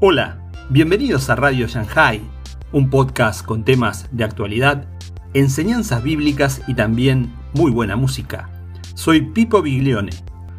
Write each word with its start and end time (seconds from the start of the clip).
Hola, 0.00 0.38
bienvenidos 0.70 1.28
a 1.28 1.34
Radio 1.34 1.66
Shanghai, 1.66 2.22
un 2.70 2.88
podcast 2.88 3.44
con 3.44 3.64
temas 3.64 4.06
de 4.12 4.22
actualidad, 4.22 4.86
enseñanzas 5.34 6.04
bíblicas 6.04 6.62
y 6.68 6.74
también 6.74 7.34
muy 7.52 7.72
buena 7.72 7.96
música. 7.96 8.48
Soy 8.94 9.22
Pipo 9.22 9.60
Biglione. 9.60 10.12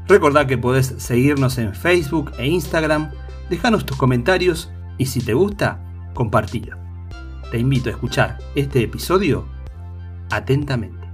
Recordá 0.09 0.45
que 0.45 0.57
podés 0.57 0.93
seguirnos 0.97 1.57
en 1.57 1.73
Facebook 1.73 2.33
e 2.37 2.47
Instagram, 2.47 3.11
dejanos 3.49 3.85
tus 3.85 3.95
comentarios 3.95 4.73
y 4.97 5.05
si 5.05 5.21
te 5.21 5.33
gusta, 5.33 5.79
compartilo. 6.13 6.75
Te 7.49 7.59
invito 7.59 7.87
a 7.87 7.93
escuchar 7.93 8.39
este 8.55 8.83
episodio 8.83 9.45
atentamente. 10.31 11.07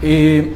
Eh, 0.00 0.54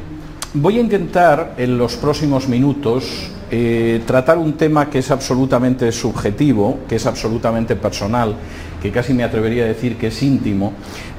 voy 0.55 0.79
a 0.79 0.81
intentar 0.81 1.53
en 1.59 1.77
los 1.77 1.95
próximos 1.95 2.47
minutos 2.47 3.34
eh, 3.51 4.01
tratar 4.05 4.37
un 4.37 4.53
tema 4.53 4.89
que 4.89 4.99
es 4.99 5.11
absolutamente 5.11 5.91
subjetivo, 5.91 6.79
que 6.87 6.95
es 6.95 7.05
absolutamente 7.05 7.75
personal, 7.75 8.35
que 8.81 8.91
casi 8.91 9.13
me 9.13 9.23
atrevería 9.23 9.63
a 9.63 9.67
decir 9.67 9.97
que 9.97 10.07
es 10.07 10.23
íntimo, 10.23 10.73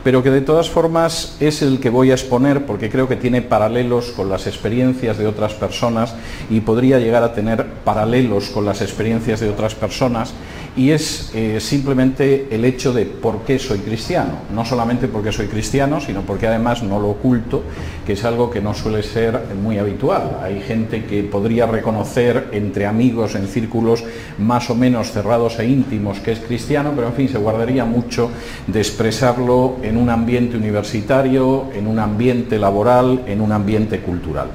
pero 0.06 0.22
que 0.22 0.30
de 0.30 0.40
todas 0.40 0.70
formas 0.70 1.34
es 1.40 1.62
el 1.62 1.80
que 1.80 1.90
voy 1.90 2.12
a 2.12 2.14
exponer 2.14 2.64
porque 2.64 2.88
creo 2.88 3.08
que 3.08 3.16
tiene 3.16 3.42
paralelos 3.42 4.12
con 4.12 4.28
las 4.28 4.46
experiencias 4.46 5.18
de 5.18 5.26
otras 5.26 5.54
personas 5.54 6.14
y 6.48 6.60
podría 6.60 7.00
llegar 7.00 7.24
a 7.24 7.34
tener 7.34 7.66
paralelos 7.82 8.50
con 8.50 8.64
las 8.64 8.82
experiencias 8.82 9.40
de 9.40 9.50
otras 9.50 9.74
personas 9.74 10.32
y 10.76 10.90
es 10.90 11.30
eh, 11.34 11.58
simplemente 11.58 12.48
el 12.50 12.64
hecho 12.64 12.92
de 12.92 13.06
por 13.06 13.40
qué 13.40 13.58
soy 13.58 13.78
cristiano. 13.78 14.32
No 14.54 14.64
solamente 14.64 15.08
porque 15.08 15.32
soy 15.32 15.46
cristiano, 15.46 16.00
sino 16.00 16.20
porque 16.20 16.46
además 16.46 16.82
no 16.82 17.00
lo 17.00 17.08
oculto, 17.08 17.62
que 18.06 18.12
es 18.12 18.24
algo 18.24 18.50
que 18.50 18.60
no 18.60 18.74
suele 18.74 19.02
ser 19.02 19.40
muy 19.60 19.78
habitual. 19.78 20.38
Hay 20.42 20.60
gente 20.60 21.06
que 21.06 21.22
podría 21.22 21.66
reconocer 21.66 22.50
entre 22.52 22.84
amigos 22.84 23.34
en 23.34 23.48
círculos 23.48 24.04
más 24.38 24.68
o 24.68 24.74
menos 24.74 25.12
cerrados 25.12 25.58
e 25.58 25.66
íntimos 25.66 26.20
que 26.20 26.32
es 26.32 26.40
cristiano, 26.40 26.92
pero 26.94 27.08
en 27.08 27.14
fin, 27.14 27.28
se 27.28 27.38
guardaría 27.38 27.86
mucho 27.86 28.30
de 28.66 28.78
expresarlo 28.78 29.76
en 29.82 29.95
un 29.96 30.10
ambiente 30.10 30.56
universitario, 30.56 31.66
en 31.74 31.86
un 31.86 31.98
ambiente 31.98 32.58
laboral, 32.58 33.22
en 33.26 33.40
un 33.40 33.52
ambiente 33.52 34.00
cultural. 34.00 34.48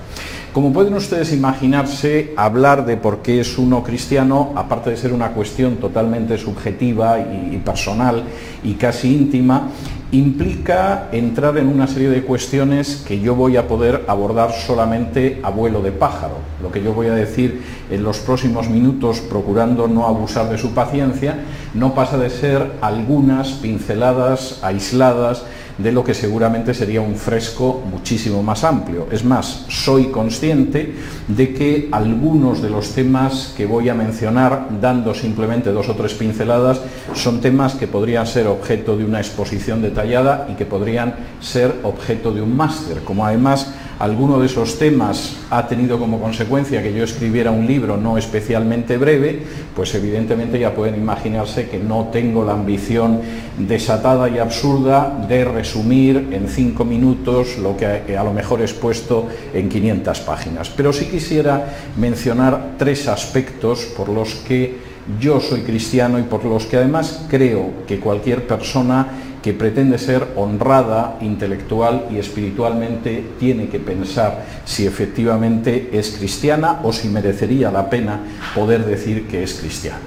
Como 0.54 0.74
pueden 0.74 0.94
ustedes 0.96 1.32
imaginarse, 1.32 2.34
hablar 2.36 2.86
de 2.86 2.98
por 2.98 3.22
qué 3.22 3.40
es 3.40 3.58
uno 3.58 3.84
cristiano, 3.84 4.52
aparte 4.56 4.90
de 4.90 4.98
ser 4.98 5.14
una 5.14 5.32
cuestión 5.32 5.78
totalmente 5.78 6.38
subjetiva 6.38 7.20
y, 7.20 7.58
personal 7.64 8.24
y 8.62 8.74
casi 8.74 9.16
íntima, 9.16 9.70
implica 10.12 11.08
entrar 11.14 11.58
en 11.58 11.68
una 11.68 11.88
serie 11.88 12.10
de 12.10 12.24
cuestiones 12.24 13.04
que 13.08 13.20
yo 13.22 13.34
voy 13.34 13.56
a 13.56 13.68
poder 13.68 14.04
abordar 14.08 14.52
solamente 14.52 15.40
a 15.42 15.50
vuelo 15.50 15.82
de 15.82 15.92
pájaro. 15.92 16.36
Lo 16.62 16.72
que 16.72 16.84
yo 16.84 16.94
voy 16.94 17.08
a 17.08 17.14
decir 17.14 17.62
en 17.90 18.04
los 18.04 18.20
próximos 18.20 18.70
minutos, 18.70 19.22
procurando 19.22 19.88
no 19.88 20.06
abusar 20.06 20.50
de 20.50 20.58
su 20.58 20.74
paciencia, 20.74 21.40
no 21.74 21.96
pasa 21.96 22.18
de 22.18 22.30
ser 22.30 22.74
algunas 22.82 23.52
pinceladas 23.54 24.60
aisladas 24.64 25.46
de 25.82 25.92
lo 25.92 26.04
que 26.04 26.14
seguramente 26.14 26.74
sería 26.74 27.02
un 27.02 27.16
fresco 27.16 27.84
muchísimo 27.90 28.44
más 28.44 28.64
amplio. 28.64 29.08
Es 29.12 29.24
más, 29.24 29.66
soy 29.70 30.06
consciente 30.06 30.94
de 31.28 31.54
que 31.54 31.90
algunos 31.92 32.62
de 32.62 32.70
los 32.70 32.92
temas 32.92 33.54
que 33.56 33.66
voy 33.66 33.90
a 33.90 33.94
mencionar, 33.94 34.68
dando 34.80 35.14
simplemente 35.14 35.72
dos 35.72 35.90
o 35.90 35.96
tres 35.96 36.14
pinceladas, 36.14 36.82
son 37.14 37.42
temas 37.42 37.76
que 37.76 37.88
podrían 37.88 38.28
ser 38.28 38.48
objeto 38.48 38.98
de 38.98 39.06
una 39.06 39.20
exposición 39.20 39.82
detallada 39.82 40.48
y 40.52 40.56
que 40.56 40.66
podrían 40.66 41.16
ser 41.40 41.74
objeto 41.84 42.32
de 42.32 42.42
un 42.42 42.56
máster, 42.56 43.00
como 43.04 43.26
además 43.26 43.74
alguno 44.02 44.40
de 44.40 44.48
esos 44.48 44.80
temas 44.80 45.36
ha 45.52 45.68
tenido 45.68 46.00
como 46.00 46.20
consecuencia 46.20 46.82
que 46.82 46.92
yo 46.92 47.04
escribiera 47.04 47.52
un 47.52 47.68
libro 47.68 47.98
no 47.98 48.18
especialmente 48.18 48.98
breve, 48.98 49.44
pues 49.76 49.94
evidentemente 49.94 50.60
ya 50.60 50.74
pueden 50.74 50.96
imaginarse 50.96 51.70
que 51.70 51.78
no 51.78 52.10
tengo 52.12 52.44
la 52.44 52.54
ambición 52.54 53.22
desatada 53.60 54.28
y 54.28 54.40
absurda 54.40 55.24
de 55.30 55.46
resumir 55.46 56.30
en 56.32 56.48
cinco 56.48 56.84
minutos 56.84 57.60
lo 57.60 57.78
que 57.78 58.18
a 58.18 58.24
lo 58.24 58.34
mejor 58.34 58.62
he 58.62 58.64
expuesto 58.64 59.28
en 59.54 59.70
500 59.70 60.20
páginas. 60.22 60.72
Pero 60.76 60.92
sí 60.92 61.06
quisiera 61.06 61.64
mencionar 61.96 62.78
tres 62.80 63.08
aspectos 63.08 63.86
por 63.96 64.10
los 64.10 64.34
que 64.34 64.80
yo 65.20 65.40
soy 65.40 65.62
cristiano 65.62 66.18
y 66.18 66.24
por 66.24 66.44
los 66.44 66.66
que 66.66 66.78
además 66.78 67.26
creo 67.30 67.86
que 67.86 68.00
cualquier 68.00 68.48
persona 68.48 69.31
que 69.42 69.54
pretende 69.54 69.98
ser 69.98 70.28
honrada 70.36 71.18
intelectual 71.22 72.08
y 72.12 72.18
espiritualmente 72.18 73.26
tiene 73.40 73.68
que 73.68 73.80
pensar 73.80 74.46
si 74.66 74.86
efectivamente 74.86 75.90
es 75.94 76.12
cristiana 76.12 76.80
o 76.84 76.94
si 76.94 77.10
merecería 77.10 77.72
la 77.72 77.90
pena 77.90 78.20
poder 78.54 78.86
decir 78.86 79.28
que 79.28 79.44
es 79.44 79.56
cristiana. 79.56 80.00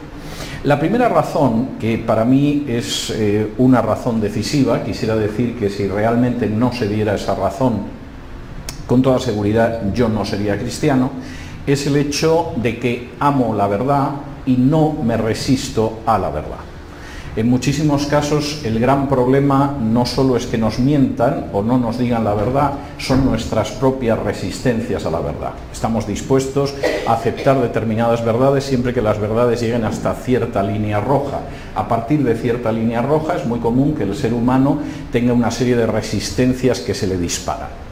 La 0.63 0.81
primera 0.81 1.09
razón, 1.09 1.77
que 1.79 1.99
para 1.99 2.25
mí 2.25 2.65
es 2.69 3.11
eh, 3.11 3.53
una 3.59 3.83
razón 3.83 4.21
decisiva, 4.21 4.83
quisiera 4.83 5.15
decir 5.15 5.59
que 5.59 5.69
si 5.69 5.87
realmente 5.89 6.49
no 6.49 6.73
se 6.73 6.89
diera 6.89 7.17
esa 7.17 7.35
razón, 7.35 7.83
con 8.87 9.03
toda 9.03 9.19
seguridad 9.19 9.93
yo 9.93 10.09
no 10.09 10.25
sería 10.25 10.59
cristiano, 10.59 11.11
es 11.67 11.87
el 11.87 11.97
hecho 11.97 12.53
de 12.57 12.79
que 12.79 13.11
amo 13.21 13.55
la 13.55 13.67
verdad 13.67 14.11
y 14.47 14.57
no 14.57 14.93
me 14.93 15.17
resisto 15.17 16.01
a 16.07 16.19
la 16.19 16.31
verdad. 16.31 16.74
En 17.37 17.51
muchísimos 17.51 18.07
casos 18.07 18.61
el 18.65 18.79
gran 18.79 19.09
problema 19.09 19.77
no 19.81 20.07
solo 20.07 20.37
es 20.37 20.47
que 20.47 20.57
nos 20.57 20.79
mientan 20.79 21.47
o 21.53 21.65
no 21.65 21.79
nos 21.79 21.99
digan 21.99 22.23
la 22.23 22.33
verdad, 22.33 22.75
son 22.99 23.25
nuestras 23.25 23.73
propias 23.73 24.21
resistencias 24.21 25.05
a 25.05 25.11
la 25.11 25.19
verdad. 25.19 25.51
Estamos 25.73 26.07
dispuestos 26.07 26.75
a 27.09 27.15
aceptar 27.15 27.61
determinadas 27.61 28.25
verdades 28.25 28.63
siempre 28.63 28.95
que 28.95 29.03
las 29.03 29.19
verdades 29.19 29.61
lleguen 29.61 29.85
hasta 29.85 30.15
cierta 30.15 30.63
línea 30.63 31.01
roja. 31.01 31.41
A 31.75 31.89
partir 31.89 32.23
de 32.23 32.37
cierta 32.37 32.71
línea 32.71 33.03
roja 33.03 33.35
es 33.35 33.45
muy 33.47 33.59
común 33.59 33.97
que 33.97 34.05
el 34.05 34.15
ser 34.15 34.33
humano 34.33 34.79
tenga 35.11 35.33
una 35.33 35.51
serie 35.51 35.75
de 35.75 35.87
resistencias 35.87 36.79
que 36.79 36.95
se 36.95 37.09
le 37.09 37.19
disparan. 37.19 37.84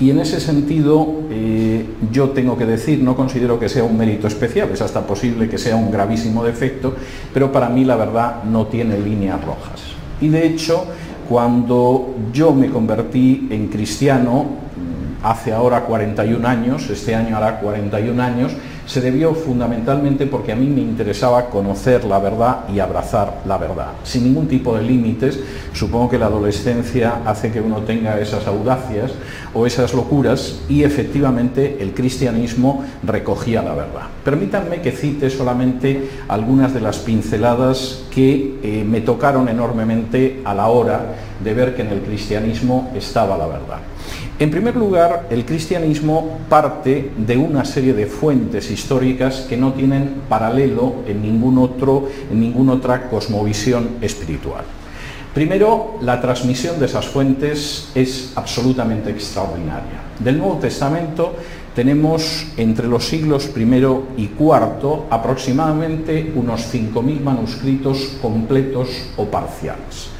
Y 0.00 0.10
en 0.10 0.18
ese 0.18 0.40
sentido, 0.40 1.20
eh, 1.30 1.86
yo 2.10 2.30
tengo 2.30 2.58
que 2.58 2.66
decir, 2.66 3.00
no 3.00 3.14
considero 3.14 3.60
que 3.60 3.68
sea 3.68 3.84
un 3.84 3.96
mérito 3.96 4.26
especial, 4.26 4.70
es 4.72 4.82
hasta 4.82 5.06
posible 5.06 5.48
que 5.48 5.56
sea 5.56 5.76
un 5.76 5.90
gravísimo 5.90 6.44
defecto, 6.44 6.94
pero 7.32 7.52
para 7.52 7.68
mí 7.68 7.84
la 7.84 7.96
verdad 7.96 8.42
no 8.44 8.66
tiene 8.66 8.98
líneas 8.98 9.44
rojas. 9.44 9.80
Y 10.20 10.28
de 10.28 10.46
hecho, 10.46 10.84
cuando 11.28 12.14
yo 12.32 12.52
me 12.52 12.70
convertí 12.70 13.46
en 13.50 13.68
cristiano, 13.68 14.42
mm, 14.44 15.24
hace 15.24 15.52
ahora 15.52 15.82
41 15.82 16.44
años, 16.44 16.90
este 16.90 17.14
año 17.14 17.36
hará 17.36 17.60
41 17.60 18.20
años, 18.20 18.52
se 18.86 19.00
debió 19.00 19.34
fundamentalmente 19.34 20.26
porque 20.26 20.52
a 20.52 20.56
mí 20.56 20.66
me 20.66 20.80
interesaba 20.80 21.46
conocer 21.46 22.04
la 22.04 22.18
verdad 22.18 22.68
y 22.72 22.80
abrazar 22.80 23.40
la 23.46 23.58
verdad, 23.58 23.92
sin 24.02 24.24
ningún 24.24 24.46
tipo 24.46 24.76
de 24.76 24.82
límites. 24.82 25.40
Supongo 25.72 26.10
que 26.10 26.18
la 26.18 26.26
adolescencia 26.26 27.22
hace 27.24 27.50
que 27.50 27.60
uno 27.60 27.78
tenga 27.78 28.20
esas 28.20 28.46
audacias 28.46 29.12
o 29.54 29.66
esas 29.66 29.94
locuras 29.94 30.60
y 30.68 30.82
efectivamente 30.82 31.78
el 31.80 31.94
cristianismo 31.94 32.84
recogía 33.02 33.62
la 33.62 33.74
verdad. 33.74 34.02
Permítanme 34.24 34.80
que 34.80 34.92
cite 34.92 35.30
solamente 35.30 36.08
algunas 36.28 36.74
de 36.74 36.80
las 36.80 36.98
pinceladas 36.98 38.04
que 38.10 38.58
eh, 38.62 38.84
me 38.86 39.00
tocaron 39.00 39.48
enormemente 39.48 40.42
a 40.44 40.54
la 40.54 40.68
hora 40.68 41.14
de 41.42 41.54
ver 41.54 41.74
que 41.74 41.82
en 41.82 41.88
el 41.88 42.00
cristianismo 42.00 42.92
estaba 42.94 43.36
la 43.36 43.46
verdad. 43.46 43.78
En 44.36 44.50
primer 44.50 44.74
lugar, 44.74 45.28
el 45.30 45.44
cristianismo 45.44 46.38
parte 46.48 47.12
de 47.16 47.36
una 47.36 47.64
serie 47.64 47.92
de 47.92 48.06
fuentes 48.06 48.68
históricas 48.68 49.46
que 49.48 49.56
no 49.56 49.74
tienen 49.74 50.22
paralelo 50.28 50.96
en, 51.06 51.22
ningún 51.22 51.56
otro, 51.58 52.08
en 52.32 52.40
ninguna 52.40 52.72
otra 52.72 53.08
cosmovisión 53.08 53.90
espiritual. 54.00 54.64
Primero, 55.32 55.98
la 56.00 56.20
transmisión 56.20 56.80
de 56.80 56.86
esas 56.86 57.06
fuentes 57.06 57.90
es 57.94 58.32
absolutamente 58.34 59.10
extraordinaria. 59.10 60.02
Del 60.18 60.38
Nuevo 60.38 60.58
Testamento 60.58 61.36
tenemos 61.76 62.48
entre 62.56 62.88
los 62.88 63.04
siglos 63.04 63.50
I 63.56 63.62
y 64.16 64.30
IV 64.36 65.04
aproximadamente 65.10 66.32
unos 66.34 66.74
5.000 66.74 67.20
manuscritos 67.20 68.16
completos 68.20 68.88
o 69.16 69.26
parciales. 69.26 70.13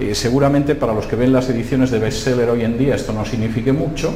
Eh, 0.00 0.14
seguramente 0.14 0.76
para 0.76 0.94
los 0.94 1.06
que 1.06 1.16
ven 1.16 1.32
las 1.32 1.50
ediciones 1.50 1.90
de 1.90 1.98
bestseller 1.98 2.50
hoy 2.50 2.62
en 2.62 2.78
día 2.78 2.94
esto 2.94 3.12
no 3.12 3.24
signifique 3.24 3.72
mucho, 3.72 4.12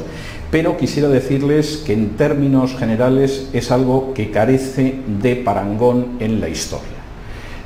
pero 0.49 0.77
quisiera 0.77 1.09
decirles 1.09 1.83
que 1.85 1.91
en 1.91 2.11
términos 2.11 2.75
generales 2.77 3.49
es 3.51 3.69
algo 3.69 4.13
que 4.13 4.31
carece 4.31 4.99
de 5.21 5.35
parangón 5.35 6.17
en 6.21 6.39
la 6.39 6.47
historia. 6.47 6.87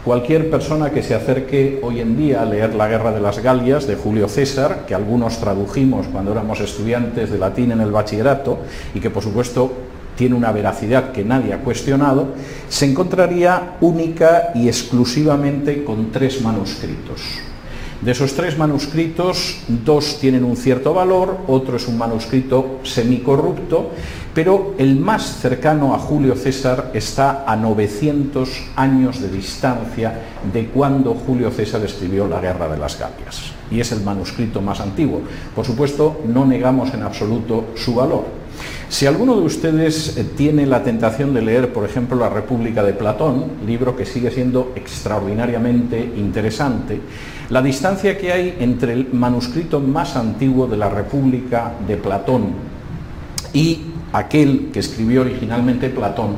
Cualquier 0.04 0.50
persona 0.50 0.90
que 0.90 1.04
se 1.04 1.14
acerque 1.14 1.80
hoy 1.84 2.00
en 2.00 2.18
día 2.18 2.42
a 2.42 2.46
leer 2.46 2.74
La 2.74 2.88
Guerra 2.88 3.12
de 3.12 3.20
las 3.20 3.40
Galias 3.40 3.86
de 3.86 3.96
Julio 3.96 4.28
César, 4.30 4.86
que 4.88 4.96
algunos 4.96 5.38
tradujimos 5.40 6.08
cuando 6.08 6.32
éramos 6.32 6.60
estudiantes 6.60 7.30
de 7.30 7.38
latín 7.38 7.72
en 7.72 7.82
el 7.82 7.92
bachillerato 7.92 8.60
y 8.96 9.00
que 9.00 9.12
por 9.12 9.22
supuesto 9.22 9.74
tiene 10.16 10.34
una 10.34 10.52
veracidad 10.52 11.12
que 11.12 11.24
nadie 11.24 11.54
ha 11.54 11.60
cuestionado, 11.60 12.30
se 12.68 12.86
encontraría 12.86 13.76
única 13.82 14.52
y 14.56 14.68
exclusivamente 14.68 15.84
con 15.84 16.12
tres 16.12 16.42
manuscritos. 16.42 17.22
De 18.02 18.12
esos 18.12 18.36
tres 18.36 18.58
manuscritos, 18.60 19.58
dos 19.68 20.20
tienen 20.20 20.44
un 20.44 20.56
cierto 20.56 20.94
valor, 20.94 21.40
otro 21.48 21.78
es 21.78 21.88
un 21.88 21.98
manuscrito 21.98 22.80
semicorrupto, 22.84 23.90
pero 24.36 24.76
el 24.78 24.98
más 24.98 25.40
cercano 25.40 25.96
a 25.96 25.98
Julio 25.98 26.36
César 26.36 26.92
está 26.94 27.44
a 27.48 27.56
900 27.56 28.50
años 28.76 29.20
de 29.20 29.30
distancia 29.30 30.14
de 30.54 30.68
cuando 30.68 31.16
Julio 31.16 31.50
César 31.50 31.84
escribió 31.84 32.28
La 32.28 32.40
Guerra 32.40 32.70
de 32.70 32.78
las 32.78 33.00
Galias. 33.00 33.52
Y 33.72 33.80
es 33.80 33.92
el 33.92 34.02
manuscrito 34.02 34.62
más 34.62 34.80
antiguo. 34.80 35.22
Por 35.56 35.66
supuesto, 35.66 36.22
no 36.28 36.46
negamos 36.46 36.94
en 36.94 37.02
absoluto 37.02 37.70
su 37.76 37.96
valor. 37.96 38.26
Si 38.90 39.06
alguno 39.06 39.36
de 39.36 39.42
ustedes 39.42 40.16
eh, 40.16 40.24
tiene 40.24 40.66
la 40.66 40.82
tentación 40.82 41.34
de 41.34 41.42
leer, 41.42 41.74
por 41.74 41.84
ejemplo, 41.84 42.18
La 42.18 42.30
República 42.30 42.84
de 42.84 42.94
Platón, 42.94 43.44
libro 43.66 43.98
que 43.98 44.06
sigue 44.06 44.32
siendo 44.32 44.72
extraordinariamente 44.78 46.00
interesante, 46.16 47.02
la 47.50 47.62
distancia 47.62 48.18
que 48.18 48.32
hay 48.32 48.56
entre 48.60 48.94
el 48.94 49.10
manuscrito 49.12 49.82
más 49.82 50.16
antiguo 50.16 50.68
de 50.68 50.78
la 50.78 50.90
República 50.90 51.74
de 51.86 51.98
Platón 51.98 52.54
y 53.52 53.82
aquel 54.14 54.70
que 54.72 54.80
escribió 54.80 55.22
originalmente 55.22 55.90
Platón 55.90 56.36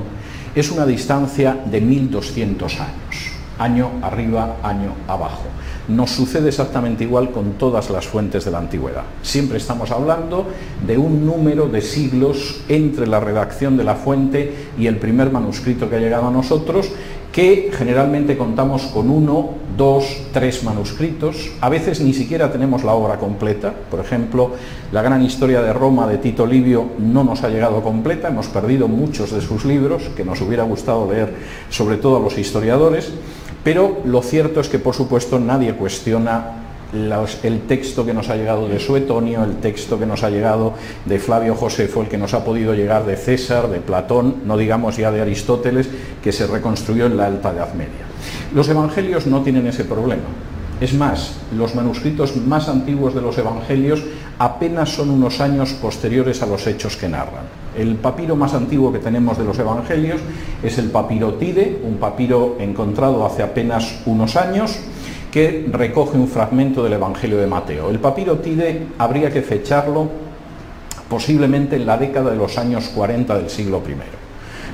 es 0.55 0.71
una 0.71 0.87
distancia 0.87 1.55
de 1.65 1.81
1200 1.81 2.79
años, 2.79 3.31
año 3.59 3.91
arriba, 4.01 4.57
año 4.63 4.93
abajo 5.07 5.45
nos 5.89 6.11
sucede 6.11 6.49
exactamente 6.49 7.03
igual 7.03 7.31
con 7.31 7.53
todas 7.53 7.89
las 7.89 8.07
fuentes 8.07 8.45
de 8.45 8.51
la 8.51 8.59
antigüedad. 8.59 9.03
Siempre 9.21 9.57
estamos 9.57 9.91
hablando 9.91 10.45
de 10.85 10.97
un 10.97 11.25
número 11.25 11.67
de 11.67 11.81
siglos 11.81 12.61
entre 12.69 13.07
la 13.07 13.19
redacción 13.19 13.75
de 13.75 13.83
la 13.83 13.95
fuente 13.95 14.53
y 14.77 14.87
el 14.87 14.97
primer 14.97 15.31
manuscrito 15.31 15.89
que 15.89 15.95
ha 15.95 15.99
llegado 15.99 16.27
a 16.27 16.31
nosotros, 16.31 16.91
que 17.31 17.71
generalmente 17.73 18.37
contamos 18.37 18.83
con 18.83 19.09
uno, 19.09 19.51
dos, 19.77 20.05
tres 20.33 20.63
manuscritos. 20.63 21.51
A 21.61 21.69
veces 21.69 22.01
ni 22.01 22.13
siquiera 22.13 22.51
tenemos 22.51 22.83
la 22.83 22.93
obra 22.93 23.17
completa. 23.17 23.73
Por 23.89 23.99
ejemplo, 23.99 24.51
la 24.91 25.01
gran 25.01 25.23
historia 25.23 25.61
de 25.61 25.73
Roma 25.73 26.07
de 26.07 26.17
Tito 26.17 26.45
Livio 26.45 26.85
no 26.97 27.23
nos 27.23 27.43
ha 27.43 27.49
llegado 27.49 27.81
completa. 27.81 28.29
Hemos 28.29 28.47
perdido 28.47 28.87
muchos 28.87 29.31
de 29.31 29.41
sus 29.41 29.65
libros 29.65 30.03
que 30.15 30.25
nos 30.25 30.41
hubiera 30.41 30.63
gustado 30.63 31.11
leer, 31.11 31.33
sobre 31.69 31.97
todo 31.97 32.17
a 32.17 32.19
los 32.19 32.37
historiadores. 32.37 33.11
Pero 33.63 34.01
lo 34.05 34.21
cierto 34.21 34.61
es 34.61 34.69
que, 34.69 34.79
por 34.79 34.95
supuesto, 34.95 35.39
nadie 35.39 35.73
cuestiona 35.73 36.59
el 36.91 37.61
texto 37.67 38.05
que 38.05 38.13
nos 38.13 38.29
ha 38.29 38.35
llegado 38.35 38.67
de 38.67 38.79
Suetonio, 38.79 39.43
el 39.43 39.57
texto 39.57 39.99
que 39.99 40.05
nos 40.05 40.23
ha 40.23 40.29
llegado 40.29 40.73
de 41.05 41.19
Flavio 41.19 41.53
Josefo, 41.55 42.01
el 42.01 42.07
que 42.07 42.17
nos 42.17 42.33
ha 42.33 42.43
podido 42.43 42.73
llegar 42.73 43.05
de 43.05 43.15
César, 43.15 43.69
de 43.69 43.79
Platón, 43.79 44.37
no 44.45 44.57
digamos 44.57 44.97
ya 44.97 45.11
de 45.11 45.21
Aristóteles, 45.21 45.87
que 46.23 46.31
se 46.31 46.47
reconstruyó 46.47 47.05
en 47.05 47.17
la 47.17 47.27
Alta 47.27 47.51
Edad 47.51 47.73
Media. 47.73 48.07
Los 48.55 48.67
evangelios 48.69 49.27
no 49.27 49.41
tienen 49.43 49.67
ese 49.67 49.85
problema. 49.85 50.23
Es 50.81 50.93
más, 50.93 51.33
los 51.55 51.75
manuscritos 51.75 52.35
más 52.37 52.69
antiguos 52.69 53.13
de 53.13 53.21
los 53.21 53.37
evangelios 53.37 54.01
apenas 54.39 54.89
son 54.89 55.09
unos 55.09 55.41
años 55.41 55.73
posteriores 55.73 56.41
a 56.41 56.45
los 56.45 56.65
hechos 56.65 56.95
que 56.95 57.09
narran. 57.09 57.58
El 57.77 57.95
papiro 57.95 58.35
más 58.35 58.53
antiguo 58.53 58.91
que 58.91 58.99
tenemos 58.99 59.37
de 59.37 59.43
los 59.43 59.57
evangelios 59.59 60.19
es 60.63 60.77
el 60.77 60.89
papiro 60.89 61.35
Tide, 61.35 61.79
un 61.83 61.97
papiro 61.97 62.57
encontrado 62.59 63.25
hace 63.25 63.43
apenas 63.43 64.01
unos 64.05 64.35
años 64.35 64.79
que 65.31 65.67
recoge 65.71 66.17
un 66.17 66.27
fragmento 66.27 66.83
del 66.83 66.93
Evangelio 66.93 67.37
de 67.37 67.47
Mateo. 67.47 67.89
El 67.89 67.99
papiro 67.99 68.39
Tide 68.39 68.87
habría 68.97 69.29
que 69.31 69.41
fecharlo 69.41 70.09
posiblemente 71.07 71.75
en 71.75 71.85
la 71.85 71.97
década 71.97 72.31
de 72.31 72.37
los 72.37 72.57
años 72.57 72.89
40 72.89 73.37
del 73.37 73.49
siglo 73.49 73.81
I. 73.87 73.95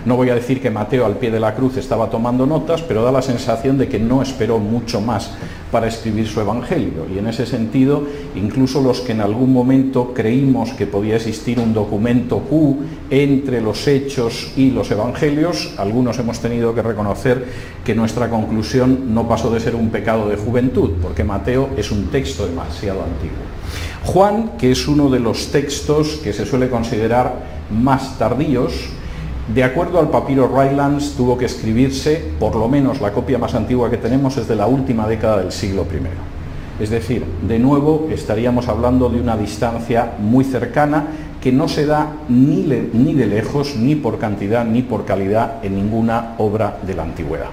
No 0.06 0.16
voy 0.16 0.30
a 0.30 0.36
decir 0.36 0.62
que 0.62 0.70
Mateo 0.70 1.06
al 1.06 1.18
pie 1.18 1.32
de 1.32 1.40
la 1.40 1.56
cruz 1.56 1.78
estaba 1.78 2.10
tomando 2.10 2.46
notas, 2.46 2.84
pero 2.84 3.04
da 3.04 3.12
la 3.12 3.24
sensación 3.24 3.78
de 3.78 3.90
que 3.90 3.98
no 3.98 4.22
esperó 4.22 4.60
mucho 4.60 5.02
más 5.02 5.32
para 5.76 5.88
escribir 5.88 6.26
su 6.26 6.40
Evangelio. 6.40 7.06
Y 7.14 7.20
en 7.20 7.28
ese 7.28 7.46
sentido, 7.46 8.02
incluso 8.34 8.80
los 8.80 9.02
que 9.02 9.12
en 9.12 9.20
algún 9.20 9.52
momento 9.52 10.14
creímos 10.14 10.72
que 10.72 10.88
podía 10.88 11.18
existir 11.18 11.60
un 11.60 11.74
documento 11.74 12.40
Q 12.40 12.78
entre 13.10 13.60
los 13.60 13.86
hechos 13.86 14.54
y 14.56 14.72
los 14.72 14.90
Evangelios, 14.90 15.74
algunos 15.78 16.18
hemos 16.18 16.40
tenido 16.40 16.74
que 16.74 16.82
reconocer 16.82 17.44
que 17.84 17.94
nuestra 17.94 18.30
conclusión 18.30 19.14
no 19.14 19.28
pasó 19.28 19.52
de 19.52 19.60
ser 19.60 19.76
un 19.76 19.90
pecado 19.90 20.30
de 20.30 20.38
juventud, 20.38 20.92
porque 21.02 21.26
Mateo 21.26 21.68
es 21.76 21.92
un 21.92 22.06
texto 22.06 22.48
demasiado 22.48 23.02
antiguo. 23.04 23.44
Juan, 24.06 24.52
que 24.58 24.72
es 24.72 24.88
uno 24.88 25.10
de 25.10 25.20
los 25.20 25.52
textos 25.52 26.22
que 26.24 26.32
se 26.32 26.46
suele 26.46 26.70
considerar 26.70 27.34
más 27.70 28.18
tardíos, 28.18 28.92
de 29.54 29.64
acuerdo 29.64 30.00
al 30.00 30.10
papiro 30.10 30.48
Rylands, 30.48 31.14
tuvo 31.16 31.38
que 31.38 31.46
escribirse, 31.46 32.24
por 32.40 32.56
lo 32.56 32.68
menos 32.68 33.00
la 33.00 33.12
copia 33.12 33.38
más 33.38 33.54
antigua 33.54 33.92
que 33.92 33.98
tenemos 33.98 34.38
es 34.38 34.48
de 34.48 34.56
la 34.56 34.66
última 34.66 35.08
década 35.08 35.38
del 35.38 35.52
siglo 35.52 35.84
I. 35.84 36.84
Es 36.84 36.90
decir, 36.90 37.24
de 37.48 37.60
nuevo 37.60 38.08
estaríamos 38.12 38.68
hablando 38.68 39.08
de 39.08 39.22
una 39.22 39.38
distancia 39.38 40.14
muy 40.20 40.44
cercana 40.44 41.08
que 41.40 41.52
no 41.52 41.68
se 41.68 41.86
da 41.86 42.14
ni, 42.28 42.66
ni 42.92 43.14
de 43.14 43.28
lejos, 43.28 43.76
ni 43.76 43.96
por 43.96 44.18
cantidad, 44.18 44.66
ni 44.66 44.82
por 44.82 45.06
calidad 45.06 45.64
en 45.64 45.76
ninguna 45.76 46.34
obra 46.40 46.80
de 46.82 46.96
la 46.96 47.04
antigüedad. 47.04 47.50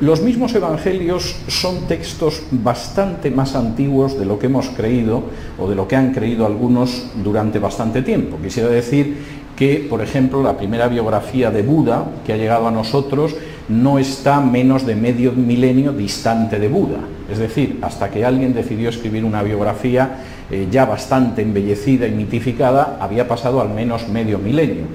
Los 0.00 0.20
mismos 0.20 0.54
evangelios 0.54 1.36
son 1.48 1.86
textos 1.86 2.42
bastante 2.50 3.30
más 3.30 3.54
antiguos 3.54 4.18
de 4.18 4.26
lo 4.26 4.38
que 4.38 4.46
hemos 4.46 4.68
creído 4.68 5.22
o 5.58 5.68
de 5.68 5.76
lo 5.76 5.88
que 5.88 5.96
han 5.96 6.12
creído 6.12 6.44
algunos 6.44 7.06
durante 7.22 7.58
bastante 7.58 8.02
tiempo. 8.02 8.36
Quisiera 8.42 8.68
decir 8.68 9.41
que, 9.62 9.86
por 9.88 10.02
ejemplo, 10.02 10.42
la 10.42 10.56
primera 10.56 10.88
biografía 10.88 11.52
de 11.52 11.62
Buda 11.62 12.04
que 12.26 12.32
ha 12.32 12.36
llegado 12.36 12.66
a 12.66 12.72
nosotros 12.72 13.36
no 13.68 14.00
está 14.00 14.40
menos 14.40 14.84
de 14.84 14.96
medio 14.96 15.30
milenio 15.30 15.92
distante 15.92 16.58
de 16.58 16.66
Buda. 16.66 16.98
Es 17.30 17.38
decir, 17.38 17.78
hasta 17.80 18.10
que 18.10 18.24
alguien 18.24 18.54
decidió 18.54 18.88
escribir 18.88 19.24
una 19.24 19.40
biografía 19.44 20.16
eh, 20.50 20.66
ya 20.68 20.84
bastante 20.84 21.42
embellecida 21.42 22.08
y 22.08 22.10
mitificada, 22.10 22.98
había 23.00 23.28
pasado 23.28 23.60
al 23.60 23.68
menos 23.68 24.08
medio 24.08 24.40
milenio. 24.40 24.86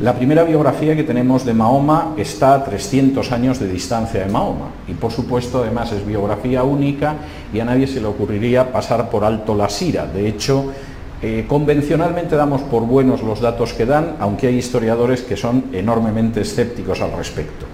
La 0.00 0.14
primera 0.14 0.44
biografía 0.44 0.94
que 0.94 1.02
tenemos 1.02 1.46
de 1.46 1.54
Mahoma 1.54 2.12
está 2.18 2.52
a 2.52 2.62
300 2.62 3.32
años 3.32 3.58
de 3.58 3.68
distancia 3.68 4.20
de 4.20 4.30
Mahoma 4.30 4.66
y 4.86 4.92
por 4.92 5.12
supuesto 5.12 5.62
además 5.62 5.92
es 5.92 6.06
biografía 6.06 6.62
única 6.62 7.14
y 7.54 7.60
a 7.60 7.64
nadie 7.64 7.86
se 7.86 8.02
le 8.02 8.06
ocurriría 8.06 8.70
pasar 8.70 9.08
por 9.08 9.24
alto 9.24 9.54
la 9.54 9.70
sira. 9.70 10.04
De 10.06 10.28
hecho, 10.28 10.72
eh, 11.22 11.44
convencionalmente 11.46 12.34
damos 12.34 12.62
por 12.62 12.86
buenos 12.86 13.22
los 13.22 13.40
datos 13.40 13.74
que 13.74 13.84
dan, 13.84 14.16
aunque 14.20 14.46
hay 14.46 14.56
historiadores 14.56 15.20
que 15.20 15.36
son 15.36 15.64
enormemente 15.72 16.40
escépticos 16.40 17.02
al 17.02 17.12
respecto. 17.12 17.66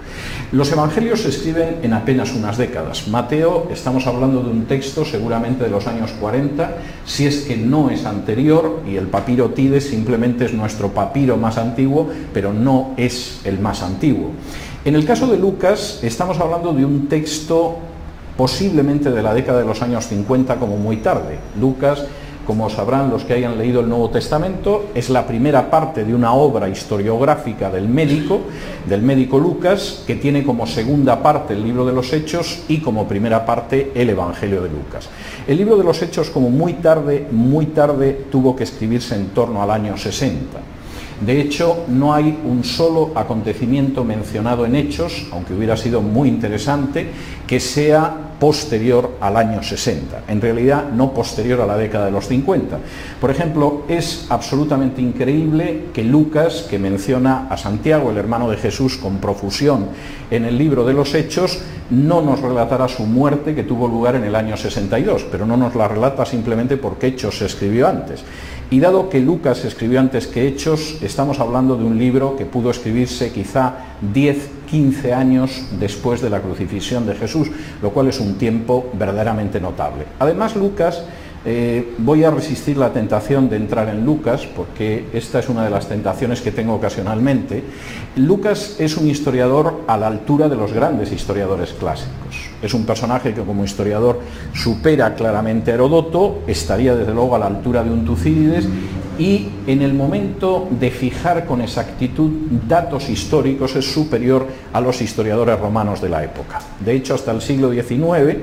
Los 0.51 0.71
evangelios 0.71 1.21
se 1.21 1.29
escriben 1.29 1.77
en 1.81 1.93
apenas 1.93 2.33
unas 2.33 2.57
décadas. 2.57 3.07
Mateo, 3.07 3.67
estamos 3.71 4.05
hablando 4.07 4.41
de 4.41 4.49
un 4.49 4.65
texto 4.65 5.05
seguramente 5.05 5.63
de 5.63 5.69
los 5.69 5.87
años 5.87 6.11
40, 6.19 6.77
si 7.05 7.25
es 7.25 7.41
que 7.41 7.55
no 7.55 7.89
es 7.89 8.05
anterior, 8.05 8.81
y 8.85 8.95
el 8.95 9.07
papiro 9.07 9.49
Tide 9.51 9.81
simplemente 9.81 10.45
es 10.45 10.53
nuestro 10.53 10.89
papiro 10.89 11.37
más 11.37 11.57
antiguo, 11.57 12.09
pero 12.33 12.51
no 12.53 12.93
es 12.97 13.41
el 13.45 13.59
más 13.59 13.81
antiguo. 13.81 14.31
En 14.83 14.95
el 14.95 15.05
caso 15.05 15.27
de 15.27 15.37
Lucas, 15.37 15.99
estamos 16.01 16.39
hablando 16.39 16.73
de 16.73 16.85
un 16.85 17.07
texto 17.07 17.77
posiblemente 18.37 19.11
de 19.11 19.23
la 19.23 19.33
década 19.33 19.59
de 19.59 19.65
los 19.65 19.81
años 19.81 20.07
50 20.07 20.55
como 20.55 20.77
muy 20.77 20.97
tarde. 20.97 21.39
Lucas 21.59 22.05
como 22.47 22.69
sabrán 22.69 23.09
los 23.09 23.25
que 23.25 23.33
hayan 23.33 23.57
leído 23.57 23.81
el 23.81 23.89
Nuevo 23.89 24.09
Testamento, 24.09 24.85
es 24.95 25.09
la 25.09 25.27
primera 25.27 25.69
parte 25.69 26.05
de 26.05 26.15
una 26.15 26.31
obra 26.31 26.69
historiográfica 26.69 27.69
del 27.69 27.89
médico, 27.89 28.39
del 28.87 29.01
médico 29.01 29.37
Lucas, 29.37 30.03
que 30.07 30.15
tiene 30.15 30.45
como 30.45 30.65
segunda 30.65 31.21
parte 31.21 31.53
el 31.53 31.63
libro 31.63 31.85
de 31.85 31.91
los 31.91 32.13
Hechos 32.13 32.63
y 32.69 32.77
como 32.77 33.05
primera 33.05 33.45
parte 33.45 33.91
el 33.93 34.09
Evangelio 34.09 34.61
de 34.61 34.69
Lucas. 34.69 35.09
El 35.45 35.57
libro 35.57 35.75
de 35.75 35.83
los 35.83 36.01
Hechos, 36.01 36.29
como 36.29 36.49
muy 36.49 36.75
tarde, 36.75 37.27
muy 37.29 37.65
tarde 37.67 38.27
tuvo 38.31 38.55
que 38.55 38.63
escribirse 38.63 39.15
en 39.15 39.27
torno 39.31 39.61
al 39.61 39.69
año 39.69 39.97
60. 39.97 40.76
De 41.21 41.41
hecho, 41.41 41.85
no 41.87 42.13
hay 42.13 42.37
un 42.45 42.63
solo 42.63 43.11
acontecimiento 43.15 44.03
mencionado 44.03 44.65
en 44.65 44.75
Hechos, 44.75 45.27
aunque 45.31 45.53
hubiera 45.53 45.75
sido 45.75 46.01
muy 46.01 46.29
interesante, 46.29 47.07
que 47.47 47.59
sea 47.59 48.27
posterior 48.39 49.17
al 49.19 49.35
año 49.35 49.63
60, 49.63 50.23
en 50.27 50.41
realidad 50.41 50.91
no 50.91 51.11
posterior 51.13 51.61
a 51.61 51.65
la 51.65 51.75
década 51.75 52.05
de 52.05 52.11
los 52.11 52.27
50. 52.27 52.77
Por 53.19 53.31
ejemplo, 53.31 53.83
es 53.87 54.27
absolutamente 54.29 55.01
increíble 55.01 55.85
que 55.91 56.03
Lucas, 56.03 56.67
que 56.69 56.77
menciona 56.77 57.47
a 57.49 57.57
Santiago, 57.57 58.11
el 58.11 58.17
hermano 58.17 58.49
de 58.49 58.57
Jesús, 58.57 58.97
con 58.97 59.17
profusión 59.17 59.87
en 60.29 60.45
el 60.45 60.55
libro 60.55 60.85
de 60.85 60.93
los 60.93 61.15
Hechos, 61.15 61.59
no 61.89 62.21
nos 62.21 62.41
relatará 62.41 62.87
su 62.87 63.05
muerte 63.05 63.55
que 63.55 63.63
tuvo 63.63 63.87
lugar 63.87 64.15
en 64.15 64.25
el 64.25 64.35
año 64.35 64.55
62, 64.55 65.25
pero 65.31 65.45
no 65.45 65.57
nos 65.57 65.73
la 65.73 65.87
relata 65.87 66.25
simplemente 66.25 66.77
porque 66.77 67.07
Hechos 67.07 67.39
se 67.39 67.45
escribió 67.45 67.87
antes. 67.87 68.23
Y 68.69 68.81
dado 68.81 69.09
que 69.09 69.21
Lucas 69.21 69.63
escribió 69.63 70.01
antes 70.01 70.27
que 70.27 70.45
Hechos, 70.45 70.97
estamos 71.01 71.39
hablando 71.39 71.77
de 71.77 71.85
un 71.85 71.97
libro 71.97 72.35
que 72.35 72.45
pudo 72.45 72.69
escribirse 72.69 73.31
quizá 73.31 73.75
10, 74.13 74.49
15 74.69 75.13
años 75.13 75.63
después 75.79 76.21
de 76.21 76.29
la 76.29 76.41
crucifixión 76.41 77.05
de 77.07 77.15
Jesús, 77.15 77.47
lo 77.81 77.91
cual 77.91 78.09
es 78.09 78.19
un 78.19 78.37
tiempo 78.37 78.89
verdaderamente 78.91 79.61
notable. 79.61 80.03
Además, 80.19 80.57
Lucas, 80.57 81.01
eh, 81.45 81.93
voy 81.99 82.25
a 82.25 82.31
resistir 82.31 82.75
la 82.75 82.91
tentación 82.91 83.47
de 83.47 83.55
entrar 83.55 83.87
en 83.87 84.05
Lucas, 84.05 84.45
porque 84.53 85.05
esta 85.13 85.39
es 85.39 85.47
una 85.47 85.63
de 85.63 85.69
las 85.69 85.87
tentaciones 85.87 86.41
que 86.41 86.51
tengo 86.51 86.73
ocasionalmente. 86.73 87.63
Lucas 88.17 88.75
es 88.79 88.97
un 88.97 89.07
historiador 89.07 89.83
a 89.87 89.95
la 89.95 90.07
altura 90.07 90.49
de 90.49 90.57
los 90.57 90.73
grandes 90.73 91.13
historiadores 91.13 91.71
clásicos. 91.71 92.26
Es 92.61 92.73
un 92.73 92.85
personaje 92.85 93.33
que 93.33 93.41
como 93.41 93.63
historiador 93.63 94.19
supera 94.53 95.15
claramente 95.15 95.71
a 95.71 95.75
Herodoto, 95.75 96.39
estaría 96.47 96.95
desde 96.95 97.13
luego 97.13 97.35
a 97.35 97.39
la 97.39 97.47
altura 97.47 97.83
de 97.83 97.91
un 97.91 98.03
Tucídides 98.05 98.67
y 99.19 99.49
en 99.65 99.81
el 99.81 99.93
momento 99.93 100.67
de 100.69 100.91
fijar 100.91 101.45
con 101.45 101.61
exactitud 101.61 102.29
datos 102.67 103.09
históricos 103.09 103.75
es 103.75 103.91
superior 103.91 104.47
a 104.73 104.81
los 104.81 105.01
historiadores 105.01 105.59
romanos 105.59 106.01
de 106.01 106.09
la 106.09 106.23
época. 106.23 106.59
De 106.79 106.93
hecho, 106.93 107.15
hasta 107.15 107.31
el 107.31 107.41
siglo 107.41 107.71
XIX 107.71 108.37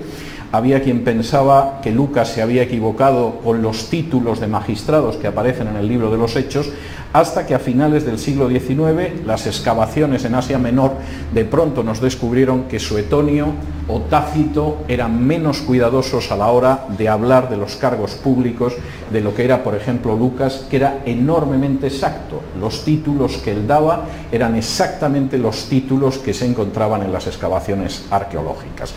había 0.57 0.83
quien 0.83 1.03
pensaba 1.03 1.81
que 1.83 1.91
Lucas 1.91 2.29
se 2.29 2.41
había 2.41 2.63
equivocado 2.63 3.41
con 3.43 3.61
los 3.61 3.91
títulos 3.91 4.39
de 4.39 4.47
magistrados 4.47 5.17
que 5.17 5.27
aparecen 5.27 5.67
en 5.67 5.77
el 5.77 5.89
libro 5.89 6.13
de 6.13 6.17
los 6.17 6.37
Hechos, 6.37 6.71
hasta 7.13 7.45
que 7.45 7.55
a 7.55 7.59
finales 7.59 8.05
del 8.05 8.21
siglo 8.21 8.49
XIX 8.49 9.25
las 9.27 9.49
excavaciones 9.49 10.25
en 10.25 10.37
Asia 10.37 10.59
Menor 10.59 10.93
de 11.33 11.45
pronto 11.45 11.83
nos 11.83 12.01
descubrieron 12.01 12.65
que 12.65 12.79
Suetonio 12.79 13.49
o 13.89 14.01
Tácito 14.03 14.79
eran 14.87 15.25
menos 15.27 15.61
cuidadosos 15.61 16.31
a 16.31 16.37
la 16.37 16.47
hora 16.49 16.87
de 16.97 17.09
hablar 17.09 17.51
de 17.51 17.57
los 17.57 17.75
cargos 17.75 18.13
públicos 18.15 18.75
de 19.13 19.21
lo 19.21 19.35
que 19.35 19.45
era, 19.45 19.63
por 19.63 19.75
ejemplo, 19.75 20.17
Lucas, 20.17 20.67
que 20.71 20.77
era 20.77 21.03
enormemente 21.05 21.89
exacto. 21.89 22.41
Los 22.61 22.85
títulos 22.85 23.39
que 23.39 23.51
él 23.51 23.67
daba 23.67 24.05
eran 24.31 24.55
exactamente 24.55 25.37
los 25.37 25.69
títulos 25.69 26.19
que 26.19 26.33
se 26.35 26.47
encontraban 26.47 27.03
en 27.03 27.13
las 27.13 27.27
excavaciones 27.27 28.05
arqueológicas. 28.11 28.95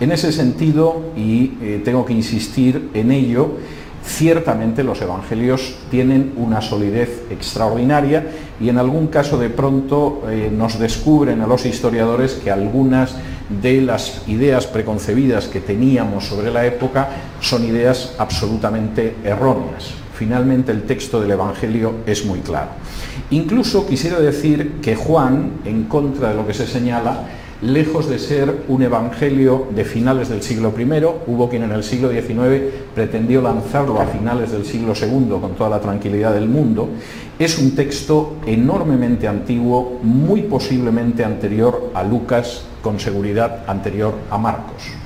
En 0.00 0.12
ese 0.12 0.32
sentido, 0.32 1.12
y 1.14 1.52
eh, 1.60 1.82
tengo 1.84 2.06
que 2.06 2.14
insistir 2.14 2.88
en 2.94 3.12
ello, 3.12 3.58
ciertamente 4.02 4.82
los 4.82 5.02
evangelios 5.02 5.76
tienen 5.90 6.32
una 6.36 6.62
solidez 6.62 7.24
extraordinaria 7.30 8.26
y 8.58 8.70
en 8.70 8.78
algún 8.78 9.08
caso 9.08 9.38
de 9.38 9.50
pronto 9.50 10.22
eh, 10.28 10.50
nos 10.50 10.78
descubren 10.78 11.42
a 11.42 11.46
los 11.46 11.66
historiadores 11.66 12.32
que 12.34 12.50
algunas 12.50 13.14
de 13.62 13.82
las 13.82 14.22
ideas 14.26 14.66
preconcebidas 14.66 15.48
que 15.48 15.60
teníamos 15.60 16.24
sobre 16.24 16.50
la 16.50 16.64
época 16.64 17.08
son 17.40 17.64
ideas 17.64 18.14
absolutamente 18.18 19.16
erróneas. 19.22 19.90
Finalmente 20.14 20.72
el 20.72 20.84
texto 20.84 21.20
del 21.20 21.32
Evangelio 21.32 21.96
es 22.06 22.24
muy 22.24 22.40
claro. 22.40 22.70
Incluso 23.30 23.86
quisiera 23.86 24.18
decir 24.18 24.80
que 24.82 24.94
Juan, 24.94 25.60
en 25.64 25.84
contra 25.84 26.30
de 26.30 26.36
lo 26.36 26.46
que 26.46 26.54
se 26.54 26.66
señala, 26.66 27.24
lejos 27.62 28.08
de 28.08 28.18
ser 28.18 28.64
un 28.68 28.82
evangelio 28.82 29.66
de 29.74 29.84
finales 29.84 30.28
del 30.28 30.42
siglo 30.42 30.72
I, 30.78 30.84
hubo 31.26 31.48
quien 31.48 31.62
en 31.64 31.72
el 31.72 31.84
siglo 31.84 32.10
XIX 32.10 32.72
pretendió 32.94 33.42
lanzarlo 33.42 34.00
a 34.00 34.06
finales 34.06 34.52
del 34.52 34.64
siglo 34.64 34.94
II 34.94 35.38
con 35.40 35.54
toda 35.56 35.70
la 35.70 35.80
tranquilidad 35.80 36.32
del 36.32 36.48
mundo, 36.48 36.88
es 37.38 37.58
un 37.58 37.74
texto 37.74 38.36
enormemente 38.46 39.28
antiguo, 39.28 39.98
muy 40.02 40.42
posiblemente 40.42 41.24
anterior 41.24 41.90
a 41.94 42.02
Lucas, 42.02 42.64
con 42.82 42.98
seguridad 42.98 43.64
anterior 43.66 44.14
a 44.30 44.38
Marcos. 44.38 44.99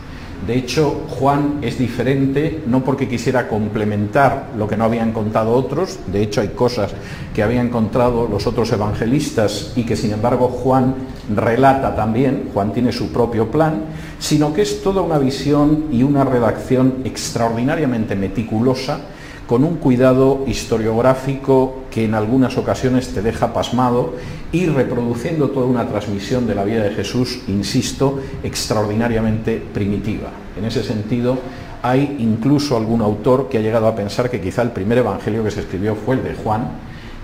De 0.46 0.56
hecho, 0.56 1.06
Juan 1.08 1.60
es 1.62 1.78
diferente 1.78 2.62
no 2.66 2.84
porque 2.84 3.08
quisiera 3.08 3.48
complementar 3.48 4.50
lo 4.58 4.68
que 4.68 4.76
no 4.76 4.84
habían 4.84 5.12
contado 5.12 5.52
otros, 5.52 5.98
de 6.06 6.22
hecho 6.22 6.42
hay 6.42 6.48
cosas 6.48 6.92
que 7.34 7.42
habían 7.42 7.70
contado 7.70 8.28
los 8.28 8.46
otros 8.46 8.70
evangelistas 8.72 9.72
y 9.74 9.84
que 9.84 9.96
sin 9.96 10.12
embargo 10.12 10.48
Juan 10.48 10.94
relata 11.34 11.96
también, 11.96 12.50
Juan 12.52 12.74
tiene 12.74 12.92
su 12.92 13.10
propio 13.10 13.50
plan, 13.50 13.84
sino 14.18 14.52
que 14.52 14.62
es 14.62 14.82
toda 14.82 15.00
una 15.00 15.18
visión 15.18 15.86
y 15.90 16.02
una 16.02 16.24
redacción 16.24 16.96
extraordinariamente 17.04 18.14
meticulosa 18.14 19.00
con 19.46 19.64
un 19.64 19.76
cuidado 19.76 20.44
historiográfico 20.46 21.84
que 21.90 22.04
en 22.04 22.14
algunas 22.14 22.56
ocasiones 22.56 23.08
te 23.08 23.22
deja 23.22 23.52
pasmado 23.52 24.14
y 24.52 24.66
reproduciendo 24.66 25.50
toda 25.50 25.66
una 25.66 25.86
transmisión 25.86 26.46
de 26.46 26.54
la 26.54 26.64
vida 26.64 26.82
de 26.82 26.90
Jesús, 26.90 27.40
insisto, 27.48 28.20
extraordinariamente 28.42 29.62
primitiva. 29.72 30.30
En 30.56 30.64
ese 30.64 30.82
sentido, 30.82 31.38
hay 31.82 32.16
incluso 32.18 32.76
algún 32.76 33.02
autor 33.02 33.48
que 33.48 33.58
ha 33.58 33.60
llegado 33.60 33.86
a 33.86 33.94
pensar 33.94 34.30
que 34.30 34.40
quizá 34.40 34.62
el 34.62 34.70
primer 34.70 34.98
evangelio 34.98 35.44
que 35.44 35.50
se 35.50 35.60
escribió 35.60 35.94
fue 35.94 36.16
el 36.16 36.24
de 36.24 36.34
Juan, 36.34 36.68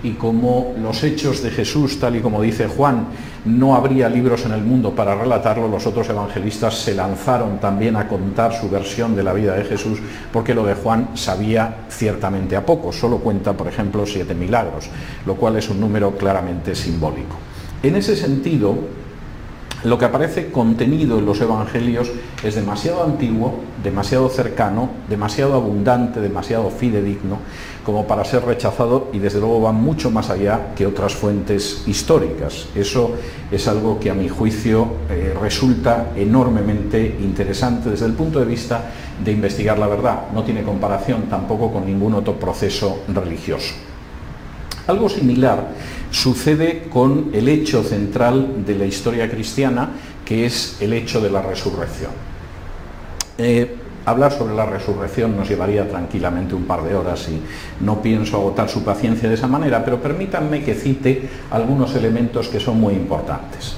y 0.03 0.11
como 0.11 0.73
los 0.81 1.03
hechos 1.03 1.43
de 1.43 1.51
Jesús, 1.51 1.99
tal 1.99 2.15
y 2.15 2.21
como 2.21 2.41
dice 2.41 2.67
Juan, 2.67 3.07
no 3.45 3.75
habría 3.75 4.09
libros 4.09 4.45
en 4.45 4.51
el 4.51 4.61
mundo 4.61 4.91
para 4.95 5.15
relatarlo, 5.15 5.67
los 5.67 5.85
otros 5.87 6.09
evangelistas 6.09 6.75
se 6.79 6.95
lanzaron 6.95 7.59
también 7.59 7.95
a 7.95 8.07
contar 8.07 8.53
su 8.53 8.69
versión 8.69 9.15
de 9.15 9.23
la 9.23 9.33
vida 9.33 9.55
de 9.55 9.63
Jesús, 9.63 9.99
porque 10.31 10.53
lo 10.53 10.65
de 10.65 10.75
Juan 10.75 11.09
sabía 11.15 11.85
ciertamente 11.89 12.55
a 12.55 12.65
poco, 12.65 12.91
solo 12.91 13.17
cuenta, 13.17 13.53
por 13.53 13.67
ejemplo, 13.67 14.05
siete 14.05 14.33
milagros, 14.33 14.89
lo 15.25 15.35
cual 15.35 15.57
es 15.57 15.69
un 15.69 15.79
número 15.79 16.11
claramente 16.11 16.75
simbólico. 16.75 17.35
En 17.83 17.95
ese 17.95 18.15
sentido, 18.15 18.77
lo 19.83 19.97
que 19.97 20.05
aparece 20.05 20.51
contenido 20.51 21.17
en 21.17 21.25
los 21.25 21.41
evangelios 21.41 22.11
es 22.43 22.53
demasiado 22.53 23.03
antiguo, 23.03 23.61
demasiado 23.83 24.29
cercano, 24.29 24.91
demasiado 25.09 25.55
abundante, 25.55 26.21
demasiado 26.21 26.69
fidedigno, 26.69 27.39
como 27.85 28.05
para 28.05 28.23
ser 28.23 28.45
rechazado 28.45 29.09
y 29.11 29.19
desde 29.19 29.39
luego 29.39 29.61
va 29.61 29.71
mucho 29.71 30.11
más 30.11 30.29
allá 30.29 30.73
que 30.75 30.85
otras 30.85 31.15
fuentes 31.15 31.83
históricas. 31.87 32.67
Eso 32.75 33.15
es 33.51 33.67
algo 33.67 33.99
que 33.99 34.09
a 34.09 34.13
mi 34.13 34.29
juicio 34.29 34.87
eh, 35.09 35.33
resulta 35.39 36.11
enormemente 36.15 37.17
interesante 37.19 37.89
desde 37.89 38.05
el 38.05 38.13
punto 38.13 38.39
de 38.39 38.45
vista 38.45 38.91
de 39.23 39.31
investigar 39.31 39.79
la 39.79 39.87
verdad. 39.87 40.27
No 40.33 40.43
tiene 40.43 40.63
comparación 40.63 41.23
tampoco 41.23 41.71
con 41.71 41.85
ningún 41.85 42.13
otro 42.13 42.39
proceso 42.39 42.99
religioso. 43.07 43.73
Algo 44.87 45.09
similar 45.09 45.69
sucede 46.11 46.87
con 46.89 47.29
el 47.33 47.47
hecho 47.47 47.83
central 47.83 48.65
de 48.65 48.75
la 48.75 48.85
historia 48.85 49.29
cristiana, 49.29 49.89
que 50.25 50.45
es 50.45 50.77
el 50.81 50.93
hecho 50.93 51.21
de 51.21 51.29
la 51.29 51.41
resurrección. 51.41 52.11
Eh, 53.37 53.77
hablar 54.05 54.31
sobre 54.31 54.55
la 54.55 54.65
resurrección 54.65 55.35
nos 55.35 55.49
llevaría 55.49 55.87
tranquilamente 55.87 56.55
un 56.55 56.63
par 56.63 56.83
de 56.83 56.95
horas 56.95 57.27
y 57.29 57.41
no 57.83 58.01
pienso 58.01 58.37
agotar 58.37 58.69
su 58.69 58.83
paciencia 58.83 59.29
de 59.29 59.35
esa 59.35 59.47
manera, 59.47 59.83
pero 59.83 60.01
permítanme 60.01 60.63
que 60.63 60.73
cite 60.73 61.29
algunos 61.51 61.95
elementos 61.95 62.47
que 62.47 62.59
son 62.59 62.79
muy 62.79 62.93
importantes. 62.93 63.75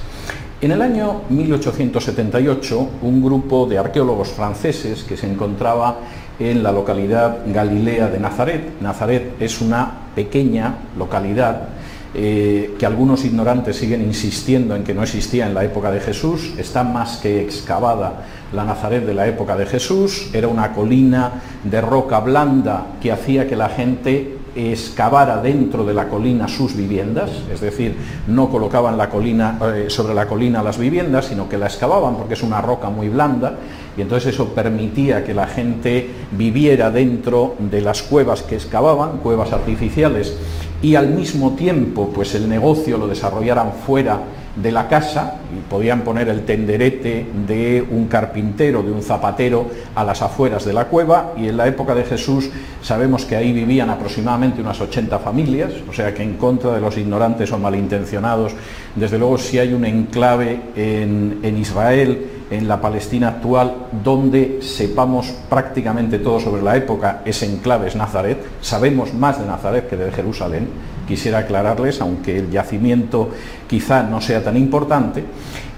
En 0.60 0.72
el 0.72 0.80
año 0.80 1.22
1878, 1.28 2.90
un 3.02 3.22
grupo 3.22 3.66
de 3.66 3.76
arqueólogos 3.76 4.28
franceses 4.28 5.04
que 5.04 5.16
se 5.16 5.30
encontraba 5.30 5.98
en 6.38 6.62
la 6.62 6.72
localidad 6.72 7.40
galilea 7.46 8.08
de 8.08 8.18
Nazaret, 8.18 8.80
Nazaret 8.80 9.34
es 9.40 9.60
una 9.60 9.92
pequeña 10.14 10.74
localidad 10.96 11.68
eh, 12.14 12.76
que 12.78 12.86
algunos 12.86 13.24
ignorantes 13.24 13.76
siguen 13.76 14.00
insistiendo 14.00 14.76
en 14.76 14.84
que 14.84 14.94
no 14.94 15.02
existía 15.02 15.46
en 15.46 15.54
la 15.54 15.64
época 15.64 15.90
de 15.90 16.00
Jesús, 16.00 16.54
está 16.56 16.84
más 16.84 17.16
que 17.16 17.42
excavada 17.42 18.24
la 18.54 18.64
Nazaret 18.64 19.04
de 19.04 19.14
la 19.14 19.26
época 19.26 19.56
de 19.56 19.66
Jesús, 19.66 20.30
era 20.32 20.48
una 20.48 20.72
colina 20.72 21.42
de 21.64 21.80
roca 21.80 22.20
blanda 22.20 22.86
que 23.02 23.12
hacía 23.12 23.46
que 23.46 23.56
la 23.56 23.68
gente 23.68 24.38
excavara 24.56 25.42
dentro 25.42 25.84
de 25.84 25.94
la 25.94 26.08
colina 26.08 26.46
sus 26.46 26.76
viviendas, 26.76 27.30
es 27.52 27.60
decir, 27.60 27.96
no 28.28 28.48
colocaban 28.48 28.98
eh, 29.00 29.86
sobre 29.88 30.14
la 30.14 30.26
colina 30.26 30.62
las 30.62 30.78
viviendas, 30.78 31.26
sino 31.26 31.48
que 31.48 31.58
la 31.58 31.66
excavaban 31.66 32.16
porque 32.16 32.34
es 32.34 32.42
una 32.42 32.60
roca 32.60 32.88
muy 32.88 33.08
blanda 33.08 33.56
y 33.96 34.02
entonces 34.02 34.34
eso 34.34 34.54
permitía 34.54 35.24
que 35.24 35.34
la 35.34 35.46
gente 35.46 36.08
viviera 36.32 36.90
dentro 36.90 37.56
de 37.58 37.80
las 37.80 38.02
cuevas 38.02 38.42
que 38.42 38.54
excavaban, 38.54 39.18
cuevas 39.18 39.52
artificiales 39.52 40.36
y 40.82 40.94
al 40.94 41.08
mismo 41.08 41.54
tiempo 41.54 42.10
pues 42.14 42.34
el 42.34 42.48
negocio 42.48 42.98
lo 42.98 43.08
desarrollaran 43.08 43.72
fuera 43.86 44.20
de 44.56 44.70
la 44.70 44.88
casa 44.88 45.40
y 45.52 45.60
podían 45.68 46.02
poner 46.02 46.28
el 46.28 46.44
tenderete 46.44 47.26
de 47.46 47.84
un 47.90 48.06
carpintero, 48.06 48.82
de 48.82 48.92
un 48.92 49.02
zapatero 49.02 49.66
a 49.94 50.04
las 50.04 50.22
afueras 50.22 50.64
de 50.64 50.72
la 50.72 50.86
cueva 50.86 51.32
y 51.36 51.48
en 51.48 51.56
la 51.56 51.66
época 51.66 51.94
de 51.94 52.04
Jesús 52.04 52.50
sabemos 52.80 53.24
que 53.24 53.36
ahí 53.36 53.52
vivían 53.52 53.90
aproximadamente 53.90 54.60
unas 54.60 54.80
80 54.80 55.18
familias, 55.18 55.72
o 55.88 55.92
sea 55.92 56.14
que 56.14 56.22
en 56.22 56.34
contra 56.34 56.72
de 56.72 56.80
los 56.80 56.96
ignorantes 56.96 57.50
o 57.52 57.58
malintencionados, 57.58 58.52
desde 58.94 59.18
luego 59.18 59.38
si 59.38 59.58
hay 59.58 59.72
un 59.72 59.84
enclave 59.84 60.60
en, 60.76 61.40
en 61.42 61.58
Israel 61.58 62.26
en 62.50 62.68
la 62.68 62.80
Palestina 62.80 63.28
actual, 63.28 63.74
donde 64.04 64.60
sepamos 64.62 65.32
prácticamente 65.48 66.18
todo 66.18 66.38
sobre 66.38 66.62
la 66.62 66.76
época, 66.76 67.22
es 67.24 67.42
enclave, 67.42 67.88
es 67.88 67.96
Nazaret. 67.96 68.38
Sabemos 68.60 69.12
más 69.14 69.40
de 69.40 69.46
Nazaret 69.46 69.88
que 69.88 69.96
de 69.96 70.12
Jerusalén. 70.12 70.68
Quisiera 71.06 71.38
aclararles, 71.38 72.00
aunque 72.00 72.38
el 72.38 72.50
yacimiento 72.50 73.30
quizá 73.68 74.02
no 74.02 74.20
sea 74.20 74.42
tan 74.42 74.56
importante. 74.56 75.24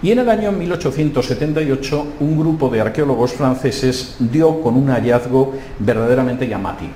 Y 0.03 0.11
en 0.11 0.21
el 0.21 0.29
año 0.29 0.53
1878, 0.53 2.07
un 2.21 2.39
grupo 2.39 2.69
de 2.69 2.81
arqueólogos 2.81 3.33
franceses 3.33 4.17
dio 4.19 4.61
con 4.61 4.77
un 4.77 4.89
hallazgo 4.89 5.55
verdaderamente 5.79 6.47
llamativo. 6.47 6.93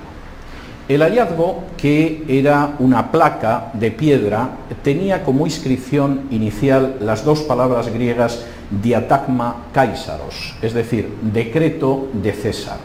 El 0.87 1.01
hallazgo, 1.01 1.63
que 1.77 2.25
era 2.27 2.75
una 2.79 3.11
placa 3.11 3.71
de 3.73 3.91
piedra, 3.91 4.49
tenía 4.83 5.23
como 5.23 5.45
inscripción 5.45 6.23
inicial 6.31 6.97
las 6.99 7.23
dos 7.23 7.41
palabras 7.43 7.87
griegas 7.93 8.45
diatagma 8.69 9.67
Caisaros, 9.71 10.55
es 10.61 10.73
decir, 10.73 11.07
decreto 11.21 12.09
de 12.13 12.33
César. 12.33 12.77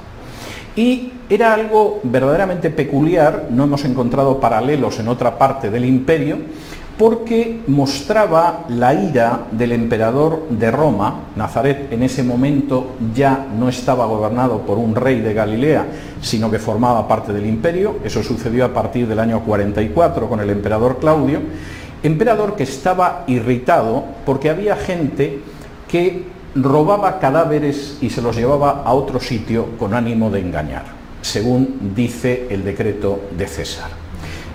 Y 0.77 1.13
era 1.29 1.55
algo 1.55 2.01
verdaderamente 2.03 2.71
peculiar, 2.71 3.49
no 3.51 3.65
hemos 3.65 3.85
encontrado 3.85 4.41
paralelos 4.41 4.99
en 5.01 5.09
otra 5.09 5.39
parte 5.39 5.71
del 5.71 5.85
imperio, 5.85 6.39
porque 6.99 7.61
mostraba 7.67 8.65
la 8.69 8.95
ira 8.95 9.43
del 9.51 9.73
emperador 9.73 10.49
de 10.49 10.71
Roma. 10.71 11.25
Nazaret 11.37 11.93
en 11.93 12.03
ese 12.03 12.23
momento 12.23 12.95
ya 13.15 13.47
no 13.59 13.69
estaba 13.69 14.07
gobernado 14.07 14.63
por 14.63 14.79
un 14.79 14.95
rey 14.95 15.21
de 15.21 15.35
Galilea, 15.35 15.87
sino 16.23 16.51
que 16.51 16.59
formaba 16.59 17.07
parte 17.07 17.33
del 17.33 17.45
imperio. 17.45 17.97
Eso 18.03 18.23
sucedió 18.23 18.65
a 18.65 18.73
partir 18.73 19.07
del 19.07 19.19
año 19.19 19.41
44 19.41 20.29
con 20.29 20.41
el 20.41 20.49
emperador 20.49 20.99
Claudio. 20.99 21.41
Emperador 22.03 22.57
que 22.57 22.63
estaba 22.63 23.25
irritado 23.27 24.05
porque 24.25 24.49
había 24.49 24.77
gente 24.77 25.41
que 25.89 26.25
robaba 26.55 27.19
cadáveres 27.19 27.99
y 28.01 28.11
se 28.11 28.23
los 28.23 28.37
llevaba 28.37 28.83
a 28.85 28.95
otro 28.95 29.21
sitio 29.21 29.77
con 29.79 29.93
ánimo 29.93 30.31
de 30.31 30.41
engañar, 30.41 30.85
según 31.27 31.93
dice 31.95 32.47
el 32.51 32.65
decreto 32.65 33.21
de 33.37 33.49
César. 33.49 33.91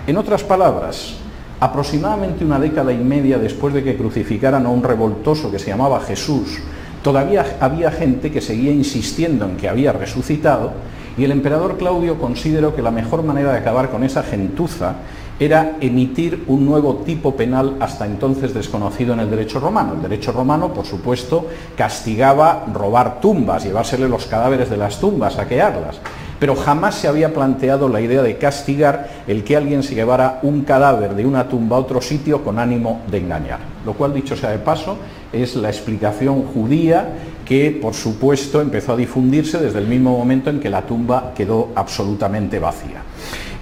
En 0.06 0.16
otras 0.16 0.42
palabras, 0.42 1.14
aproximadamente 1.60 2.44
una 2.44 2.58
década 2.58 2.92
y 2.92 2.96
media 2.96 3.38
después 3.38 3.74
de 3.74 3.84
que 3.84 3.96
crucificaran 3.96 4.64
a 4.64 4.70
un 4.70 4.82
revoltoso 4.82 5.50
que 5.50 5.58
se 5.58 5.68
llamaba 5.68 6.00
Jesús, 6.00 6.58
todavía 7.02 7.58
había 7.60 7.90
gente 7.90 8.32
que 8.32 8.40
seguía 8.40 8.72
insistiendo 8.72 9.44
en 9.44 9.58
que 9.58 9.68
había 9.68 9.92
resucitado 9.92 10.72
y 11.18 11.24
el 11.24 11.32
emperador 11.32 11.76
Claudio 11.76 12.18
consideró 12.18 12.74
que 12.74 12.80
la 12.80 12.90
mejor 12.90 13.22
manera 13.22 13.52
de 13.52 13.58
acabar 13.58 13.90
con 13.90 14.02
esa 14.02 14.22
gentuza 14.22 14.94
era 15.38 15.76
emitir 15.80 16.44
un 16.46 16.64
nuevo 16.64 17.02
tipo 17.04 17.36
penal 17.36 17.76
hasta 17.80 18.06
entonces 18.06 18.54
desconocido 18.54 19.12
en 19.12 19.20
el 19.20 19.30
derecho 19.30 19.60
romano. 19.60 19.94
El 19.94 20.02
derecho 20.02 20.32
romano, 20.32 20.72
por 20.72 20.86
supuesto, 20.86 21.48
castigaba 21.76 22.64
robar 22.72 23.20
tumbas, 23.20 23.64
llevársele 23.64 24.08
los 24.08 24.26
cadáveres 24.26 24.70
de 24.70 24.76
las 24.78 24.98
tumbas, 24.98 25.34
saquearlas 25.34 26.00
pero 26.42 26.56
jamás 26.56 26.96
se 26.96 27.06
había 27.06 27.32
planteado 27.32 27.88
la 27.88 28.00
idea 28.00 28.20
de 28.20 28.36
castigar 28.36 29.22
el 29.28 29.44
que 29.44 29.56
alguien 29.56 29.84
se 29.84 29.94
llevara 29.94 30.40
un 30.42 30.62
cadáver 30.62 31.14
de 31.14 31.24
una 31.24 31.48
tumba 31.48 31.76
a 31.76 31.78
otro 31.78 32.02
sitio 32.02 32.42
con 32.42 32.58
ánimo 32.58 33.02
de 33.08 33.18
engañar. 33.18 33.60
Lo 33.86 33.92
cual, 33.92 34.12
dicho 34.12 34.34
sea 34.34 34.50
de 34.50 34.58
paso, 34.58 34.98
es 35.32 35.54
la 35.54 35.68
explicación 35.68 36.42
judía 36.42 37.10
que, 37.44 37.70
por 37.70 37.94
supuesto, 37.94 38.60
empezó 38.60 38.94
a 38.94 38.96
difundirse 38.96 39.58
desde 39.58 39.78
el 39.78 39.86
mismo 39.86 40.18
momento 40.18 40.50
en 40.50 40.58
que 40.58 40.68
la 40.68 40.82
tumba 40.82 41.32
quedó 41.32 41.70
absolutamente 41.76 42.58
vacía. 42.58 43.02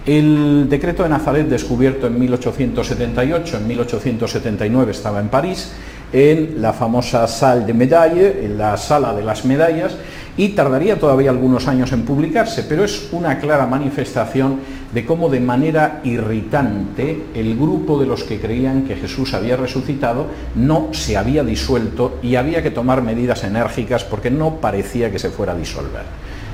El 0.07 0.67
decreto 0.71 1.03
de 1.03 1.11
Nazaret, 1.11 1.49
descubierto 1.51 2.07
en 2.07 2.19
1878, 2.19 3.59
en 3.59 3.67
1879 3.69 4.93
estaba 4.93 5.21
en 5.21 5.29
París, 5.29 5.71
en 6.15 6.63
la 6.63 6.73
famosa 6.73 7.27
Salle 7.29 7.67
de 7.67 7.75
Medaille, 7.75 8.47
en 8.47 8.57
la 8.57 8.79
sala 8.79 9.13
de 9.13 9.23
las 9.23 9.45
medallas, 9.45 9.95
y 10.41 10.49
tardaría 10.49 10.99
todavía 10.99 11.29
algunos 11.29 11.69
años 11.69 11.93
en 11.93 12.07
publicarse, 12.07 12.63
pero 12.63 12.83
es 12.83 13.11
una 13.13 13.39
clara 13.39 13.67
manifestación 13.67 14.61
de 14.91 15.05
cómo 15.05 15.29
de 15.29 15.39
manera 15.39 16.01
irritante 16.03 17.25
el 17.35 17.59
grupo 17.59 18.01
de 18.01 18.07
los 18.07 18.25
que 18.25 18.41
creían 18.41 18.85
que 18.85 18.97
Jesús 18.97 19.35
había 19.35 19.59
resucitado 19.59 20.29
no 20.55 20.89
se 20.93 21.19
había 21.19 21.45
disuelto 21.45 22.21
y 22.23 22.37
había 22.37 22.63
que 22.63 22.71
tomar 22.71 23.03
medidas 23.03 23.45
enérgicas 23.45 24.03
porque 24.05 24.31
no 24.31 24.63
parecía 24.63 25.13
que 25.13 25.19
se 25.19 25.29
fuera 25.29 25.53
a 25.53 25.57
disolver. 25.57 26.05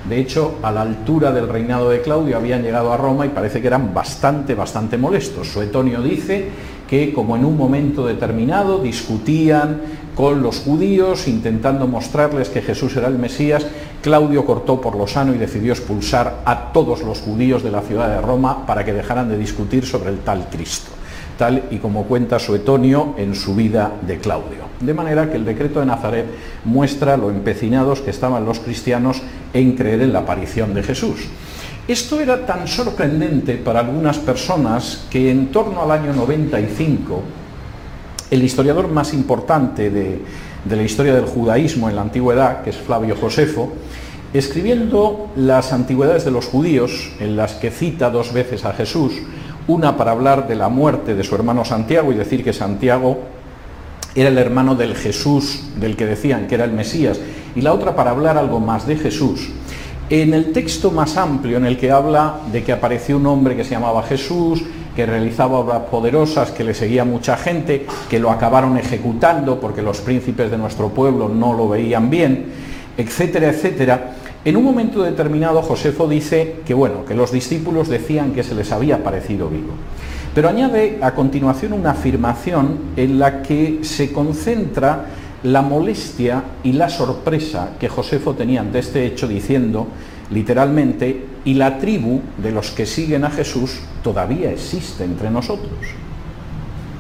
De 0.09 0.19
hecho, 0.19 0.59
a 0.65 0.73
la 0.73 0.83
altura 0.83 1.31
del 1.31 1.49
reinado 1.49 1.89
de 1.89 2.01
Claudio 2.01 2.37
habían 2.37 2.63
llegado 2.63 2.93
a 2.93 2.97
Roma 2.97 3.25
y 3.25 3.29
parece 3.29 3.61
que 3.61 3.69
eran 3.69 3.95
bastante, 3.95 4.57
bastante 4.57 4.99
molestos. 4.99 5.47
Suetonio 5.49 6.03
dice 6.03 6.49
que 6.89 7.13
como 7.13 7.37
en 7.37 7.45
un 7.45 7.57
momento 7.57 8.07
determinado 8.07 8.79
discutían 8.79 9.81
con 10.15 10.43
los 10.43 10.61
judíos 10.61 11.29
intentando 11.29 11.87
mostrarles 11.87 12.49
que 12.49 12.63
Jesús 12.63 12.97
era 12.97 13.09
el 13.09 13.19
Mesías, 13.19 13.67
Claudio 14.03 14.47
cortó 14.47 14.81
por 14.81 14.97
lo 14.97 15.07
sano 15.07 15.35
y 15.35 15.39
decidió 15.39 15.73
expulsar 15.73 16.43
a 16.45 16.73
todos 16.73 17.03
los 17.03 17.21
judíos 17.21 17.63
de 17.63 17.71
la 17.71 17.83
ciudad 17.83 18.09
de 18.09 18.21
Roma 18.21 18.65
para 18.67 18.85
que 18.85 18.93
dejaran 18.93 19.29
de 19.29 19.37
discutir 19.37 19.85
sobre 19.85 20.11
el 20.11 20.21
tal 20.21 20.49
Cristo, 20.51 20.91
tal 21.37 21.65
y 21.71 21.79
como 21.79 22.05
cuenta 22.05 22.39
Suetonio 22.39 23.15
en 23.19 23.35
su 23.35 23.55
vida 23.55 23.93
de 24.07 24.19
Claudio. 24.19 24.67
De 24.81 24.95
manera 24.95 25.31
que 25.31 25.37
el 25.37 25.45
decreto 25.45 25.81
de 25.81 25.87
Nazaret 25.87 26.27
muestra 26.65 27.17
lo 27.17 27.31
empecinados 27.31 28.01
que 28.01 28.11
estaban 28.11 28.45
los 28.45 28.61
cristianos 28.61 29.23
en 29.53 29.73
creer 29.73 30.03
en 30.03 30.13
la 30.13 30.21
aparición 30.21 30.73
de 30.73 30.83
Jesús. 30.83 31.29
Esto 31.89 32.21
era 32.21 32.45
tan 32.45 32.67
sorprendente 32.67 33.55
para 33.55 33.79
algunas 33.79 34.19
personas 34.19 35.07
que 35.09 35.31
en 35.31 35.53
torno 35.53 35.83
al 35.83 35.93
año 35.93 36.13
95 36.13 37.23
el 38.29 38.43
historiador 38.43 38.89
más 38.89 39.15
importante 39.15 39.89
de, 39.89 40.21
la 40.69 40.83
historia 40.83 41.15
del 41.15 41.27
judaísmo 41.27 41.89
en 41.89 41.95
la 41.95 42.03
antigüedad, 42.03 42.63
que 42.63 42.71
es 42.71 42.77
Flavio 42.77 43.15
Josefo, 43.15 43.73
escribiendo 44.35 45.29
las 45.37 45.73
antigüedades 45.73 46.25
de 46.25 46.33
los 46.33 46.47
judíos, 46.47 47.13
en 47.21 47.37
las 47.37 47.53
que 47.55 47.71
cita 47.71 48.11
dos 48.11 48.33
veces 48.33 48.65
a 48.65 48.73
Jesús, 48.73 49.13
una 49.69 49.97
para 49.97 50.11
hablar 50.11 50.49
de 50.49 50.57
la 50.57 50.69
muerte 50.69 51.15
de 51.15 51.23
su 51.23 51.37
hermano 51.37 51.65
Santiago 51.65 52.11
y 52.11 52.17
decir 52.17 52.43
que 52.43 52.53
Santiago 52.53 53.21
era 54.17 54.29
el 54.29 54.39
hermano 54.39 54.75
del 54.75 54.97
Jesús 54.97 55.69
del 55.77 55.95
que 55.95 56.07
decían 56.07 56.49
que 56.49 56.57
era 56.57 56.65
el 56.65 56.73
Mesías, 56.73 57.21
y 57.55 57.61
la 57.61 57.73
otra 57.73 57.95
para 57.95 58.11
hablar 58.11 58.37
algo 58.37 58.59
más 58.59 58.89
de 58.89 58.97
Jesús, 58.97 59.51
en 60.09 60.35
el 60.35 60.53
texto 60.53 60.91
más 60.91 61.17
amplio 61.17 61.57
en 61.57 61.67
el 61.67 61.77
que 61.77 61.91
habla 61.91 62.41
de 62.53 62.63
que 62.63 62.73
apareció 62.73 63.17
un 63.17 63.27
hombre 63.27 63.57
que 63.57 63.65
se 63.65 63.71
llamaba 63.71 64.03
Jesús, 64.05 64.63
que 64.95 65.05
realizaba 65.05 65.59
obras 65.59 65.83
poderosas, 65.91 66.53
que 66.53 66.65
le 66.65 66.75
seguía 66.75 67.05
mucha 67.05 67.37
gente, 67.37 67.87
que 68.09 68.19
lo 68.19 68.31
acabaron 68.31 68.79
ejecutando 68.79 69.61
porque 69.61 69.83
los 69.83 70.01
príncipes 70.01 70.51
de 70.51 70.59
nuestro 70.59 70.89
pueblo 70.89 71.29
no 71.29 71.53
lo 71.53 71.69
veían 71.69 72.09
bien, 72.09 72.47
etcétera, 72.97 73.49
etcétera. 73.49 74.13
En 74.45 74.57
un 74.57 74.65
momento 74.65 75.03
determinado 75.03 75.61
Josefo 75.61 76.09
dice 76.09 76.61
que 76.65 76.73
bueno, 76.73 77.05
que 77.05 77.15
los 77.15 77.33
discípulos 77.33 77.89
decían 77.89 78.33
que 78.33 78.45
se 78.45 78.55
les 78.55 78.71
había 78.71 79.03
parecido 79.03 79.49
vivo. 79.49 79.73
Pero 80.35 80.49
añade 80.49 80.99
a 81.03 81.13
continuación 81.15 81.73
una 81.73 81.91
afirmación 81.91 82.79
en 82.97 83.19
la 83.19 83.43
que 83.43 83.81
se 83.83 84.13
concentra 84.13 85.07
la 85.47 85.63
molestia 85.63 86.43
y 86.65 86.73
la 86.73 86.89
sorpresa 86.89 87.71
que 87.79 87.89
Josefo 87.89 88.35
tenía 88.35 88.61
ante 88.61 88.81
este 88.81 89.07
hecho 89.07 89.29
diciendo 89.29 89.87
literalmente, 90.31 91.25
y 91.45 91.55
la 91.55 91.79
tribu 91.79 92.21
de 92.37 92.51
los 92.51 92.73
que 92.73 92.85
siguen 92.85 93.25
a 93.25 93.31
Jesús 93.31 93.79
todavía 94.03 94.51
existe 94.51 95.05
entre 95.05 95.31
nosotros. 95.31 95.79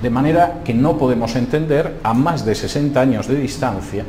De 0.00 0.11
manera 0.11 0.61
que 0.64 0.74
no 0.74 0.96
podemos 0.96 1.35
entender 1.35 1.96
a 2.04 2.14
más 2.14 2.44
de 2.44 2.54
60 2.54 3.00
años 3.00 3.26
de 3.26 3.35
distancia, 3.35 4.04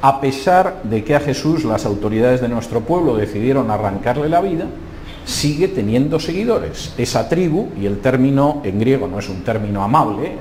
a 0.00 0.18
pesar 0.18 0.80
de 0.84 1.04
que 1.04 1.14
a 1.14 1.20
Jesús 1.20 1.64
las 1.64 1.84
autoridades 1.84 2.40
de 2.40 2.48
nuestro 2.48 2.80
pueblo 2.80 3.16
decidieron 3.16 3.70
arrancarle 3.70 4.30
la 4.30 4.40
vida, 4.40 4.64
sigue 5.26 5.68
teniendo 5.68 6.18
seguidores. 6.18 6.94
Esa 6.96 7.28
tribu, 7.28 7.68
y 7.78 7.84
el 7.84 7.98
término 7.98 8.62
en 8.64 8.78
griego 8.78 9.08
no 9.08 9.18
es 9.18 9.28
un 9.28 9.42
término 9.42 9.82
amable, 9.82 10.32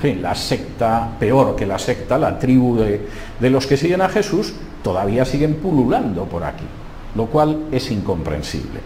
fin, 0.00 0.22
la 0.22 0.34
secta, 0.34 1.10
peor 1.18 1.54
que 1.54 1.66
la 1.66 1.78
secta, 1.78 2.18
la 2.18 2.38
tribu 2.38 2.76
de, 2.76 3.50
los 3.50 3.66
que 3.66 3.76
siguen 3.76 4.02
a 4.02 4.08
Jesús, 4.08 4.54
todavía 4.82 5.24
siguen 5.24 5.54
pululando 5.56 6.24
por 6.24 6.44
aquí 6.44 6.64
lo 7.12 7.26
cual 7.26 7.64
es 7.72 7.90
incomprensible. 7.90 8.78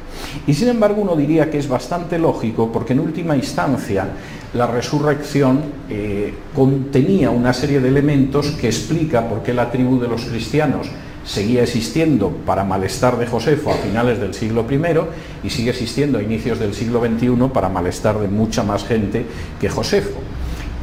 Y 0.47 0.55
sin 0.55 0.69
embargo 0.69 1.03
uno 1.03 1.15
diría 1.15 1.51
que 1.51 1.59
es 1.59 1.69
bastante 1.69 2.19
lógico 2.19 2.73
porque 2.73 2.95
en 2.95 3.01
última 3.01 3.37
instancia 3.37 4.09
la 4.55 4.67
resurrección 4.67 5.61
eh, 5.91 6.33
contenía 6.55 7.29
una 7.29 7.53
serie 7.53 7.81
de 7.81 7.89
elementos 7.89 8.53
que 8.53 8.69
explica 8.69 9.29
por 9.29 9.43
qué 9.43 9.53
la 9.53 9.71
tribu 9.71 10.01
de 10.01 10.09
los 10.09 10.25
cristianos 10.25 10.87
seguía 11.25 11.63
existiendo 11.63 12.31
para 12.31 12.65
malestar 12.65 13.19
de 13.19 13.27
Josefo 13.27 13.71
a 13.71 13.75
finales 13.75 14.19
del 14.19 14.35
siglo 14.35 14.65
I 14.71 15.47
y 15.47 15.51
sigue 15.51 15.71
existiendo 15.71 16.19
a 16.19 16.23
inicios 16.23 16.59
del 16.59 16.75
siglo 16.75 17.01
XXI 17.01 17.49
para 17.53 17.69
malestar 17.69 18.19
de 18.19 18.29
mucha 18.29 18.63
más 18.63 18.85
gente 18.85 19.25
que 19.61 19.69
Josefo. 19.69 20.21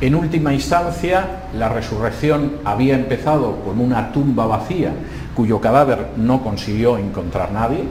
En 0.01 0.15
última 0.15 0.51
instancia, 0.51 1.43
la 1.55 1.69
resurrección 1.69 2.53
había 2.65 2.95
empezado 2.95 3.57
con 3.63 3.79
una 3.79 4.11
tumba 4.11 4.47
vacía 4.47 4.93
cuyo 5.35 5.61
cadáver 5.61 6.07
no 6.17 6.41
consiguió 6.41 6.97
encontrar 6.97 7.51
nadie, 7.51 7.83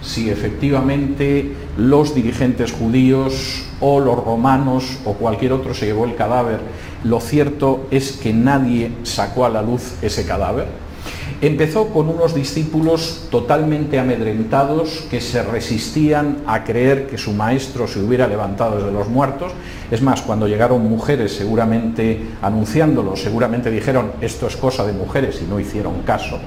si 0.00 0.30
efectivamente 0.30 1.54
los 1.76 2.14
dirigentes 2.14 2.72
judíos 2.72 3.66
o 3.78 4.00
los 4.00 4.24
romanos 4.24 5.00
o 5.04 5.12
cualquier 5.12 5.52
otro 5.52 5.74
se 5.74 5.84
llevó 5.84 6.06
el 6.06 6.16
cadáver, 6.16 6.60
lo 7.04 7.20
cierto 7.20 7.86
es 7.90 8.12
que 8.12 8.32
nadie 8.32 8.92
sacó 9.02 9.44
a 9.44 9.50
la 9.50 9.60
luz 9.60 9.96
ese 10.00 10.24
cadáver. 10.24 10.66
Empezó 11.42 11.88
con 11.88 12.08
unos 12.08 12.34
discípulos 12.34 13.28
totalmente 13.30 13.98
amedrentados 13.98 15.06
que 15.10 15.20
se 15.20 15.42
resistían 15.42 16.38
a 16.46 16.64
creer 16.64 17.06
que 17.06 17.16
su 17.16 17.32
maestro 17.32 17.88
se 17.88 18.00
hubiera 18.00 18.28
levantado 18.28 18.76
desde 18.76 18.92
los 18.92 19.08
muertos. 19.08 19.52
Es 19.90 20.02
más, 20.02 20.20
cuando 20.20 20.46
llegaron 20.46 20.86
mujeres 20.88 21.32
seguramente 21.32 22.20
anunciándolo, 22.42 23.16
seguramente 23.16 23.70
dijeron 23.70 24.12
esto 24.20 24.46
es 24.46 24.56
cosa 24.56 24.84
de 24.84 24.92
mujeres 24.92 25.40
y 25.42 25.48
no 25.48 25.58
hicieron 25.58 26.02
caso 26.02 26.38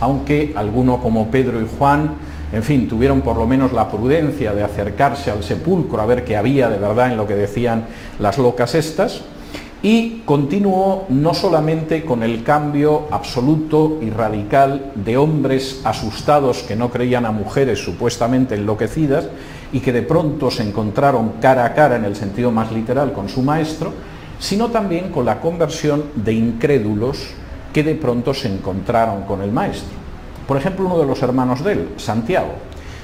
aunque 0.00 0.52
alguno 0.56 1.00
como 1.00 1.30
Pedro 1.30 1.60
y 1.60 1.66
Juan, 1.78 2.14
en 2.52 2.62
fin, 2.64 2.88
tuvieron 2.88 3.20
por 3.20 3.36
lo 3.36 3.46
menos 3.46 3.72
la 3.72 3.88
prudencia 3.88 4.52
de 4.52 4.64
acercarse 4.64 5.30
al 5.30 5.44
sepulcro 5.44 6.00
a 6.00 6.06
ver 6.06 6.24
qué 6.24 6.36
había 6.36 6.68
de 6.68 6.78
verdad 6.78 7.12
en 7.12 7.16
lo 7.16 7.26
que 7.26 7.36
decían 7.36 7.84
las 8.18 8.38
locas 8.38 8.74
estas, 8.74 9.20
y 9.82 10.22
continuó 10.26 11.06
no 11.08 11.32
solamente 11.32 12.04
con 12.04 12.22
el 12.22 12.42
cambio 12.42 13.08
absoluto 13.10 13.98
y 14.02 14.10
radical 14.10 14.92
de 14.94 15.16
hombres 15.16 15.80
asustados 15.84 16.62
que 16.62 16.76
no 16.76 16.90
creían 16.90 17.24
a 17.24 17.32
mujeres 17.32 17.82
supuestamente 17.82 18.54
enloquecidas 18.54 19.26
y 19.72 19.80
que 19.80 19.92
de 19.92 20.02
pronto 20.02 20.50
se 20.50 20.62
encontraron 20.62 21.34
cara 21.40 21.64
a 21.64 21.74
cara 21.74 21.96
en 21.96 22.04
el 22.04 22.16
sentido 22.16 22.50
más 22.50 22.70
literal 22.72 23.12
con 23.12 23.28
su 23.28 23.42
maestro, 23.42 23.92
sino 24.38 24.68
también 24.68 25.10
con 25.10 25.24
la 25.24 25.40
conversión 25.40 26.04
de 26.14 26.32
incrédulos 26.32 27.34
que 27.72 27.82
de 27.82 27.94
pronto 27.94 28.34
se 28.34 28.48
encontraron 28.48 29.22
con 29.22 29.42
el 29.42 29.52
Maestro. 29.52 30.00
Por 30.46 30.56
ejemplo, 30.56 30.86
uno 30.86 30.98
de 30.98 31.06
los 31.06 31.22
hermanos 31.22 31.62
de 31.62 31.72
él, 31.72 31.88
Santiago. 31.96 32.54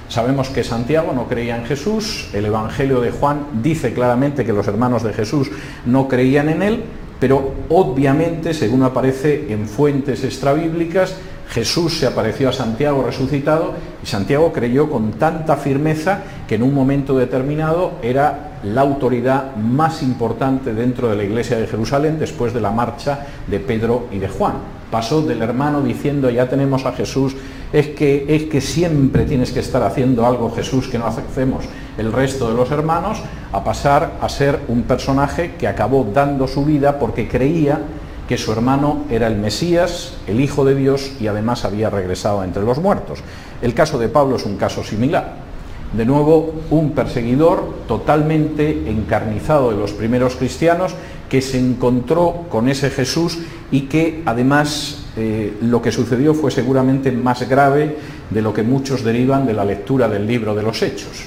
Sabemos 0.09 0.49
que 0.49 0.63
Santiago 0.63 1.13
no 1.13 1.27
creía 1.27 1.57
en 1.57 1.65
Jesús, 1.65 2.29
el 2.33 2.47
Evangelio 2.47 3.01
de 3.01 3.11
Juan 3.11 3.47
dice 3.63 3.93
claramente 3.93 4.45
que 4.45 4.53
los 4.53 4.69
hermanos 4.69 5.03
de 5.03 5.13
Jesús 5.13 5.51
no 5.85 6.07
creían 6.07 6.49
en 6.49 6.63
él, 6.63 6.85
pero 7.19 7.53
obviamente, 7.71 8.55
según 8.55 8.83
aparece 8.83 9.53
en 9.53 9.67
fuentes 9.67 10.23
extrabíblicas, 10.23 11.17
Jesús 11.49 11.99
se 11.99 12.07
apareció 12.07 12.49
a 12.49 12.53
Santiago 12.53 13.03
resucitado 13.05 13.75
y 14.03 14.07
Santiago 14.07 14.53
creyó 14.53 14.91
con 14.91 15.13
tanta 15.13 15.57
firmeza 15.57 16.23
que 16.47 16.57
en 16.57 16.63
un 16.63 16.75
momento 16.75 17.17
determinado 17.17 17.93
era 18.03 18.59
la 18.65 18.81
autoridad 18.81 19.55
más 19.57 20.03
importante 20.03 20.75
dentro 20.75 21.09
de 21.09 21.17
la 21.17 21.25
iglesia 21.25 21.57
de 21.57 21.67
Jerusalén 21.67 22.19
después 22.19 22.53
de 22.53 22.61
la 22.61 22.73
marcha 22.73 23.27
de 23.47 23.61
Pedro 23.61 24.07
y 24.11 24.19
de 24.19 24.29
Juan. 24.29 24.55
Pasó 24.91 25.23
del 25.23 25.43
hermano 25.43 25.83
diciendo 25.83 26.31
ya 26.31 26.49
tenemos 26.49 26.85
a 26.85 26.93
Jesús, 26.93 27.37
es 27.73 27.89
que, 27.89 28.27
es 28.29 28.45
que 28.45 28.61
siempre 28.61 29.25
tienes 29.25 29.53
que 29.53 29.61
estar 29.61 29.83
haciendo 29.83 30.27
algo 30.27 30.51
Jesús 30.51 30.89
que 30.89 30.99
no 30.99 31.07
hacemos 31.07 31.65
el 31.99 32.13
resto 32.13 32.49
de 32.49 32.55
los 32.55 32.71
hermanos, 32.71 33.19
a 33.53 33.65
pasar 33.65 34.19
a 34.21 34.29
ser 34.29 34.61
un 34.69 34.83
personaje 34.83 35.55
que 35.59 35.67
acabó 35.67 36.07
dando 36.13 36.47
su 36.47 36.65
vida 36.65 36.99
porque 36.99 37.29
creía 37.29 37.81
que 38.29 38.37
su 38.37 38.53
hermano 38.53 39.05
era 39.09 39.29
el 39.29 39.37
Mesías, 39.37 40.15
el 40.27 40.41
Hijo 40.41 40.65
de 40.65 40.75
Dios 40.75 41.13
y 41.21 41.29
además 41.29 41.65
había 41.65 41.91
regresado 41.91 42.43
entre 42.45 42.65
los 42.65 42.79
muertos. 42.79 43.21
El 43.63 43.73
caso 43.73 43.99
de 43.99 44.09
Pablo 44.09 44.37
es 44.37 44.45
un 44.45 44.57
caso 44.57 44.83
similar. 44.83 45.47
De 45.93 46.05
nuevo, 46.05 46.53
un 46.71 46.91
perseguidor 46.91 47.85
totalmente 47.87 48.91
encarnizado 48.91 49.71
de 49.71 49.77
los 49.77 49.93
primeros 49.93 50.35
cristianos 50.35 50.95
que 51.31 51.41
se 51.41 51.59
encontró 51.59 52.45
con 52.51 52.69
ese 52.69 52.91
Jesús 52.91 53.39
y 53.71 53.83
que 53.83 54.23
además 54.27 55.06
eh, 55.17 55.57
lo 55.63 55.81
que 55.81 55.91
sucedió 55.91 56.35
fue 56.35 56.51
seguramente 56.51 57.11
más 57.13 57.49
grave 57.49 57.97
de 58.31 58.43
lo 58.43 58.53
que 58.53 58.63
muchos 58.63 59.03
derivan 59.03 59.47
de 59.47 59.55
la 59.55 59.65
lectura 59.65 60.09
del 60.09 60.27
libro 60.27 60.55
de 60.55 60.63
los 60.63 60.83
Hechos. 60.83 61.25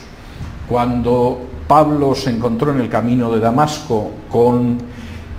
Cuando 0.68 1.42
Pablo 1.68 2.14
se 2.14 2.30
encontró 2.30 2.72
en 2.72 2.82
el 2.82 2.90
camino 2.90 3.32
de 3.32 3.40
Damasco 3.40 4.12
con 4.30 4.78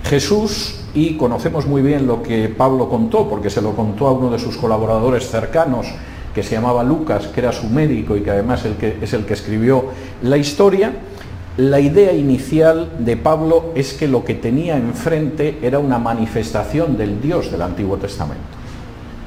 Jesús, 0.03 0.75
y 0.93 1.15
conocemos 1.15 1.67
muy 1.67 1.81
bien 1.81 2.05
lo 2.05 2.21
que 2.21 2.49
Pablo 2.49 2.89
contó, 2.89 3.29
porque 3.29 3.49
se 3.49 3.61
lo 3.61 3.73
contó 3.73 4.07
a 4.07 4.11
uno 4.11 4.29
de 4.29 4.39
sus 4.39 4.57
colaboradores 4.57 5.29
cercanos, 5.29 5.87
que 6.35 6.43
se 6.43 6.55
llamaba 6.55 6.83
Lucas, 6.83 7.27
que 7.27 7.39
era 7.41 7.51
su 7.51 7.67
médico 7.67 8.15
y 8.15 8.21
que 8.21 8.31
además 8.31 8.65
es 8.65 9.13
el 9.13 9.25
que 9.25 9.33
escribió 9.33 9.85
la 10.23 10.37
historia, 10.37 10.93
la 11.57 11.81
idea 11.81 12.13
inicial 12.13 12.91
de 12.99 13.17
Pablo 13.17 13.73
es 13.75 13.93
que 13.93 14.07
lo 14.07 14.23
que 14.23 14.35
tenía 14.35 14.77
enfrente 14.77 15.59
era 15.61 15.79
una 15.79 15.99
manifestación 15.99 16.97
del 16.97 17.21
Dios 17.21 17.51
del 17.51 17.61
Antiguo 17.61 17.97
Testamento. 17.97 18.41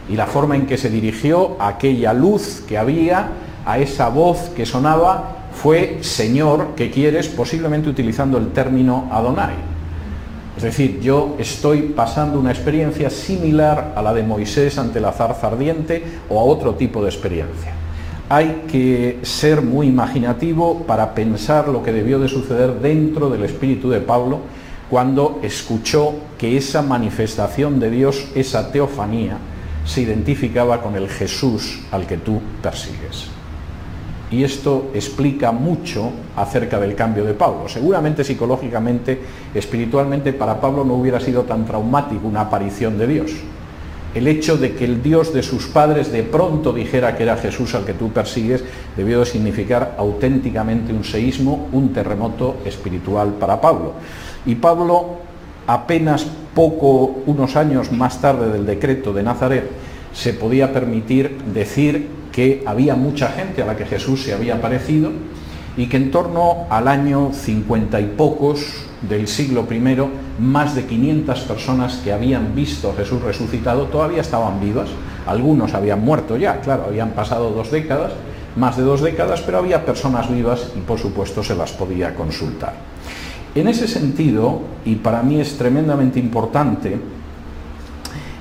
Y 0.08 0.16
la 0.16 0.26
forma 0.26 0.56
en 0.56 0.66
que 0.66 0.78
se 0.78 0.88
dirigió 0.88 1.56
a 1.60 1.68
aquella 1.68 2.14
luz 2.14 2.62
que 2.66 2.78
había, 2.78 3.28
a 3.66 3.78
esa 3.78 4.08
voz 4.08 4.50
que 4.56 4.64
sonaba, 4.64 5.48
fue 5.52 5.98
Señor, 6.00 6.68
que 6.74 6.90
quieres? 6.90 7.28
Posiblemente 7.28 7.90
utilizando 7.90 8.38
el 8.38 8.52
término 8.52 9.08
Adonai. 9.12 9.54
Es 10.56 10.62
decir, 10.62 11.00
yo 11.00 11.37
estoy 11.38 11.82
pasando 11.94 12.40
una 12.40 12.52
experiencia 12.52 13.10
similar 13.10 13.92
a 13.96 14.02
la 14.02 14.14
de 14.14 14.22
Moisés 14.22 14.78
ante 14.78 15.00
la 15.00 15.12
zarza 15.12 15.48
ardiente 15.48 16.02
o 16.30 16.40
a 16.40 16.44
otro 16.44 16.74
tipo 16.74 17.02
de 17.02 17.10
experiencia. 17.10 17.84
Hay 18.28 18.64
que 18.68 19.18
ser 19.22 19.62
muy 19.62 19.87
imaginativo 19.87 20.84
para 20.87 21.14
pensar 21.14 21.68
lo 21.68 21.82
que 21.82 21.92
debió 21.92 22.18
de 22.18 22.28
suceder 22.28 22.80
dentro 22.80 23.28
del 23.30 23.44
espíritu 23.44 23.90
de 23.90 24.00
Pablo 24.00 24.40
cuando 24.88 25.40
escuchó 25.42 26.14
que 26.38 26.56
esa 26.56 26.82
manifestación 26.82 27.80
de 27.80 27.90
Dios, 27.90 28.28
esa 28.34 28.72
teofanía, 28.72 29.38
se 29.84 30.00
identificaba 30.00 30.80
con 30.82 30.96
el 30.96 31.08
Jesús 31.08 31.80
al 31.90 32.06
que 32.06 32.16
tú 32.16 32.40
persigues 32.62 33.28
y 34.34 34.42
esto 34.42 34.90
explica 34.94 35.52
mucho 35.52 36.10
acerca 36.37 36.80
del 36.80 36.94
cambio 36.94 37.24
de 37.24 37.34
Pablo. 37.34 37.68
Seguramente 37.68 38.24
psicológicamente, 38.24 39.20
espiritualmente, 39.54 40.32
para 40.32 40.60
Pablo 40.60 40.84
no 40.84 40.94
hubiera 40.94 41.20
sido 41.20 41.42
tan 41.42 41.64
traumático 41.64 42.26
una 42.26 42.42
aparición 42.42 42.98
de 42.98 43.06
Dios. 43.06 43.30
El 44.14 44.29
hecho 44.29 44.57
de 44.57 44.74
que 44.74 44.85
el 44.85 45.03
Dios 45.03 45.35
de 45.35 45.42
sus 45.42 45.66
padres 45.66 46.12
de 46.12 46.22
pronto 46.22 46.72
dijera 46.72 47.16
que 47.16 47.24
era 47.24 47.37
Jesús 47.37 47.74
al 47.74 47.85
que 47.85 47.94
tú 47.94 48.12
persigues 48.12 48.62
debió 48.96 49.20
de 49.20 49.27
significar 49.27 49.96
auténticamente 49.98 50.92
un 50.92 51.03
seísmo, 51.03 51.68
un 51.72 51.92
terremoto 51.92 52.59
espiritual 52.64 53.35
para 53.40 53.61
Pablo. 53.61 53.94
Y 54.46 54.55
Pablo, 54.55 55.18
apenas 55.66 56.27
poco, 56.55 57.22
unos 57.27 57.57
años 57.57 57.90
más 57.90 58.20
tarde 58.20 58.53
del 58.53 58.64
decreto 58.64 59.12
de 59.12 59.24
Nazaret, 59.24 59.68
se 60.12 60.33
podía 60.33 60.72
permitir 60.72 61.37
decir 61.53 62.09
que 62.31 62.62
había 62.66 62.94
mucha 62.94 63.29
gente 63.29 63.62
a 63.62 63.66
la 63.66 63.77
que 63.77 63.85
Jesús 63.85 64.22
se 64.22 64.33
había 64.33 64.55
aparecido 64.55 65.11
y 65.77 65.87
que 65.87 65.96
en 65.96 66.12
torno 66.12 66.66
al 66.70 66.87
año 66.87 67.33
50 67.33 68.00
y 68.00 68.07
pocos 68.16 68.87
del 69.09 69.27
siglo 69.27 69.66
I, 69.68 69.81
más 70.38 70.75
de 70.75 70.87
500 70.87 71.40
personas 71.40 71.97
que 72.03 72.12
habían 72.12 72.55
visto 72.55 72.90
a 72.90 72.94
Jesús 72.94 73.23
resucitado 73.23 73.85
todavía 73.85 74.20
estaban 74.20 74.61
vivas. 74.61 74.88
Algunos 75.27 75.75
habían 75.75 76.05
muerto 76.05 76.37
ya, 76.37 76.61
claro, 76.61 76.85
habían 76.88 77.11
pasado 77.11 77.51
dos 77.51 77.70
décadas, 77.70 78.12
más 78.57 78.77
de 78.77 78.83
dos 78.83 79.01
décadas, 79.01 79.42
pero 79.42 79.59
había 79.59 79.85
personas 79.85 80.31
vivas 80.31 80.73
y 80.77 80.81
por 80.81 80.99
supuesto 80.99 81.42
se 81.42 81.55
las 81.55 81.73
podía 81.73 82.14
consultar. 82.14 82.75
En 83.55 83.68
ese 83.68 83.87
sentido, 83.87 84.62
y 84.85 84.97
para 84.97 85.23
mí 85.23 85.40
es 85.40 85.57
tremendamente 85.57 86.18
importante, 86.18 86.99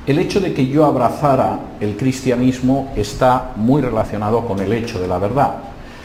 el 0.06 0.20
hecho 0.20 0.40
de 0.42 0.54
que 0.54 0.68
yo 0.68 0.86
abrazara 0.86 1.60
el 1.80 1.96
cristianismo 1.96 2.92
está 2.96 3.52
muy 3.56 3.82
relacionado 3.82 4.46
con 4.46 4.60
el 4.60 4.74
hecho 4.74 5.00
de 5.00 5.08
la 5.08 5.20
verdad. 5.20 5.56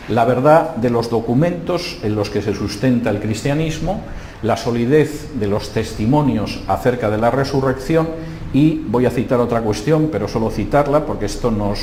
La 0.09 0.24
verdad 0.24 0.77
de 0.77 0.90
los 0.90 1.11
documentos 1.11 1.98
en 2.03 2.14
los 2.14 2.31
que 2.31 2.40
se 2.40 2.55
sustenta 2.55 3.11
el 3.11 3.18
cristianismo, 3.18 4.01
la 4.42 4.57
solidez 4.57 5.38
de 5.38 5.46
los 5.46 5.70
testimonios 5.70 6.62
acerca 6.68 7.11
de 7.11 7.18
la 7.18 7.31
resurrección 7.31 8.09
y 8.53 8.83
voy 8.87 9.07
a 9.07 9.11
citar 9.11 9.40
otra 9.40 9.61
cuestión, 9.61 10.09
pero 10.11 10.29
solo 10.29 10.51
citarla 10.51 11.05
porque 11.05 11.27
esto 11.27 11.51
nos, 11.51 11.81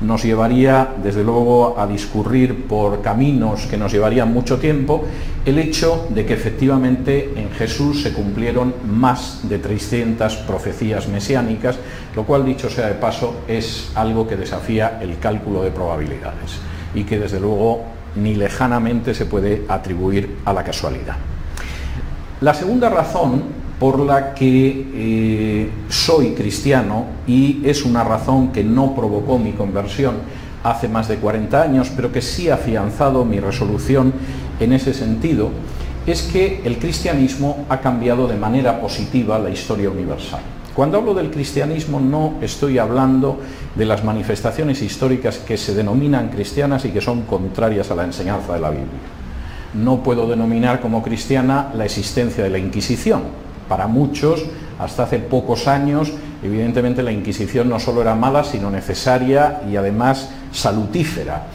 nos 0.00 0.22
llevaría 0.22 0.94
desde 1.02 1.24
luego 1.24 1.78
a 1.78 1.86
discurrir 1.86 2.64
por 2.66 3.02
caminos 3.02 3.66
que 3.66 3.76
nos 3.76 3.92
llevarían 3.92 4.32
mucho 4.32 4.58
tiempo, 4.58 5.04
el 5.44 5.58
hecho 5.58 6.06
de 6.10 6.24
que 6.24 6.34
efectivamente 6.34 7.32
en 7.36 7.50
Jesús 7.50 8.02
se 8.02 8.12
cumplieron 8.12 8.74
más 8.86 9.48
de 9.48 9.58
300 9.58 10.36
profecías 10.38 11.08
mesiánicas, 11.08 11.76
lo 12.14 12.24
cual 12.24 12.46
dicho 12.46 12.70
sea 12.70 12.88
de 12.88 12.94
paso 12.94 13.34
es 13.46 13.90
algo 13.94 14.26
que 14.26 14.36
desafía 14.36 14.98
el 15.02 15.18
cálculo 15.18 15.62
de 15.62 15.70
probabilidades 15.70 16.58
y 16.94 17.04
que 17.04 17.18
desde 17.18 17.40
luego 17.40 17.82
ni 18.14 18.34
lejanamente 18.34 19.14
se 19.14 19.26
puede 19.26 19.64
atribuir 19.68 20.38
a 20.46 20.54
la 20.54 20.64
casualidad. 20.64 21.35
La 22.42 22.52
segunda 22.52 22.90
razón 22.90 23.42
por 23.80 23.98
la 23.98 24.34
que 24.34 24.88
eh, 24.94 25.70
soy 25.88 26.32
cristiano 26.32 27.06
y 27.26 27.62
es 27.64 27.84
una 27.84 28.04
razón 28.04 28.48
que 28.48 28.62
no 28.62 28.94
provocó 28.94 29.38
mi 29.38 29.52
conversión 29.52 30.16
hace 30.62 30.86
más 30.86 31.08
de 31.08 31.16
40 31.16 31.62
años, 31.62 31.90
pero 31.96 32.12
que 32.12 32.20
sí 32.20 32.50
ha 32.50 32.54
afianzado 32.54 33.24
mi 33.24 33.40
resolución 33.40 34.12
en 34.60 34.74
ese 34.74 34.92
sentido, 34.92 35.50
es 36.06 36.22
que 36.22 36.60
el 36.64 36.78
cristianismo 36.78 37.64
ha 37.70 37.80
cambiado 37.80 38.28
de 38.28 38.36
manera 38.36 38.82
positiva 38.82 39.38
la 39.38 39.48
historia 39.48 39.88
universal. 39.88 40.40
Cuando 40.74 40.98
hablo 40.98 41.14
del 41.14 41.30
cristianismo 41.30 42.00
no 42.00 42.34
estoy 42.42 42.76
hablando 42.76 43.40
de 43.74 43.86
las 43.86 44.04
manifestaciones 44.04 44.82
históricas 44.82 45.38
que 45.38 45.56
se 45.56 45.74
denominan 45.74 46.28
cristianas 46.28 46.84
y 46.84 46.90
que 46.90 47.00
son 47.00 47.22
contrarias 47.22 47.90
a 47.90 47.94
la 47.94 48.04
enseñanza 48.04 48.52
de 48.52 48.60
la 48.60 48.70
Biblia. 48.70 49.15
No 49.76 50.02
puedo 50.02 50.26
denominar 50.26 50.80
como 50.80 51.02
cristiana 51.02 51.70
la 51.74 51.84
existencia 51.84 52.42
de 52.44 52.50
la 52.50 52.58
Inquisición, 52.58 53.22
para 53.68 53.86
muchos, 53.86 54.44
hasta 54.78 55.04
hace 55.04 55.18
pocos 55.18 55.68
años, 55.68 56.12
evidentemente 56.42 57.02
la 57.02 57.12
Inquisición 57.12 57.68
no 57.68 57.80
solo 57.80 58.02
era 58.02 58.14
mala, 58.14 58.44
sino 58.44 58.70
necesaria 58.70 59.62
y 59.70 59.76
además 59.76 60.30
salutífera, 60.52 61.46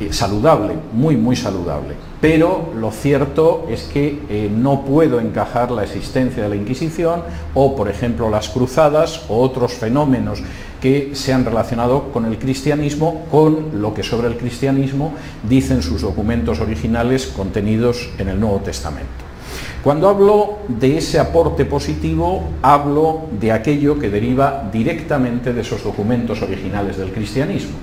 eh, 0.00 0.12
saludable, 0.12 0.74
muy, 0.92 1.16
muy 1.16 1.36
saludable. 1.36 1.94
Pero 2.20 2.72
lo 2.74 2.90
cierto 2.90 3.66
es 3.70 3.84
que 3.84 4.22
eh, 4.28 4.50
no 4.52 4.84
puedo 4.84 5.20
encajar 5.20 5.70
la 5.70 5.84
existencia 5.84 6.42
de 6.42 6.48
la 6.48 6.56
Inquisición 6.56 7.22
o, 7.54 7.76
por 7.76 7.88
ejemplo, 7.88 8.28
las 8.30 8.48
cruzadas 8.48 9.24
o 9.28 9.40
otros 9.40 9.74
fenómenos 9.74 10.42
que 10.80 11.10
se 11.14 11.32
han 11.32 11.44
relacionado 11.44 12.12
con 12.12 12.24
el 12.24 12.38
cristianismo, 12.38 13.26
con 13.30 13.80
lo 13.80 13.94
que 13.94 14.02
sobre 14.02 14.28
el 14.28 14.36
cristianismo 14.36 15.14
dicen 15.48 15.82
sus 15.82 16.02
documentos 16.02 16.60
originales 16.60 17.26
contenidos 17.26 18.10
en 18.18 18.28
el 18.28 18.40
Nuevo 18.40 18.58
Testamento. 18.58 19.28
Cuando 19.82 20.08
hablo 20.08 20.58
de 20.68 20.98
ese 20.98 21.18
aporte 21.20 21.64
positivo, 21.64 22.42
hablo 22.62 23.22
de 23.40 23.52
aquello 23.52 23.98
que 23.98 24.10
deriva 24.10 24.68
directamente 24.72 25.52
de 25.52 25.60
esos 25.60 25.84
documentos 25.84 26.42
originales 26.42 26.96
del 26.96 27.12
cristianismo. 27.12 27.76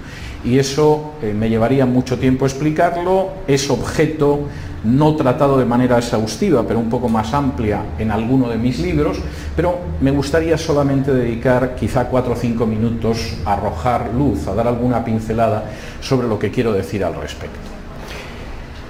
Y 0.44 0.60
eso 0.60 1.14
eh, 1.22 1.34
me 1.34 1.50
llevaría 1.50 1.86
mucho 1.86 2.20
tiempo 2.20 2.46
explicarlo, 2.46 3.30
es 3.48 3.70
objeto 3.70 4.42
no 4.86 5.16
tratado 5.16 5.58
de 5.58 5.66
manera 5.66 5.98
exhaustiva, 5.98 6.64
pero 6.68 6.80
un 6.80 6.90
poco 6.90 7.10
más 7.10 7.34
amplia 7.34 7.82
en 7.98 8.12
alguno 8.12 8.50
de 8.50 8.58
mis 8.58 8.80
libros, 8.80 9.18
pero 9.56 9.80
me 10.00 10.12
gustaría 10.12 10.58
solamente 10.58 11.14
dedicar 11.14 11.76
quizá 11.76 12.06
cuatro 12.06 12.34
o 12.34 12.36
cinco 12.36 12.66
minutos 12.66 13.38
a 13.46 13.54
arrojar 13.54 14.12
luz, 14.14 14.48
a 14.48 14.56
dar 14.56 14.68
alguna 14.68 15.04
pincelada 15.04 15.66
sobre 16.02 16.28
lo 16.28 16.38
que 16.38 16.52
quiero 16.52 16.72
decir 16.72 17.04
al 17.04 17.16
respecto. 17.16 17.60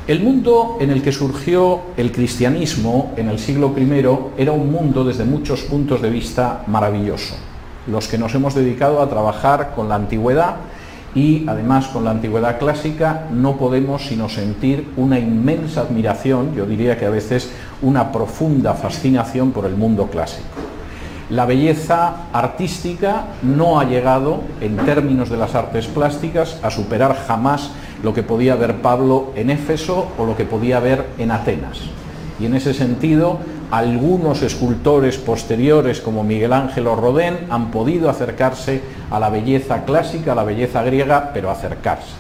El 0.08 0.22
mundo 0.22 0.78
en 0.80 0.92
el 0.92 1.02
que 1.02 1.12
surgió 1.12 1.82
el 1.98 2.12
cristianismo 2.12 3.14
en 3.18 3.28
el 3.28 3.40
siglo 3.40 3.74
I 3.76 4.06
era 4.38 4.52
un 4.52 4.72
mundo 4.72 5.04
desde 5.04 5.24
muchos 5.24 5.62
puntos 5.62 6.00
de 6.02 6.12
vista 6.12 6.64
maravilloso. 6.68 7.36
Los 7.88 8.08
que 8.08 8.20
nos 8.20 8.36
hemos 8.36 8.54
dedicado 8.54 9.02
a 9.02 9.10
trabajar 9.10 9.74
con 9.76 9.90
la 9.90 9.96
antigüedad, 9.96 10.58
y 11.15 11.45
además 11.47 11.88
con 11.88 12.04
la 12.04 12.12
antigüedad 12.12 12.60
clásica 12.60 13.28
no 13.32 13.56
podemos 13.56 14.06
sino 14.06 14.28
sentir 14.28 14.91
una 14.97 15.17
inmensa 15.17 15.82
admiración, 15.82 16.54
yo 16.54 16.65
diría 16.65 16.99
que 16.99 17.06
a 17.06 17.10
veces 17.10 17.49
una 17.82 18.12
profunda 18.12 18.73
fascinación 18.73 19.51
por 19.51 19.65
el 19.65 19.78
mundo 19.78 20.08
clásico. 20.08 20.49
La 21.30 21.45
belleza 21.45 22.28
artística 22.34 23.30
no 23.41 23.80
ha 23.80 23.86
llegado, 23.86 24.41
en 24.62 24.78
términos 24.78 25.30
de 25.30 25.38
las 25.38 25.56
artes 25.56 25.88
plásticas, 25.88 26.60
a 26.62 26.69
superar 26.69 27.17
jamás 27.25 27.71
lo 28.04 28.13
que 28.13 28.21
podía 28.21 28.56
ver 28.56 28.82
Pablo 28.82 29.32
en 29.36 29.49
Éfeso 29.49 30.10
o 30.19 30.25
lo 30.25 30.38
que 30.38 30.45
podía 30.45 30.80
ver 30.80 31.08
en 31.17 31.32
Atenas. 31.32 31.80
Y 32.39 32.45
en 32.45 32.54
ese 32.54 32.75
sentido, 32.75 33.39
algunos 33.71 34.41
escultores 34.41 35.17
posteriores 35.17 36.01
como 36.01 36.23
Miguel 36.23 36.54
Ángel 36.54 36.88
o 36.88 36.95
Rodin 36.95 37.38
han 37.49 37.71
podido 37.71 38.10
acercarse 38.10 38.82
a 39.10 39.19
la 39.19 39.30
belleza 39.30 39.86
clásica, 39.86 40.32
a 40.32 40.36
la 40.36 40.43
belleza 40.43 40.84
griega, 40.84 41.32
pero 41.34 41.49
acercarse. 41.49 42.13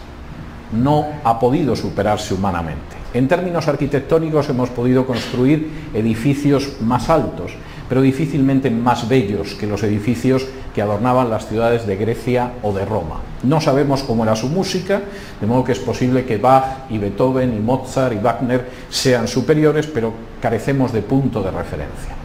No 0.71 1.05
ha 1.23 1.39
podido 1.39 1.75
superarse 1.75 2.33
humanamente. 2.33 2.95
En 3.13 3.27
términos 3.27 3.67
arquitectónicos 3.67 4.49
hemos 4.49 4.69
podido 4.69 5.05
construir 5.05 5.89
edificios 5.93 6.81
más 6.81 7.09
altos, 7.09 7.53
pero 7.87 8.01
difícilmente 8.01 8.69
más 8.69 9.07
bellos 9.07 9.55
que 9.55 9.67
los 9.67 9.83
edificios 9.83 10.45
que 10.73 10.81
adornaban 10.81 11.29
las 11.29 11.47
ciudades 11.47 11.85
de 11.87 11.95
Grecia 11.95 12.51
o 12.61 12.73
de 12.73 12.85
Roma. 12.85 13.21
No 13.43 13.61
sabemos 13.61 14.03
cómo 14.03 14.23
era 14.23 14.35
su 14.35 14.49
música, 14.49 15.01
de 15.39 15.47
modo 15.47 15.63
que 15.63 15.71
es 15.71 15.79
posible 15.79 16.25
que 16.25 16.37
Bach 16.37 16.89
y 16.89 16.97
Beethoven 16.97 17.55
y 17.55 17.59
Mozart 17.59 18.13
y 18.13 18.17
Wagner 18.17 18.65
sean 18.89 19.27
superiores, 19.27 19.87
pero 19.87 20.13
carecemos 20.41 20.91
de 20.91 21.01
punto 21.01 21.41
de 21.41 21.51
referencia. 21.51 22.15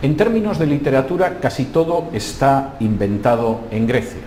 En 0.00 0.16
términos 0.16 0.58
de 0.58 0.66
literatura, 0.66 1.38
casi 1.40 1.64
todo 1.64 2.04
está 2.12 2.76
inventado 2.78 3.62
en 3.72 3.86
Grecia. 3.86 4.20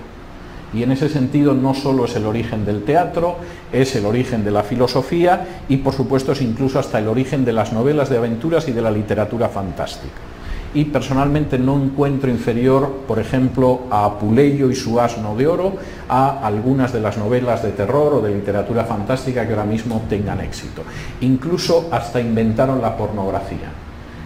Y 0.73 0.83
en 0.83 0.91
ese 0.91 1.09
sentido 1.09 1.53
no 1.53 1.73
solo 1.73 2.05
es 2.05 2.15
el 2.15 2.25
origen 2.25 2.65
del 2.65 2.83
teatro, 2.83 3.35
es 3.71 3.95
el 3.95 4.05
origen 4.05 4.43
de 4.43 4.51
la 4.51 4.63
filosofía 4.63 5.63
y 5.67 5.77
por 5.77 5.93
supuesto 5.93 6.31
es 6.31 6.41
incluso 6.41 6.79
hasta 6.79 6.99
el 6.99 7.09
origen 7.09 7.43
de 7.43 7.53
las 7.53 7.73
novelas 7.73 8.09
de 8.09 8.17
aventuras 8.17 8.67
y 8.69 8.71
de 8.71 8.81
la 8.81 8.91
literatura 8.91 9.49
fantástica 9.49 10.30
y 10.73 10.85
personalmente 10.85 11.59
no 11.59 11.81
encuentro 11.81 12.29
inferior, 12.29 13.03
por 13.07 13.19
ejemplo, 13.19 13.81
a 13.89 14.05
Apuleyo 14.05 14.69
y 14.69 14.75
su 14.75 14.99
asno 14.99 15.35
de 15.35 15.47
oro, 15.47 15.73
a 16.07 16.45
algunas 16.45 16.93
de 16.93 17.01
las 17.01 17.17
novelas 17.17 17.63
de 17.63 17.71
terror 17.71 18.13
o 18.13 18.21
de 18.21 18.33
literatura 18.33 18.85
fantástica 18.85 19.45
que 19.45 19.53
ahora 19.53 19.65
mismo 19.65 20.03
tengan 20.09 20.39
éxito. 20.41 20.83
Incluso 21.21 21.89
hasta 21.91 22.21
inventaron 22.21 22.81
la 22.81 22.95
pornografía. 22.95 23.69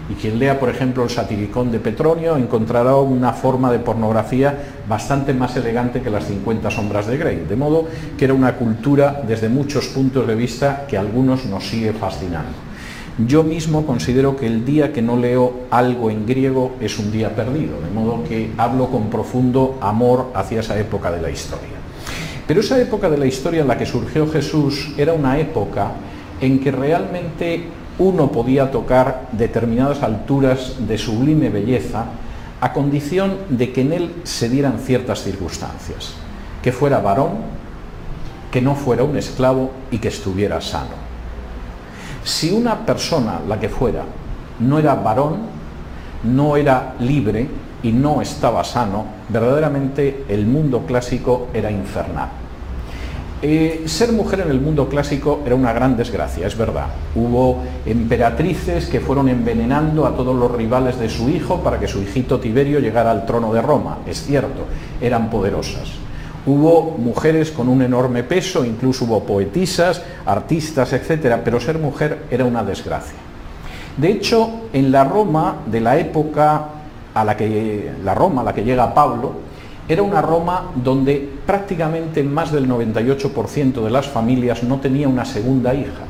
Y 0.08 0.14
quien 0.14 0.38
lea, 0.38 0.60
por 0.60 0.70
ejemplo, 0.70 1.04
el 1.04 1.10
satiricón 1.10 1.72
de 1.72 1.80
Petronio 1.80 2.38
encontrará 2.38 2.96
una 2.96 3.34
forma 3.34 3.72
de 3.72 3.80
pornografía 3.80 4.56
bastante 4.88 5.34
más 5.34 5.56
elegante 5.56 6.02
que 6.02 6.12
las 6.12 6.26
50 6.26 6.70
sombras 6.70 7.08
de 7.08 7.18
Grey. 7.18 7.46
De 7.50 7.56
modo 7.56 7.88
que 8.16 8.26
era 8.26 8.36
una 8.36 8.56
cultura 8.56 9.24
desde 9.28 9.50
muchos 9.50 9.88
puntos 9.88 10.28
de 10.28 10.36
vista 10.36 10.86
que 10.88 10.98
a 10.98 11.00
algunos 11.00 11.46
nos 11.46 11.64
sigue 11.68 11.92
fascinando. 11.94 12.64
Yo 13.17 13.43
mismo 13.43 13.86
considero 13.86 14.36
que 14.36 14.45
el 14.45 14.65
día 14.65 14.91
que 14.91 15.01
no 15.01 15.15
leo 15.15 15.67
algo 15.71 16.10
en 16.10 16.25
griego 16.25 16.73
es 16.82 16.99
un 16.99 17.13
día 17.13 17.34
perdido, 17.34 17.80
de 17.80 17.89
modo 17.89 18.25
que 18.25 18.51
hablo 18.58 18.89
con 18.89 19.10
profundo 19.10 19.78
amor 19.80 20.32
hacia 20.34 20.60
esa 20.60 20.78
época 20.78 21.10
de 21.12 21.21
la 21.21 21.30
historia. 21.30 21.75
Pero 22.45 22.60
esa 22.60 22.78
época 22.78 23.10
de 23.10 23.17
la 23.17 23.25
historia 23.25 23.62
en 23.62 23.69
la 23.69 23.78
que 23.78 23.86
surgió 23.86 24.30
Jesús 24.30 24.91
era 24.97 25.13
una 25.13 25.39
época 25.39 25.93
en 26.41 26.60
que 26.60 26.71
realmente 26.71 27.63
uno 27.99 28.34
podía 28.34 28.69
tocar 28.69 29.30
determinadas 29.32 30.04
alturas 30.04 30.75
de 30.86 30.97
sublime 30.97 31.49
belleza 31.49 32.08
a 32.60 32.73
condición 32.73 33.38
de 33.47 33.71
que 33.71 33.82
en 33.82 33.93
él 33.93 34.12
se 34.23 34.49
dieran 34.49 34.80
ciertas 34.80 35.23
circunstancias, 35.23 36.15
que 36.62 36.73
fuera 36.73 36.99
varón, 36.99 37.32
que 38.51 38.62
no 38.62 38.75
fuera 38.75 39.06
un 39.06 39.15
esclavo 39.15 39.71
y 39.89 39.99
que 39.99 40.10
estuviera 40.10 40.60
sano. 40.60 41.05
Si 42.26 42.52
una 42.52 42.84
persona, 42.88 43.40
la 43.48 43.60
que 43.60 43.70
fuera, 43.70 44.02
no 44.60 44.80
era 44.80 44.96
varón, 44.96 45.42
no 46.24 46.58
era 46.58 46.96
libre 47.00 47.48
y 47.84 47.92
no 47.92 48.20
estaba 48.20 48.64
sano, 48.64 49.06
verdaderamente 49.30 50.26
el 50.28 50.48
mundo 50.48 50.88
clásico 50.88 51.50
era 51.54 51.70
infernal. 51.70 52.30
Eh, 53.44 53.84
ser 53.86 54.12
mujer 54.12 54.40
en 54.40 54.50
el 54.50 54.60
mundo 54.60 54.90
clásico 54.90 55.44
era 55.46 55.54
una 55.54 55.72
gran 55.72 55.96
desgracia, 55.96 56.48
es 56.48 56.58
verdad. 56.58 56.88
Hubo 57.14 57.62
emperatrices 57.86 58.88
que 58.88 59.02
fueron 59.02 59.30
envenenando 59.30 60.08
a 60.08 60.16
todos 60.16 60.36
los 60.36 60.50
rivales 60.50 60.98
de 60.98 61.10
su 61.10 61.30
hijo 61.30 61.62
para 61.62 61.80
que 61.80 61.88
su 61.88 62.02
hijito 62.02 62.40
Tiberio 62.40 62.80
llegara 62.80 63.12
al 63.12 63.28
trono 63.28 63.54
de 63.54 63.62
Roma, 63.62 64.00
es 64.08 64.24
cierto, 64.24 64.66
eran 65.00 65.30
poderosas. 65.30 66.05
Hubo 66.46 66.96
mujeres 66.98 67.52
con 67.52 67.70
un 67.70 67.82
enorme 67.82 68.24
peso, 68.24 68.64
incluso 68.64 69.06
hubo 69.06 69.24
poetisas, 69.24 70.02
artistas, 70.26 70.94
etcétera, 70.94 71.42
pero 71.44 71.60
ser 71.60 71.80
mujer 71.80 72.26
era 72.30 72.46
una 72.46 72.64
desgracia. 72.64 73.18
De 73.98 74.12
hecho, 74.12 74.68
en 74.74 74.92
la 74.92 75.04
Roma 75.04 75.58
de 75.66 75.82
la 75.82 75.98
época 75.98 76.66
a 77.14 77.24
la 77.24 77.36
que 77.38 77.92
la 78.04 78.14
Roma 78.14 78.42
a 78.42 78.44
la 78.44 78.54
que 78.54 78.64
llega 78.64 78.94
Pablo, 78.94 79.34
era 79.88 80.02
una 80.02 80.22
Roma 80.22 80.72
donde 80.76 81.30
prácticamente 81.46 82.24
más 82.24 82.52
del 82.52 82.68
98% 82.68 83.84
de 83.84 83.90
las 83.90 84.08
familias 84.08 84.64
no 84.64 84.80
tenía 84.80 85.08
una 85.08 85.26
segunda 85.26 85.74
hija. 85.74 86.06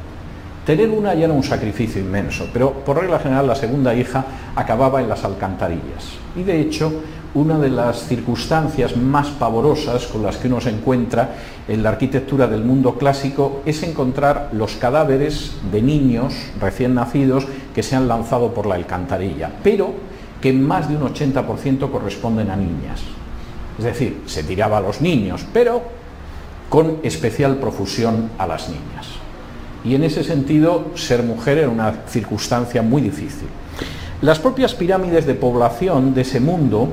Tener 0.65 0.89
una 0.89 1.13
ya 1.13 1.25
era 1.25 1.33
un 1.33 1.43
sacrificio 1.43 2.01
inmenso, 2.01 2.49
pero 2.51 2.73
por 2.73 2.99
regla 2.99 3.19
general 3.19 3.45
la 3.45 3.55
segunda 3.55 3.93
hija 3.93 4.25
acababa 4.55 4.99
en 4.99 5.07
las 5.07 5.23
alcantarillas. 5.23 6.17
Y 6.35 6.41
de 6.41 6.59
hecho, 6.59 6.91
una 7.35 7.59
de 7.59 7.69
las 7.69 8.07
circunstancias 8.07 8.97
más 8.97 9.27
pavorosas 9.27 10.07
con 10.07 10.23
las 10.23 10.37
que 10.37 10.47
uno 10.47 10.59
se 10.59 10.71
encuentra 10.71 11.35
en 11.67 11.83
la 11.83 11.89
arquitectura 11.89 12.47
del 12.47 12.63
mundo 12.63 12.95
clásico 12.95 13.61
es 13.65 13.83
encontrar 13.83 14.49
los 14.53 14.75
cadáveres 14.77 15.51
de 15.71 15.83
niños 15.83 16.33
recién 16.59 16.95
nacidos 16.95 17.45
que 17.75 17.83
se 17.83 17.95
han 17.95 18.07
lanzado 18.07 18.51
por 18.51 18.65
la 18.65 18.73
alcantarilla, 18.75 19.51
pero 19.61 19.93
que 20.41 20.51
más 20.51 20.89
de 20.89 20.95
un 20.95 21.03
80% 21.03 21.91
corresponden 21.91 22.49
a 22.49 22.55
niñas. 22.55 23.01
Es 23.77 23.83
decir, 23.83 24.23
se 24.25 24.43
tiraba 24.43 24.77
a 24.77 24.81
los 24.81 24.99
niños, 24.99 25.45
pero 25.53 25.83
con 26.69 26.97
especial 27.03 27.57
profusión 27.57 28.31
a 28.39 28.47
las 28.47 28.69
niñas. 28.69 29.24
Y 29.85 29.93
en 29.93 30.03
ese 30.03 30.23
sentido, 30.23 30.87
ser 30.95 31.23
mujer 31.23 31.59
era 31.59 31.69
una 31.69 31.93
circunstancia 32.07 32.81
muy 32.81 33.01
difícil. 33.01 33.47
Las 34.21 34.39
propias 34.39 34.73
pirámides 34.73 35.25
de 35.27 35.35
población 35.35 36.13
de 36.13 36.21
ese 36.21 36.39
mundo 36.39 36.89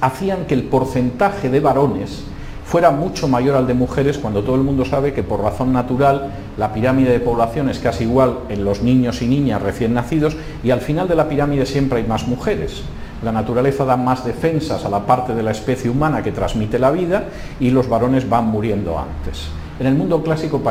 hacían 0.00 0.46
que 0.46 0.54
el 0.54 0.64
porcentaje 0.64 1.50
de 1.50 1.60
varones 1.60 2.24
fuera 2.64 2.90
mucho 2.90 3.28
mayor 3.28 3.56
al 3.56 3.66
de 3.66 3.74
mujeres 3.74 4.16
cuando 4.16 4.42
todo 4.42 4.54
el 4.54 4.62
mundo 4.62 4.84
sabe 4.84 5.12
que 5.12 5.22
por 5.22 5.42
razón 5.42 5.72
natural 5.72 6.32
la 6.56 6.72
pirámide 6.72 7.12
de 7.12 7.20
población 7.20 7.68
es 7.68 7.78
casi 7.78 8.04
igual 8.04 8.38
en 8.48 8.64
los 8.64 8.82
niños 8.82 9.20
y 9.20 9.26
niñas 9.26 9.60
recién 9.60 9.92
nacidos 9.92 10.36
y 10.64 10.70
al 10.70 10.80
final 10.80 11.06
de 11.08 11.16
la 11.16 11.28
pirámide 11.28 11.66
siempre 11.66 11.98
hay 11.98 12.06
más 12.06 12.26
mujeres. 12.26 12.82
La 13.22 13.32
naturaleza 13.32 13.84
da 13.84 13.96
más 13.96 14.24
defensas 14.24 14.84
a 14.84 14.88
la 14.88 15.04
parte 15.04 15.34
de 15.34 15.42
la 15.42 15.50
especie 15.50 15.90
humana 15.90 16.22
que 16.22 16.32
transmite 16.32 16.78
la 16.78 16.90
vida 16.90 17.24
y 17.60 17.70
los 17.70 17.88
varones 17.88 18.28
van 18.28 18.46
muriendo 18.46 18.98
antes. 18.98 19.48
En 19.80 19.86
el 19.86 19.94
mundo 19.94 20.22
clásico 20.22 20.62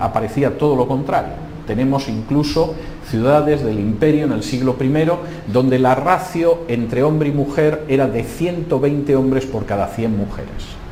aparecía 0.00 0.58
todo 0.58 0.76
lo 0.76 0.86
contrario 0.86 1.52
tenemos 1.66 2.08
incluso 2.08 2.74
ciudades 3.08 3.64
del 3.64 3.78
imperio 3.78 4.26
en 4.26 4.32
el 4.32 4.42
siglo 4.42 4.76
I 4.80 5.52
donde 5.52 5.78
la 5.78 5.94
ratio 5.94 6.60
entre 6.68 7.02
hombre 7.02 7.28
y 7.28 7.32
mujer 7.32 7.84
era 7.88 8.06
de 8.06 8.24
120 8.24 9.16
hombres 9.16 9.46
por 9.46 9.66
cada 9.66 9.88
100 9.88 10.16
mujeres. 10.16 10.82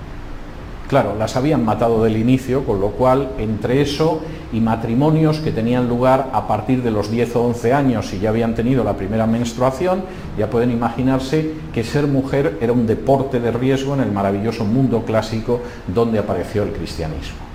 Claro, 0.88 1.14
las 1.16 1.36
habían 1.36 1.64
matado 1.64 2.02
del 2.02 2.16
inicio, 2.16 2.64
con 2.64 2.80
lo 2.80 2.88
cual 2.88 3.30
entre 3.38 3.80
eso 3.80 4.22
y 4.52 4.58
matrimonios 4.58 5.38
que 5.38 5.52
tenían 5.52 5.88
lugar 5.88 6.30
a 6.32 6.48
partir 6.48 6.82
de 6.82 6.90
los 6.90 7.12
10 7.12 7.36
o 7.36 7.42
11 7.44 7.72
años 7.72 8.12
y 8.12 8.18
ya 8.18 8.30
habían 8.30 8.56
tenido 8.56 8.82
la 8.82 8.96
primera 8.96 9.24
menstruación, 9.28 10.02
ya 10.36 10.50
pueden 10.50 10.72
imaginarse 10.72 11.52
que 11.72 11.84
ser 11.84 12.08
mujer 12.08 12.58
era 12.60 12.72
un 12.72 12.88
deporte 12.88 13.38
de 13.38 13.52
riesgo 13.52 13.94
en 13.94 14.00
el 14.00 14.10
maravilloso 14.10 14.64
mundo 14.64 15.04
clásico 15.04 15.60
donde 15.86 16.18
apareció 16.18 16.64
el 16.64 16.72
cristianismo. 16.72 17.49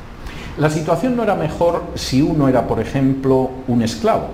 La 0.58 0.70
situación 0.70 1.18
no 1.18 1.24
era 1.24 1.36
mejor 1.36 1.84
si 1.96 2.22
uno 2.22 2.48
era, 2.48 2.66
por 2.66 2.80
ejemplo, 2.80 3.50
un 3.68 3.82
esclavo. 3.82 4.28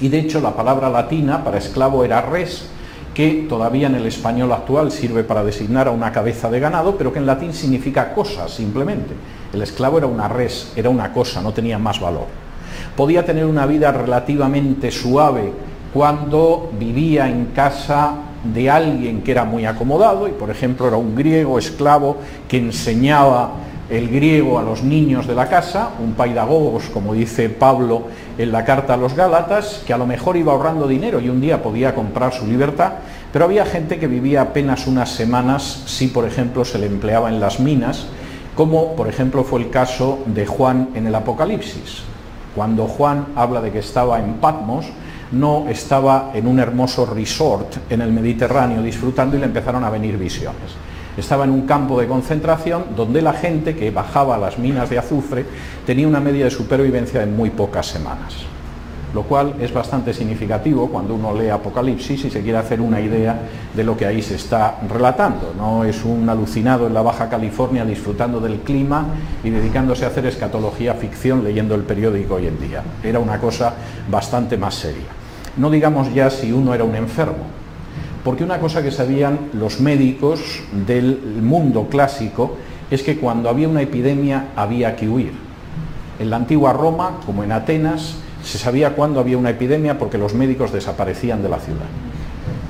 Y 0.00 0.08
de 0.08 0.20
hecho 0.20 0.40
la 0.40 0.54
palabra 0.54 0.88
latina 0.88 1.42
para 1.42 1.58
esclavo 1.58 2.04
era 2.04 2.22
res, 2.22 2.66
que 3.14 3.46
todavía 3.48 3.88
en 3.88 3.96
el 3.96 4.06
español 4.06 4.52
actual 4.52 4.92
sirve 4.92 5.24
para 5.24 5.42
designar 5.42 5.88
a 5.88 5.90
una 5.90 6.12
cabeza 6.12 6.48
de 6.48 6.60
ganado, 6.60 6.96
pero 6.96 7.12
que 7.12 7.18
en 7.18 7.26
latín 7.26 7.52
significa 7.52 8.14
cosa 8.14 8.48
simplemente. 8.48 9.12
El 9.52 9.60
esclavo 9.60 9.98
era 9.98 10.06
una 10.06 10.28
res, 10.28 10.72
era 10.76 10.88
una 10.88 11.12
cosa, 11.12 11.42
no 11.42 11.52
tenía 11.52 11.78
más 11.78 11.98
valor. 11.98 12.26
podía 12.96 13.24
tener 13.24 13.44
una 13.44 13.66
vida 13.66 13.90
relativamente 13.90 14.92
suave 14.92 15.52
cuando 15.92 16.70
vivía 16.78 17.28
en 17.28 17.46
casa 17.46 18.14
de 18.44 18.70
alguien 18.70 19.22
que 19.22 19.32
era 19.32 19.44
muy 19.44 19.66
acomodado 19.66 20.28
y 20.28 20.32
por 20.32 20.50
ejemplo 20.50 20.86
era 20.86 20.96
un 20.96 21.16
griego 21.16 21.58
esclavo 21.58 22.18
que 22.46 22.58
enseñaba 22.58 23.50
el 23.90 24.08
griego 24.08 24.58
a 24.58 24.62
los 24.62 24.82
niños 24.82 25.26
de 25.26 25.34
la 25.34 25.48
casa, 25.48 25.90
un 26.02 26.12
paidagogos, 26.12 26.84
como 26.92 27.14
dice 27.14 27.48
Pablo 27.48 28.04
en 28.36 28.52
la 28.52 28.64
carta 28.64 28.94
a 28.94 28.96
los 28.98 29.14
Gálatas, 29.14 29.82
que 29.86 29.94
a 29.94 29.98
lo 29.98 30.06
mejor 30.06 30.36
iba 30.36 30.52
ahorrando 30.52 30.86
dinero 30.86 31.20
y 31.20 31.28
un 31.30 31.40
día 31.40 31.62
podía 31.62 31.94
comprar 31.94 32.32
su 32.34 32.46
libertad, 32.46 32.92
pero 33.32 33.46
había 33.46 33.64
gente 33.64 33.98
que 33.98 34.06
vivía 34.06 34.42
apenas 34.42 34.86
unas 34.86 35.10
semanas 35.10 35.84
si, 35.86 36.08
por 36.08 36.26
ejemplo, 36.26 36.64
se 36.64 36.78
le 36.78 36.86
empleaba 36.86 37.30
en 37.30 37.40
las 37.40 37.60
minas, 37.60 38.06
como 38.54 38.94
por 38.94 39.08
ejemplo 39.08 39.44
fue 39.44 39.60
el 39.60 39.70
caso 39.70 40.18
de 40.26 40.44
Juan 40.44 40.90
en 40.94 41.06
el 41.06 41.14
Apocalipsis. 41.14 42.02
Cuando 42.54 42.86
Juan 42.86 43.28
habla 43.36 43.60
de 43.60 43.70
que 43.70 43.78
estaba 43.78 44.18
en 44.18 44.34
Patmos, 44.34 44.86
no 45.32 45.66
estaba 45.68 46.30
en 46.34 46.46
un 46.46 46.58
hermoso 46.58 47.06
resort 47.06 47.76
en 47.90 48.00
el 48.00 48.12
Mediterráneo 48.12 48.82
disfrutando 48.82 49.36
y 49.36 49.40
le 49.40 49.46
empezaron 49.46 49.84
a 49.84 49.90
venir 49.90 50.18
visiones 50.18 50.88
estaba 51.20 51.44
en 51.44 51.50
un 51.50 51.66
campo 51.66 52.00
de 52.00 52.06
concentración 52.06 52.84
donde 52.96 53.22
la 53.22 53.32
gente 53.32 53.74
que 53.74 53.90
bajaba 53.90 54.36
a 54.36 54.38
las 54.38 54.58
minas 54.58 54.88
de 54.88 54.98
azufre 54.98 55.44
tenía 55.84 56.06
una 56.06 56.20
media 56.20 56.44
de 56.44 56.50
supervivencia 56.50 57.20
de 57.20 57.26
muy 57.26 57.50
pocas 57.50 57.86
semanas. 57.86 58.34
Lo 59.14 59.22
cual 59.22 59.54
es 59.58 59.72
bastante 59.72 60.12
significativo 60.12 60.88
cuando 60.88 61.14
uno 61.14 61.32
lee 61.32 61.48
Apocalipsis 61.48 62.26
y 62.26 62.30
se 62.30 62.42
quiere 62.42 62.58
hacer 62.58 62.80
una 62.80 63.00
idea 63.00 63.40
de 63.74 63.82
lo 63.82 63.96
que 63.96 64.04
ahí 64.04 64.20
se 64.20 64.34
está 64.34 64.78
relatando. 64.86 65.54
No 65.56 65.82
es 65.82 66.04
un 66.04 66.28
alucinado 66.28 66.86
en 66.86 66.94
la 66.94 67.00
Baja 67.00 67.28
California 67.28 67.86
disfrutando 67.86 68.38
del 68.38 68.60
clima 68.60 69.06
y 69.42 69.48
dedicándose 69.48 70.04
a 70.04 70.08
hacer 70.08 70.26
escatología 70.26 70.94
ficción 70.94 71.42
leyendo 71.42 71.74
el 71.74 71.82
periódico 71.82 72.34
hoy 72.34 72.48
en 72.48 72.60
día. 72.60 72.82
Era 73.02 73.18
una 73.18 73.40
cosa 73.40 73.72
bastante 74.10 74.58
más 74.58 74.74
seria. 74.74 75.08
No 75.56 75.70
digamos 75.70 76.12
ya 76.12 76.28
si 76.28 76.52
uno 76.52 76.74
era 76.74 76.84
un 76.84 76.94
enfermo, 76.94 77.57
porque 78.28 78.44
una 78.44 78.60
cosa 78.60 78.82
que 78.82 78.90
sabían 78.90 79.48
los 79.54 79.80
médicos 79.80 80.60
del 80.86 81.18
mundo 81.40 81.86
clásico 81.88 82.58
es 82.90 83.02
que 83.02 83.16
cuando 83.16 83.48
había 83.48 83.70
una 83.70 83.80
epidemia 83.80 84.48
había 84.54 84.96
que 84.96 85.08
huir. 85.08 85.32
En 86.18 86.28
la 86.28 86.36
antigua 86.36 86.74
Roma, 86.74 87.20
como 87.24 87.42
en 87.42 87.52
Atenas, 87.52 88.16
se 88.44 88.58
sabía 88.58 88.94
cuándo 88.94 89.18
había 89.18 89.38
una 89.38 89.48
epidemia 89.48 89.98
porque 89.98 90.18
los 90.18 90.34
médicos 90.34 90.74
desaparecían 90.74 91.42
de 91.42 91.48
la 91.48 91.58
ciudad. 91.58 91.86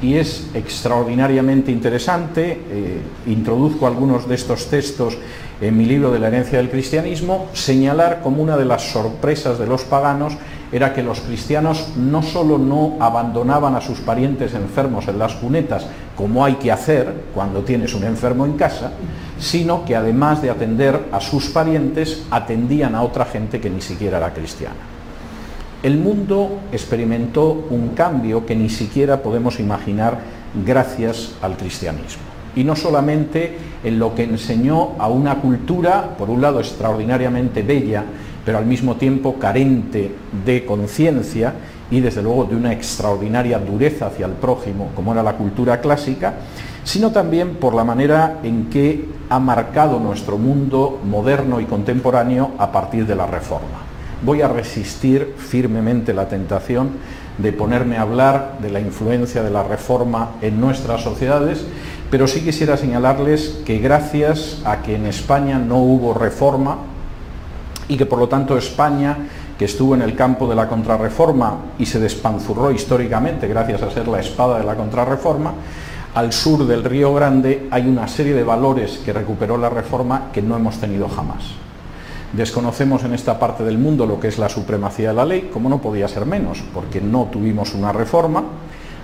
Y 0.00 0.14
es 0.14 0.46
extraordinariamente 0.54 1.72
interesante, 1.72 2.60
eh, 2.70 3.00
introduzco 3.26 3.88
algunos 3.88 4.28
de 4.28 4.36
estos 4.36 4.66
textos 4.66 5.18
en 5.60 5.76
mi 5.76 5.86
libro 5.86 6.12
de 6.12 6.20
la 6.20 6.28
herencia 6.28 6.58
del 6.58 6.70
cristianismo, 6.70 7.48
señalar 7.52 8.20
como 8.22 8.44
una 8.44 8.56
de 8.56 8.64
las 8.64 8.92
sorpresas 8.92 9.58
de 9.58 9.66
los 9.66 9.82
paganos 9.82 10.34
era 10.70 10.92
que 10.92 11.02
los 11.02 11.20
cristianos 11.20 11.94
no 11.96 12.22
solo 12.22 12.58
no 12.58 12.96
abandonaban 13.00 13.74
a 13.74 13.80
sus 13.80 14.00
parientes 14.00 14.54
enfermos 14.54 15.08
en 15.08 15.18
las 15.18 15.34
cunetas, 15.34 15.86
como 16.16 16.44
hay 16.44 16.54
que 16.54 16.72
hacer 16.72 17.24
cuando 17.34 17.62
tienes 17.62 17.94
un 17.94 18.04
enfermo 18.04 18.44
en 18.44 18.54
casa, 18.54 18.92
sino 19.38 19.84
que 19.84 19.96
además 19.96 20.42
de 20.42 20.50
atender 20.50 21.06
a 21.12 21.20
sus 21.20 21.46
parientes, 21.46 22.24
atendían 22.30 22.94
a 22.94 23.02
otra 23.02 23.24
gente 23.24 23.60
que 23.60 23.70
ni 23.70 23.80
siquiera 23.80 24.18
era 24.18 24.34
cristiana. 24.34 24.76
El 25.82 25.96
mundo 25.96 26.60
experimentó 26.72 27.66
un 27.70 27.90
cambio 27.90 28.44
que 28.44 28.56
ni 28.56 28.68
siquiera 28.68 29.22
podemos 29.22 29.60
imaginar 29.60 30.18
gracias 30.66 31.34
al 31.40 31.56
cristianismo. 31.56 32.22
Y 32.56 32.64
no 32.64 32.74
solamente 32.74 33.56
en 33.84 34.00
lo 34.00 34.14
que 34.14 34.24
enseñó 34.24 34.96
a 34.98 35.06
una 35.06 35.36
cultura, 35.36 36.16
por 36.18 36.30
un 36.30 36.40
lado 36.40 36.58
extraordinariamente 36.58 37.62
bella, 37.62 38.04
pero 38.48 38.56
al 38.56 38.64
mismo 38.64 38.96
tiempo 38.96 39.38
carente 39.38 40.10
de 40.46 40.64
conciencia 40.64 41.52
y 41.90 42.00
desde 42.00 42.22
luego 42.22 42.44
de 42.44 42.56
una 42.56 42.72
extraordinaria 42.72 43.58
dureza 43.58 44.06
hacia 44.06 44.24
el 44.24 44.32
prójimo, 44.32 44.88
como 44.96 45.12
era 45.12 45.22
la 45.22 45.34
cultura 45.34 45.82
clásica, 45.82 46.32
sino 46.82 47.12
también 47.12 47.56
por 47.56 47.74
la 47.74 47.84
manera 47.84 48.38
en 48.42 48.70
que 48.70 49.06
ha 49.28 49.38
marcado 49.38 50.00
nuestro 50.00 50.38
mundo 50.38 50.98
moderno 51.04 51.60
y 51.60 51.66
contemporáneo 51.66 52.52
a 52.56 52.72
partir 52.72 53.06
de 53.06 53.16
la 53.16 53.26
Reforma. 53.26 53.82
Voy 54.24 54.40
a 54.40 54.48
resistir 54.48 55.34
firmemente 55.36 56.14
la 56.14 56.26
tentación 56.26 56.92
de 57.36 57.52
ponerme 57.52 57.98
a 57.98 58.02
hablar 58.02 58.56
de 58.62 58.70
la 58.70 58.80
influencia 58.80 59.42
de 59.42 59.50
la 59.50 59.62
Reforma 59.62 60.30
en 60.40 60.58
nuestras 60.58 61.02
sociedades, 61.02 61.66
pero 62.10 62.26
sí 62.26 62.40
quisiera 62.40 62.78
señalarles 62.78 63.60
que 63.66 63.76
gracias 63.76 64.62
a 64.64 64.80
que 64.80 64.96
en 64.96 65.04
España 65.04 65.58
no 65.58 65.76
hubo 65.76 66.14
reforma, 66.14 66.78
y 67.88 67.96
que 67.96 68.06
por 68.06 68.18
lo 68.18 68.28
tanto 68.28 68.56
España, 68.56 69.16
que 69.58 69.64
estuvo 69.64 69.94
en 69.94 70.02
el 70.02 70.14
campo 70.14 70.46
de 70.48 70.54
la 70.54 70.68
contrarreforma 70.68 71.56
y 71.78 71.86
se 71.86 71.98
despanzurró 71.98 72.70
históricamente 72.70 73.48
gracias 73.48 73.82
a 73.82 73.90
ser 73.90 74.06
la 74.06 74.20
espada 74.20 74.58
de 74.58 74.64
la 74.64 74.76
contrarreforma, 74.76 75.52
al 76.14 76.32
sur 76.32 76.66
del 76.66 76.84
Río 76.84 77.14
Grande 77.14 77.68
hay 77.70 77.86
una 77.86 78.08
serie 78.08 78.34
de 78.34 78.44
valores 78.44 78.98
que 79.04 79.12
recuperó 79.12 79.56
la 79.56 79.70
reforma 79.70 80.30
que 80.32 80.42
no 80.42 80.56
hemos 80.56 80.78
tenido 80.78 81.08
jamás. 81.08 81.44
Desconocemos 82.32 83.04
en 83.04 83.14
esta 83.14 83.38
parte 83.38 83.64
del 83.64 83.78
mundo 83.78 84.04
lo 84.04 84.20
que 84.20 84.28
es 84.28 84.38
la 84.38 84.48
supremacía 84.48 85.08
de 85.08 85.14
la 85.14 85.24
ley, 85.24 85.50
como 85.52 85.68
no 85.68 85.80
podía 85.80 86.08
ser 86.08 86.26
menos, 86.26 86.62
porque 86.74 87.00
no 87.00 87.28
tuvimos 87.32 87.74
una 87.74 87.92
reforma. 87.92 88.44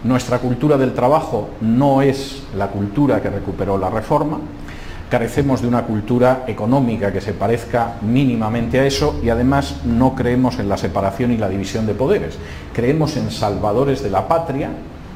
Nuestra 0.05 0.39
cultura 0.39 0.77
del 0.77 0.93
trabajo 0.93 1.49
no 1.63 2.03
es 2.03 2.43
la 2.55 2.69
cultura 2.69 3.23
que 3.23 3.31
recuperó 3.31 3.79
la 3.79 3.89
reforma 3.89 4.39
carecemos 5.15 5.63
de 5.63 5.69
una 5.69 5.85
cultura 5.85 6.43
económica 6.49 7.13
que 7.13 7.21
se 7.21 7.35
parezca 7.35 7.99
mínimamente 8.03 8.81
a 8.81 8.85
eso 8.85 9.21
y 9.23 9.29
además 9.29 9.77
no 9.85 10.17
creemos 10.17 10.59
en 10.59 10.69
la 10.69 10.77
separación 10.77 11.31
y 11.31 11.37
la 11.37 11.49
división 11.49 11.87
de 11.87 11.95
poderes. 11.95 12.37
Creemos 12.73 13.17
en 13.17 13.31
salvadores 13.31 14.03
de 14.03 14.11
la 14.11 14.27
patria, 14.27 14.71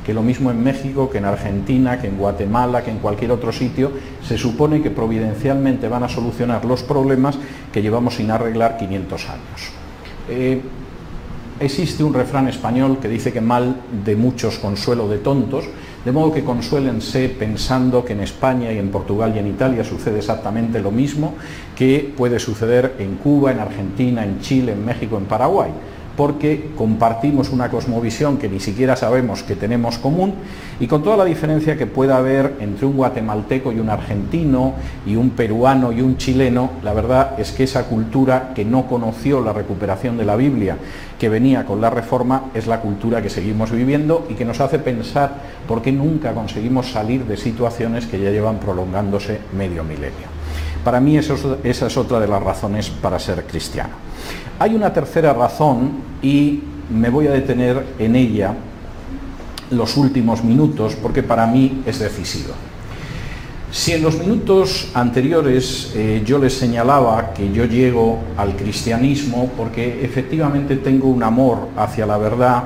que 0.07 0.15
lo 0.15 0.23
mismo 0.23 0.53
en 0.53 0.63
México, 0.63 1.11
que 1.11 1.19
en 1.19 1.25
Argentina, 1.25 2.01
que 2.01 2.07
en 2.07 2.17
Guatemala, 2.17 2.85
que 2.85 2.93
en 2.93 2.99
cualquier 2.99 3.33
otro 3.33 3.51
sitio, 3.51 3.91
se 4.23 4.39
supone 4.39 4.83
que 4.83 4.93
providencialmente 4.93 5.89
van 5.89 6.05
a 6.05 6.09
solucionar 6.09 6.65
los 6.65 6.85
problemas 6.85 7.37
que 7.73 7.83
llevamos 7.83 8.15
sin 8.15 8.31
arreglar 8.31 8.77
500 8.77 9.29
años. 9.29 9.73
Eh, 10.29 10.61
existe 11.59 12.05
un 12.05 12.15
refrán 12.15 12.47
español 12.47 12.99
que 13.03 13.09
dice 13.09 13.33
que 13.33 13.41
mal 13.41 13.75
de 14.05 14.15
muchos 14.15 14.61
consuelo 14.61 15.09
de 15.09 15.19
tontos, 15.19 15.65
de 16.05 16.13
modo 16.13 16.33
que 16.33 16.45
consuélense 16.45 17.29
pensando 17.29 18.05
que 18.05 18.13
en 18.13 18.21
España 18.21 18.73
y 18.73 18.79
en 18.79 18.91
Portugal 18.91 19.33
y 19.35 19.39
en 19.39 19.49
Italia 19.49 19.85
sucede 19.85 20.19
exactamente 20.19 20.81
lo 20.81 20.91
mismo 20.91 21.35
que 21.77 22.13
puede 22.17 22.39
suceder 22.39 22.95
en 22.99 23.17
Cuba, 23.17 23.53
en 23.53 23.61
Argentina, 23.61 24.25
en 24.25 24.41
Chile, 24.41 24.73
en 24.73 24.85
México, 24.85 25.19
en 25.19 25.25
Paraguay 25.25 25.71
porque 26.19 26.71
compartimos 26.77 27.51
una 27.51 27.71
cosmovisión 27.71 28.39
que 28.39 28.49
ni 28.49 28.59
siquiera 28.59 28.97
sabemos 28.97 29.45
que 29.45 29.55
tenemos 29.55 29.99
común 29.99 30.35
y 30.81 30.89
con 30.89 31.05
toda 31.05 31.17
la 31.17 31.25
diferencia 31.25 31.77
que 31.77 31.87
pueda 31.87 32.17
haber 32.17 32.57
entre 32.59 32.87
un 32.87 32.97
guatemalteco 32.97 33.71
y 33.71 33.79
un 33.79 33.89
argentino 33.89 34.75
y 35.07 35.15
un 35.15 35.31
peruano 35.31 35.93
y 35.93 36.01
un 36.01 36.17
chileno, 36.17 36.71
la 36.83 36.93
verdad 36.93 37.39
es 37.39 37.53
que 37.53 37.63
esa 37.63 37.85
cultura 37.85 38.51
que 38.53 38.65
no 38.65 38.89
conoció 38.89 39.41
la 39.41 39.53
recuperación 39.53 40.19
de 40.19 40.25
la 40.25 40.35
Biblia, 40.35 40.77
que 41.21 41.29
venía 41.29 41.65
con 41.65 41.81
la 41.81 41.89
reforma, 41.89 42.47
es 42.53 42.67
la 42.67 42.81
cultura 42.81 43.23
que 43.23 43.31
seguimos 43.31 43.71
viviendo 43.71 44.27
y 44.29 44.35
que 44.35 44.45
nos 44.45 44.61
hace 44.61 44.81
pensar 44.81 45.35
por 45.69 45.83
qué 45.83 45.93
nunca 45.93 46.35
conseguimos 46.35 46.91
salir 46.91 47.27
de 47.27 47.37
situaciones 47.37 48.07
que 48.07 48.21
ya 48.21 48.31
llevan 48.31 48.59
prolongándose 48.59 49.39
medio 49.57 49.85
milenio. 49.85 50.38
Para 50.89 51.01
mí 51.01 51.19
esa 51.19 51.87
es 51.87 51.97
otra 51.99 52.19
de 52.19 52.27
las 52.27 52.43
razones 52.43 52.89
para 52.89 53.19
ser 53.19 53.45
cristiano. 53.45 53.91
Hay 54.59 54.75
una 54.75 54.91
tercera 54.91 55.35
razón 55.35 55.91
y 56.23 56.63
me 56.89 57.11
voy 57.11 57.27
a 57.27 57.33
detener 57.33 57.85
en 57.99 58.17
ella 58.17 58.55
los 59.71 59.99
últimos 59.99 60.43
minutos 60.43 60.95
porque 60.95 61.23
para 61.23 61.47
mí 61.47 61.83
es 61.85 61.99
decisiva. 61.99 62.55
Si 63.71 63.93
en 63.93 64.03
los 64.03 64.19
minutos 64.19 64.89
anteriores 64.95 65.93
eh, 65.95 66.23
yo 66.25 66.39
les 66.39 66.55
señalaba 66.55 67.35
que 67.35 67.53
yo 67.53 67.67
llego 67.67 68.21
al 68.39 68.57
cristianismo 68.57 69.53
porque 69.59 70.03
efectivamente 70.03 70.77
tengo 70.77 71.09
un 71.09 71.23
amor 71.23 71.69
hacia 71.77 72.07
la 72.07 72.17
verdad 72.17 72.65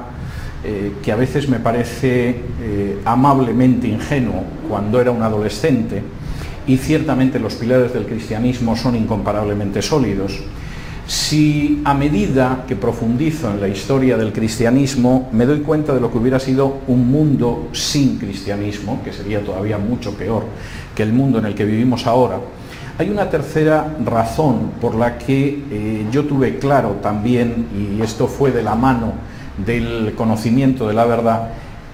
eh, 0.62 0.92
que 1.02 1.10
a 1.10 1.16
veces 1.16 1.48
me 1.48 1.58
parece 1.58 2.40
eh, 2.60 3.00
amablemente 3.04 3.88
ingenuo 3.88 4.44
cuando 4.68 5.00
era 5.00 5.10
un 5.10 5.22
adolescente 5.22 6.04
y 6.66 6.76
ciertamente 6.76 7.38
los 7.38 7.54
pilares 7.54 7.92
del 7.92 8.06
cristianismo 8.06 8.76
son 8.76 8.96
incomparablemente 8.96 9.82
sólidos, 9.82 10.40
si 11.06 11.82
a 11.84 11.94
medida 11.94 12.64
que 12.66 12.76
profundizo 12.76 13.50
en 13.50 13.60
la 13.60 13.68
historia 13.68 14.16
del 14.16 14.32
cristianismo 14.32 15.28
me 15.32 15.46
doy 15.46 15.60
cuenta 15.60 15.92
de 15.92 16.00
lo 16.00 16.10
que 16.10 16.18
hubiera 16.18 16.38
sido 16.38 16.78
un 16.86 17.10
mundo 17.10 17.68
sin 17.72 18.18
cristianismo, 18.18 19.02
que 19.04 19.12
sería 19.12 19.44
todavía 19.44 19.78
mucho 19.78 20.14
peor 20.14 20.44
que 20.94 21.02
el 21.02 21.12
mundo 21.12 21.38
en 21.38 21.46
el 21.46 21.54
que 21.54 21.64
vivimos 21.64 22.06
ahora, 22.06 22.38
hay 22.98 23.10
una 23.10 23.28
tercera 23.28 23.96
razón 24.04 24.72
por 24.80 24.94
la 24.94 25.18
que 25.18 25.64
eh, 25.70 26.06
yo 26.12 26.24
tuve 26.24 26.58
claro 26.58 26.98
también, 27.02 27.66
y 27.74 28.00
esto 28.00 28.28
fue 28.28 28.52
de 28.52 28.62
la 28.62 28.74
mano 28.74 29.14
del 29.64 30.14
conocimiento 30.14 30.86
de 30.86 30.94
la 30.94 31.04
verdad, 31.04 31.48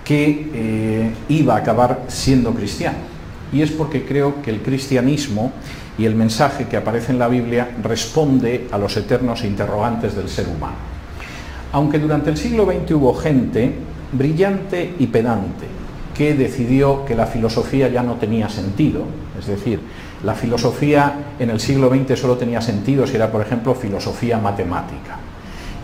que 0.05 0.51
eh, 0.53 1.11
iba 1.29 1.55
a 1.55 1.59
acabar 1.59 2.03
siendo 2.09 2.53
cristiano. 2.53 2.99
Y 3.53 3.63
es 3.63 3.71
porque 3.71 4.05
creo 4.05 4.43
que 4.43 4.51
el 4.51 4.61
cristianismo 4.61 5.53
y 5.99 6.05
el 6.05 6.15
mensaje 6.15 6.67
que 6.67 6.77
aparece 6.77 7.13
en 7.13 7.19
la 7.19 7.29
Biblia 7.29 7.77
responde 7.83 8.69
a 8.71 8.79
los 8.79 8.97
eternos 8.97 9.45
interrogantes 9.45 10.15
del 10.15 10.29
ser 10.29 10.47
humano. 10.49 10.77
Aunque 11.73 11.99
durante 11.99 12.31
el 12.31 12.37
siglo 12.37 12.65
XX 12.67 12.93
hubo 12.93 13.15
gente 13.15 13.75
brillante 14.13 14.95
y 14.99 15.07
pedante 15.09 15.67
que 16.17 16.35
decidió 16.35 17.05
que 17.05 17.15
la 17.15 17.27
filosofía 17.27 17.89
ya 17.89 18.03
no 18.03 18.15
tenía 18.15 18.49
sentido, 18.49 19.05
es 19.39 19.47
decir, 19.47 19.81
la 20.25 20.35
filosofía 20.35 21.35
en 21.39 21.51
el 21.51 21.61
siglo 21.61 21.89
XX 21.89 22.19
solo 22.19 22.37
tenía 22.37 22.61
sentido 22.61 23.07
si 23.07 23.15
era, 23.15 23.31
por 23.31 23.41
ejemplo, 23.41 23.75
filosofía 23.75 24.39
matemática. 24.39 25.19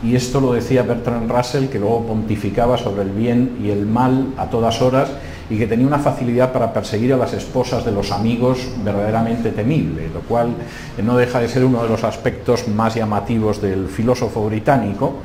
Y 0.02 0.16
esto 0.16 0.40
lo 0.40 0.52
decía 0.52 0.82
Bertrand 0.82 1.30
Russell, 1.30 1.68
que 1.68 1.78
luego 1.78 2.06
pontificaba 2.06 2.76
sobre 2.76 3.02
el 3.02 3.10
bien 3.10 3.58
y 3.62 3.70
el 3.70 3.86
mal 3.86 4.34
a 4.36 4.46
todas 4.50 4.82
horas 4.82 5.08
y 5.50 5.58
que 5.58 5.66
tenía 5.66 5.86
una 5.86 5.98
facilidad 5.98 6.52
para 6.52 6.72
perseguir 6.72 7.12
a 7.12 7.16
las 7.16 7.32
esposas 7.32 7.84
de 7.84 7.92
los 7.92 8.12
amigos 8.12 8.68
verdaderamente 8.82 9.50
temible, 9.50 10.08
lo 10.12 10.20
cual 10.20 10.54
no 11.02 11.16
deja 11.16 11.40
de 11.40 11.48
ser 11.48 11.64
uno 11.64 11.82
de 11.82 11.88
los 11.88 12.04
aspectos 12.04 12.68
más 12.68 12.94
llamativos 12.94 13.60
del 13.60 13.88
filósofo 13.88 14.46
británico. 14.46 15.16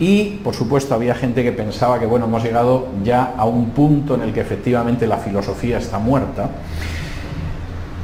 Y, 0.00 0.40
por 0.42 0.54
supuesto, 0.54 0.94
había 0.94 1.14
gente 1.14 1.44
que 1.44 1.52
pensaba 1.52 2.00
que, 2.00 2.06
bueno, 2.06 2.26
hemos 2.26 2.42
llegado 2.42 2.88
ya 3.04 3.34
a 3.36 3.44
un 3.44 3.70
punto 3.70 4.16
en 4.16 4.22
el 4.22 4.32
que 4.32 4.40
efectivamente 4.40 5.06
la 5.06 5.18
filosofía 5.18 5.78
está 5.78 5.98
muerta. 5.98 6.50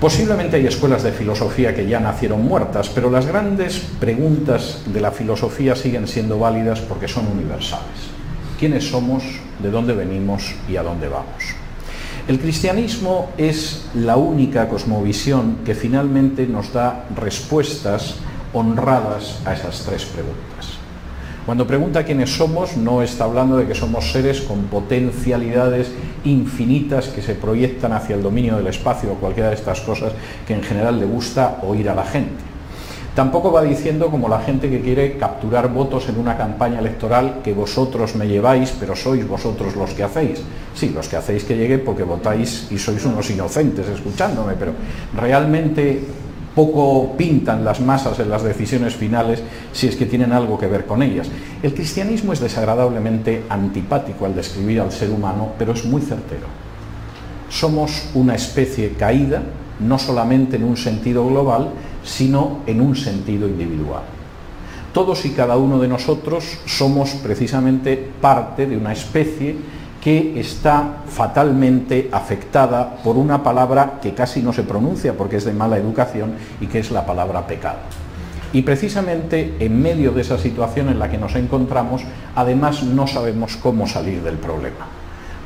Posiblemente 0.01 0.57
hay 0.57 0.67
escuelas 0.67 1.03
de 1.03 1.13
filosofía 1.13 1.75
que 1.75 1.87
ya 1.87 2.01
nacieron 2.01 2.43
muertas, 2.43 2.89
pero 2.89 3.11
las 3.11 3.27
grandes 3.27 3.81
preguntas 3.99 4.83
de 4.87 5.01
la 5.01 5.11
filosofía 5.11 5.77
siguen 5.77 6.07
siendo 6.09 6.39
válidas 6.39 6.81
porque 6.81 7.07
son 7.07 7.27
universales. 7.27 8.20
¿Quiénes 8.61 8.91
somos? 8.91 9.25
¿De 9.63 9.71
dónde 9.71 9.95
venimos? 9.95 10.55
¿Y 10.69 10.77
a 10.77 10.83
dónde 10.83 11.09
vamos? 11.09 11.57
El 12.29 12.39
cristianismo 12.39 13.31
es 13.39 13.87
la 13.95 14.19
única 14.19 14.69
cosmovisión 14.69 15.61
que 15.65 15.75
finalmente 15.75 16.47
nos 16.47 16.71
da 16.71 17.07
respuestas 17.17 18.17
honradas 18.53 19.41
a 19.47 19.55
esas 19.55 19.83
tres 19.87 20.05
preguntas. 20.05 20.77
Cuando 21.47 21.67
pregunta 21.67 22.05
quiénes 22.05 22.37
somos, 22.37 22.77
no 22.77 23.01
está 23.01 23.25
hablando 23.25 23.57
de 23.57 23.67
que 23.67 23.75
somos 23.75 24.13
seres 24.13 24.43
con 24.43 24.65
potencialidades 24.65 25.91
infinitas 26.25 27.09
que 27.09 27.23
se 27.23 27.35
proyectan 27.35 27.95
hacia 27.95 28.15
el 28.15 28.23
dominio 28.23 28.59
del 28.59 28.67
espacio 28.67 29.13
o 29.13 29.15
cualquiera 29.15 29.49
de 29.49 29.55
estas 29.55 29.81
cosas 29.81 30.13
que 30.47 30.53
en 30.53 30.63
general 30.63 31.01
le 31.01 31.07
gusta 31.07 31.61
oír 31.63 31.89
a 31.89 31.95
la 31.95 32.05
gente. 32.05 32.50
Tampoco 33.15 33.51
va 33.51 33.63
diciendo 33.63 34.09
como 34.09 34.29
la 34.29 34.41
gente 34.41 34.71
que 34.71 34.81
quiere 34.81 35.19
capturar 35.19 35.73
votos 35.73 36.09
en 36.09 36.19
una 36.19 36.37
campaña 36.37 36.79
electoral 36.79 37.41
que 37.43 37.53
vosotros 37.53 38.15
me 38.15 38.29
lleváis, 38.29 38.73
pero 38.79 38.95
sois 38.95 39.27
vosotros 39.27 39.75
los 39.75 39.91
que 39.91 40.05
hacéis. 40.05 40.41
Sí, 40.75 40.91
los 40.95 41.09
que 41.09 41.17
hacéis 41.17 41.43
que 41.45 41.57
llegue 41.57 41.79
porque 41.79 42.05
votáis 42.05 42.69
y 42.71 42.79
sois 42.79 43.05
unos 43.05 43.29
inocentes 43.31 43.89
escuchándome, 43.89 44.55
pero 44.55 44.73
realmente 45.19 46.05
poco 46.55 47.17
pintan 47.17 47.65
las 47.65 47.81
masas 47.81 48.19
en 48.21 48.31
las 48.31 48.43
decisiones 48.43 48.95
finales 48.95 49.43
si 49.73 49.89
es 49.89 49.97
que 49.97 50.07
tienen 50.07 50.33
algo 50.33 50.59
que 50.59 50.69
ver 50.69 50.87
con 50.87 51.03
ellas. 51.03 51.29
El 51.63 51.75
cristianismo 51.75 52.33
es 52.33 52.41
desagradablemente 52.41 53.43
antipático 53.49 54.25
al 54.25 54.37
describir 54.37 54.81
al 54.81 54.93
ser 54.93 55.11
humano, 55.11 55.53
pero 55.59 55.73
es 55.73 55.85
muy 55.85 56.01
certero. 56.01 56.47
Somos 57.49 58.11
una 58.15 58.37
especie 58.37 58.91
caída, 58.91 59.43
no 59.81 59.99
solamente 59.99 60.57
en 60.57 60.65
un 60.65 60.77
sentido 60.77 61.27
global, 61.27 61.71
sino 62.05 62.61
en 62.67 62.81
un 62.81 62.97
sentido 62.97 63.49
individual. 63.49 64.03
Todos 64.93 65.25
y 65.25 65.31
cada 65.31 65.57
uno 65.57 65.79
de 65.79 65.87
nosotros 65.87 66.59
somos 66.67 67.11
precisamente 67.23 67.97
parte 68.21 68.67
de 68.67 68.77
una 68.77 68.93
especie 68.93 69.57
que 70.01 70.41
está 70.41 71.03
fatalmente 71.07 72.09
afectada 72.11 72.97
por 73.05 73.17
una 73.17 73.43
palabra 73.43 74.01
que 74.03 74.15
casi 74.15 74.43
no 74.43 74.53
se 74.53 74.63
pronuncia 74.63 75.17
porque 75.17 75.37
es 75.37 75.45
de 75.45 75.53
mala 75.53 75.77
educación 75.77 76.33
y 76.61 76.67
que 76.67 76.79
es 76.79 76.91
la 76.91 77.07
palabra 77.07 77.47
pecado. 77.47 77.79
Y 78.53 78.63
precisamente 78.63 79.55
en 79.61 79.81
medio 79.81 80.11
de 80.11 80.23
esa 80.23 80.39
situación 80.39 80.89
en 80.89 80.99
la 80.99 81.09
que 81.09 81.19
nos 81.19 81.37
encontramos, 81.37 82.03
además 82.35 82.83
no 82.83 83.07
sabemos 83.07 83.57
cómo 83.57 83.87
salir 83.87 84.23
del 84.23 84.37
problema. 84.37 84.89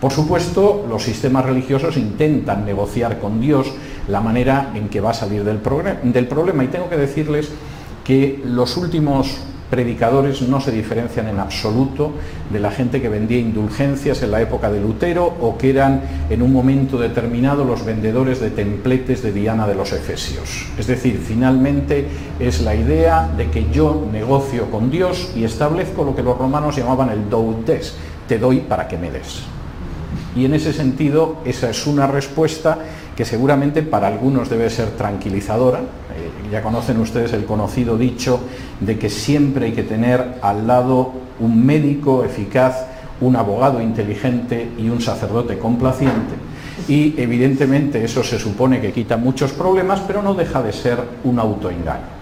Por 0.00 0.12
supuesto, 0.12 0.86
los 0.88 1.02
sistemas 1.02 1.44
religiosos 1.44 1.96
intentan 1.96 2.64
negociar 2.64 3.18
con 3.18 3.40
Dios 3.40 3.72
la 4.09 4.20
manera 4.20 4.72
en 4.74 4.88
que 4.88 5.00
va 5.00 5.11
a 5.11 5.14
salir 5.14 5.44
del, 5.44 5.59
problema. 5.59 6.64
Y 6.64 6.68
tengo 6.68 6.88
que 6.88 6.96
decirles 6.96 7.50
que 8.05 8.42
los 8.44 8.76
últimos 8.76 9.38
predicadores 9.70 10.42
no 10.42 10.61
se 10.61 10.70
diferencian 10.70 11.26
en 11.26 11.40
absoluto 11.40 12.12
de 12.52 12.61
la 12.61 12.70
gente 12.70 13.00
que 13.00 13.09
vendía 13.09 13.38
indulgencias 13.38 14.22
en 14.22 14.30
la 14.30 14.40
época 14.40 14.70
de 14.70 14.80
Lutero 14.80 15.24
o 15.40 15.59
que 15.59 15.70
eran 15.70 16.02
en 16.30 16.42
un 16.42 16.52
momento 16.52 16.98
determinado 16.98 17.64
los 17.64 17.84
vendedores 17.84 18.40
de 18.40 18.50
templetes 18.50 19.22
de 19.22 19.32
Diana 19.32 19.66
de 19.66 19.74
los 19.74 19.92
Efesios. 19.92 20.66
Es 20.78 20.86
decir, 20.86 21.18
finalmente 21.18 22.07
es 22.38 22.61
la 22.61 22.76
idea 22.76 23.28
de 23.36 23.50
que 23.50 23.68
yo 23.72 24.07
negocio 24.12 24.70
con 24.70 24.90
Dios 24.90 25.32
y 25.34 25.44
establezco 25.44 26.05
lo 26.05 26.14
que 26.14 26.22
los 26.22 26.38
romanos 26.38 26.76
llamaban 26.76 27.11
el 27.11 27.28
do 27.28 27.57
des, 27.66 27.96
te 28.28 28.38
doy 28.38 28.61
para 28.61 28.86
que 28.86 28.98
me 28.98 29.11
des. 29.11 29.42
Y 30.36 30.44
en 30.44 30.55
ese 30.55 30.72
sentido, 30.72 31.36
esa 31.44 31.70
es 31.70 31.86
una 31.86 32.07
respuesta 32.07 32.78
que 33.17 33.25
seguramente 33.25 33.83
para 33.83 34.09
algunos 34.09 34.51
debe 34.51 34.71
ser 34.71 34.91
tranquilizadora. 34.91 35.79
Eh, 35.81 36.51
ya 36.51 36.62
conocen 36.62 37.01
ustedes 37.01 37.33
el 37.33 37.45
conocido 37.45 37.97
dicho 37.97 38.41
de 38.81 38.99
que 38.99 39.09
siempre 39.09 39.67
hay 39.67 39.73
que 39.73 39.83
tener 39.83 40.39
al 40.43 40.67
lado 40.67 41.12
un 41.41 41.65
médico 41.65 42.25
eficaz, 42.25 42.87
un 43.21 43.37
abogado 43.37 43.81
inteligente 43.81 44.69
y 44.79 44.89
un 44.89 45.01
sacerdote 45.01 45.59
complaciente. 45.59 46.35
Y 46.89 47.15
evidentemente 47.17 48.05
eso 48.05 48.25
se 48.25 48.39
supone 48.39 48.81
que 48.81 48.93
quita 48.93 49.17
muchos 49.17 49.53
problemas, 49.53 50.01
pero 50.01 50.23
no 50.23 50.35
deja 50.35 50.62
de 50.62 50.73
ser 50.73 50.99
un 51.23 51.39
autoengaño. 51.39 52.15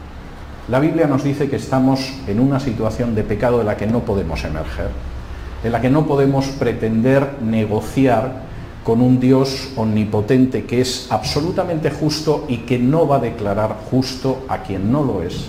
La 0.68 0.78
Biblia 0.78 1.06
nos 1.06 1.24
dice 1.24 1.48
que 1.48 1.56
estamos 1.56 2.12
en 2.28 2.38
una 2.38 2.60
situación 2.60 3.14
de 3.14 3.24
pecado 3.24 3.58
de 3.58 3.64
la 3.64 3.76
que 3.76 3.86
no 3.86 4.00
podemos 4.00 4.44
emerger, 4.44 4.90
de 5.62 5.70
la 5.70 5.80
que 5.80 5.90
no 5.90 6.06
podemos 6.06 6.46
pretender 6.46 7.38
negociar 7.42 8.51
con 8.84 9.00
un 9.00 9.20
Dios 9.20 9.70
omnipotente 9.76 10.64
que 10.64 10.80
es 10.80 11.06
absolutamente 11.10 11.90
justo 11.90 12.44
y 12.48 12.58
que 12.58 12.78
no 12.78 13.06
va 13.06 13.16
a 13.16 13.20
declarar 13.20 13.76
justo 13.90 14.44
a 14.48 14.62
quien 14.62 14.90
no 14.90 15.04
lo 15.04 15.22
es. 15.22 15.46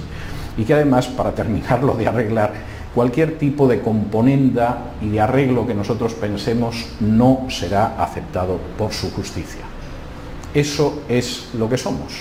Y 0.57 0.63
que 0.63 0.73
además, 0.73 1.07
para 1.07 1.33
terminarlo 1.33 1.95
de 1.95 2.07
arreglar, 2.07 2.53
cualquier 2.93 3.39
tipo 3.39 3.67
de 3.67 3.81
componenda 3.81 4.93
y 5.01 5.09
de 5.09 5.19
arreglo 5.19 5.65
que 5.65 5.73
nosotros 5.73 6.13
pensemos 6.13 6.85
no 6.99 7.47
será 7.49 7.95
aceptado 8.01 8.59
por 8.77 8.93
su 8.93 9.11
justicia. 9.11 9.61
Eso 10.53 11.01
es 11.09 11.49
lo 11.57 11.67
que 11.67 11.77
somos. 11.77 12.13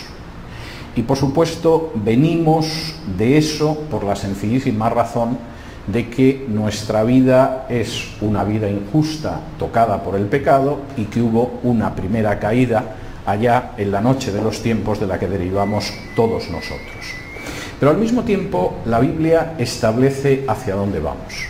Y 0.97 1.03
por 1.03 1.17
supuesto, 1.17 1.93
venimos 1.95 2.95
de 3.19 3.37
eso 3.37 3.79
por 3.91 4.05
la 4.05 4.17
sencillísima 4.17 4.89
razón 4.89 5.39
de 5.87 6.09
que 6.09 6.47
nuestra 6.49 7.03
vida 7.03 7.67
es 7.69 8.09
una 8.21 8.45
vida 8.45 8.69
injusta, 8.69 9.41
tocada 9.59 10.03
por 10.03 10.17
el 10.17 10.27
pecado, 10.27 10.81
y 10.97 11.05
que 11.05 11.21
hubo 11.21 11.61
una 11.63 11.95
primera 11.95 12.39
caída 12.39 12.85
allá 13.27 13.73
en 13.77 13.91
la 13.91 14.01
noche 14.01 14.33
de 14.33 14.43
los 14.43 14.63
tiempos 14.63 15.01
de 15.01 15.07
la 15.07 15.19
que 15.19 15.29
derivamos 15.29 15.93
todos 16.15 16.51
nosotros. 16.51 17.15
Pero 17.79 17.91
al 17.91 17.99
mismo 17.99 18.23
tiempo 18.23 18.79
la 18.85 19.01
Biblia 19.01 19.55
establece 19.59 20.45
hacia 20.47 20.75
dónde 20.75 21.01
vamos. 21.01 21.47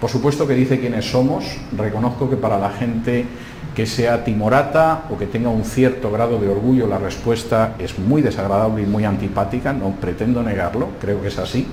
Por 0.00 0.10
supuesto 0.10 0.46
que 0.46 0.54
dice 0.54 0.80
quiénes 0.80 1.10
somos, 1.10 1.44
reconozco 1.76 2.28
que 2.28 2.36
para 2.36 2.58
la 2.58 2.70
gente 2.70 3.26
que 3.74 3.86
sea 3.86 4.24
timorata 4.24 5.04
o 5.10 5.16
que 5.16 5.26
tenga 5.26 5.50
un 5.50 5.64
cierto 5.64 6.10
grado 6.10 6.38
de 6.40 6.48
orgullo 6.48 6.86
la 6.86 6.98
respuesta 6.98 7.74
es 7.78 7.98
muy 7.98 8.22
desagradable 8.22 8.82
y 8.82 8.86
muy 8.86 9.04
antipática, 9.04 9.72
no 9.72 9.90
pretendo 10.00 10.42
negarlo, 10.42 10.88
creo 11.00 11.20
que 11.22 11.28
es 11.28 11.38
así, 11.38 11.68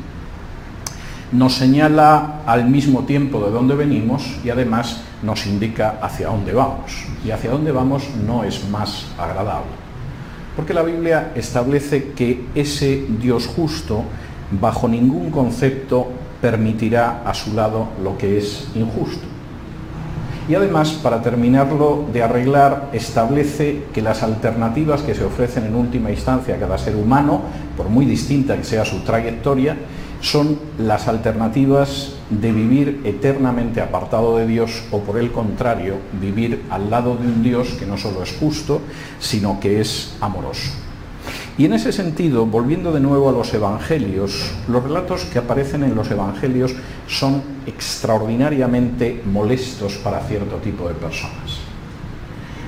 nos 1.31 1.55
señala 1.55 2.41
al 2.45 2.69
mismo 2.69 3.03
tiempo 3.03 3.43
de 3.45 3.51
dónde 3.51 3.75
venimos 3.75 4.37
y 4.43 4.49
además 4.49 5.01
nos 5.23 5.45
indica 5.45 5.99
hacia 6.01 6.27
dónde 6.27 6.53
vamos. 6.53 7.05
Y 7.25 7.31
hacia 7.31 7.51
dónde 7.51 7.71
vamos 7.71 8.03
no 8.25 8.43
es 8.43 8.67
más 8.69 9.07
agradable. 9.17 9.71
Porque 10.55 10.73
la 10.73 10.83
Biblia 10.83 11.31
establece 11.35 12.11
que 12.13 12.45
ese 12.55 13.05
Dios 13.21 13.47
justo 13.47 14.03
bajo 14.59 14.87
ningún 14.87 15.29
concepto 15.29 16.07
permitirá 16.41 17.23
a 17.25 17.33
su 17.33 17.53
lado 17.53 17.89
lo 18.01 18.17
que 18.17 18.37
es 18.37 18.67
injusto. 18.75 19.25
Y 20.49 20.55
además, 20.55 20.91
para 21.03 21.21
terminarlo 21.21 22.05
de 22.13 22.23
arreglar, 22.23 22.89
establece 22.93 23.83
que 23.93 24.01
las 24.01 24.23
alternativas 24.23 25.01
que 25.01 25.13
se 25.13 25.25
ofrecen 25.25 25.65
en 25.65 25.75
última 25.75 26.09
instancia 26.09 26.55
a 26.55 26.59
cada 26.59 26.77
ser 26.77 26.95
humano, 26.95 27.41
por 27.75 27.89
muy 27.89 28.05
distinta 28.05 28.55
que 28.55 28.63
sea 28.63 28.85
su 28.85 29.01
trayectoria, 29.01 29.75
son 30.21 30.59
las 30.77 31.07
alternativas 31.07 32.13
de 32.29 32.51
vivir 32.51 33.01
eternamente 33.03 33.81
apartado 33.81 34.37
de 34.37 34.47
Dios 34.47 34.83
o 34.91 34.99
por 34.99 35.17
el 35.17 35.31
contrario, 35.31 35.95
vivir 36.19 36.63
al 36.69 36.89
lado 36.89 37.15
de 37.15 37.27
un 37.27 37.43
Dios 37.43 37.69
que 37.79 37.85
no 37.85 37.97
solo 37.97 38.23
es 38.23 38.35
justo, 38.37 38.81
sino 39.19 39.59
que 39.59 39.79
es 39.81 40.15
amoroso. 40.19 40.71
Y 41.57 41.65
en 41.65 41.73
ese 41.73 41.91
sentido, 41.91 42.45
volviendo 42.45 42.91
de 42.91 42.99
nuevo 42.99 43.29
a 43.29 43.31
los 43.31 43.51
evangelios, 43.53 44.51
los 44.67 44.83
relatos 44.83 45.25
que 45.25 45.39
aparecen 45.39 45.83
en 45.83 45.95
los 45.95 46.11
evangelios 46.11 46.75
son 47.07 47.41
extraordinariamente 47.65 49.23
molestos 49.25 49.95
para 49.95 50.19
cierto 50.21 50.57
tipo 50.57 50.87
de 50.87 50.93
personas. 50.93 51.67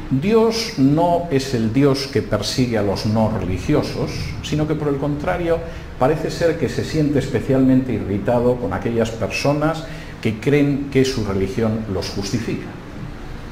Dios 0.09 0.73
no 0.79 1.27
es 1.29 1.53
el 1.53 1.71
Dios 1.71 2.07
que 2.07 2.23
persigue 2.23 2.79
a 2.79 2.81
los 2.81 3.05
no 3.05 3.29
religiosos, 3.29 4.09
sino 4.41 4.67
que 4.67 4.73
por 4.73 4.87
el 4.87 4.97
contrario 4.97 5.59
parece 5.99 6.31
ser 6.31 6.57
que 6.57 6.69
se 6.69 6.85
siente 6.85 7.19
especialmente 7.19 7.93
irritado 7.93 8.55
con 8.55 8.73
aquellas 8.73 9.11
personas 9.11 9.83
que 10.21 10.39
creen 10.39 10.87
que 10.91 11.05
su 11.05 11.25
religión 11.25 11.85
los 11.93 12.09
justifica. 12.09 12.67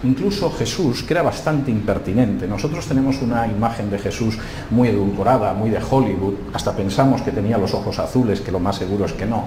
Incluso 0.04 0.52
Jesús, 0.52 1.04
que 1.04 1.14
era 1.14 1.24
bastante 1.24 1.72
impertinente, 1.72 2.48
nosotros 2.48 2.86
tenemos 2.86 3.22
una 3.22 3.48
imagen 3.48 3.90
de 3.90 3.98
Jesús 3.98 4.38
muy 4.70 4.90
edulcorada, 4.90 5.54
muy 5.54 5.72
de 5.72 5.80
Hollywood, 5.82 6.36
hasta 6.54 6.76
pensamos 6.76 7.22
que 7.22 7.32
tenía 7.32 7.58
los 7.58 7.74
ojos 7.74 7.98
azules, 7.98 8.42
que 8.42 8.52
lo 8.52 8.60
más 8.60 8.76
seguro 8.76 9.06
es 9.06 9.14
que 9.14 9.26
no. 9.26 9.46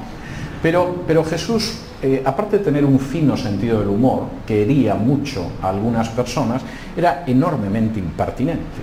Pero, 0.63 1.25
Jesús, 1.25 1.79
eh, 2.03 2.23
aparte 2.25 2.59
de 2.59 2.65
tener 2.65 2.85
un 2.85 2.99
fino 2.99 3.37
sentido 3.37 3.79
del 3.79 3.89
humor, 3.89 4.25
que 4.47 4.63
hería 4.63 4.95
mucho 4.95 5.47
a 5.63 5.71
algunas 5.71 6.09
personas, 6.11 6.63
era 6.97 7.25
enormemente 7.27 7.99
impertinente. 7.99 8.83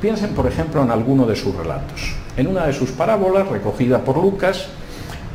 Piensen, 0.00 0.30
por 0.30 0.46
ejemplo, 0.46 0.82
en 0.82 0.90
alguno 0.90 1.26
de 1.26 1.36
sus 1.36 1.54
relatos. 1.54 2.23
En 2.36 2.46
una 2.46 2.66
de 2.66 2.72
sus 2.72 2.90
parábolas, 2.90 3.48
recogida 3.48 4.00
por 4.00 4.16
Lucas, 4.16 4.66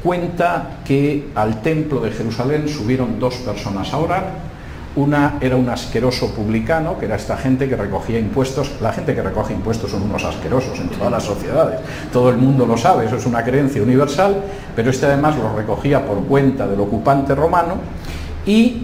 cuenta 0.04 0.80
que 0.86 1.30
al 1.36 1.62
templo 1.62 2.02
de 2.02 2.12
Jerusalén 2.12 2.68
subieron 2.68 3.20
dos 3.20 3.36
personas 3.36 3.93
a 3.93 3.97
orar 3.97 4.50
una 4.95 5.38
era 5.39 5.56
un 5.56 5.70
asqueroso 5.70 6.34
publicano, 6.34 6.97
que 6.97 7.06
era 7.06 7.16
esta 7.16 7.38
gente 7.38 7.70
que 7.70 7.76
recogía 7.76 8.20
impuestos. 8.20 8.72
La 8.82 8.91
gente 8.91 9.14
que 9.14 9.22
recoge 9.22 9.54
impuestos 9.54 9.91
son 9.91 10.04
unos 10.04 10.24
asquerosos 10.24 10.80
en 10.80 10.89
todas 10.89 11.12
las 11.12 11.24
sociedades. 11.24 11.80
Todo 12.12 12.30
el 12.30 12.38
mundo 12.38 12.66
lo 12.66 12.78
sabe, 12.78 13.06
eso 13.06 13.16
es 13.16 13.26
una 13.26 13.43
creencia 13.43 13.82
universal, 13.82 14.36
pero 14.76 14.89
este 14.89 15.06
además 15.06 15.38
lo 15.38 15.56
recogía 15.56 16.06
por 16.06 16.24
cuenta 16.26 16.68
del 16.68 16.80
ocupante 16.80 17.36
romano. 17.36 17.76
Y 18.45 18.84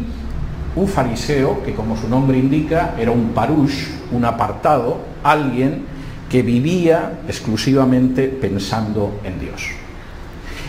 un 0.75 0.87
fariseo, 0.87 1.63
que 1.63 1.73
como 1.73 1.97
su 1.97 2.07
nombre 2.07 2.37
indica, 2.37 2.93
era 2.99 3.11
un 3.11 3.29
parush, 3.29 3.87
un 4.11 4.25
apartado, 4.25 4.97
alguien 5.23 5.85
que 6.29 6.41
vivía 6.41 7.19
exclusivamente 7.27 8.27
pensando 8.27 9.19
en 9.23 9.39
Dios. 9.39 9.67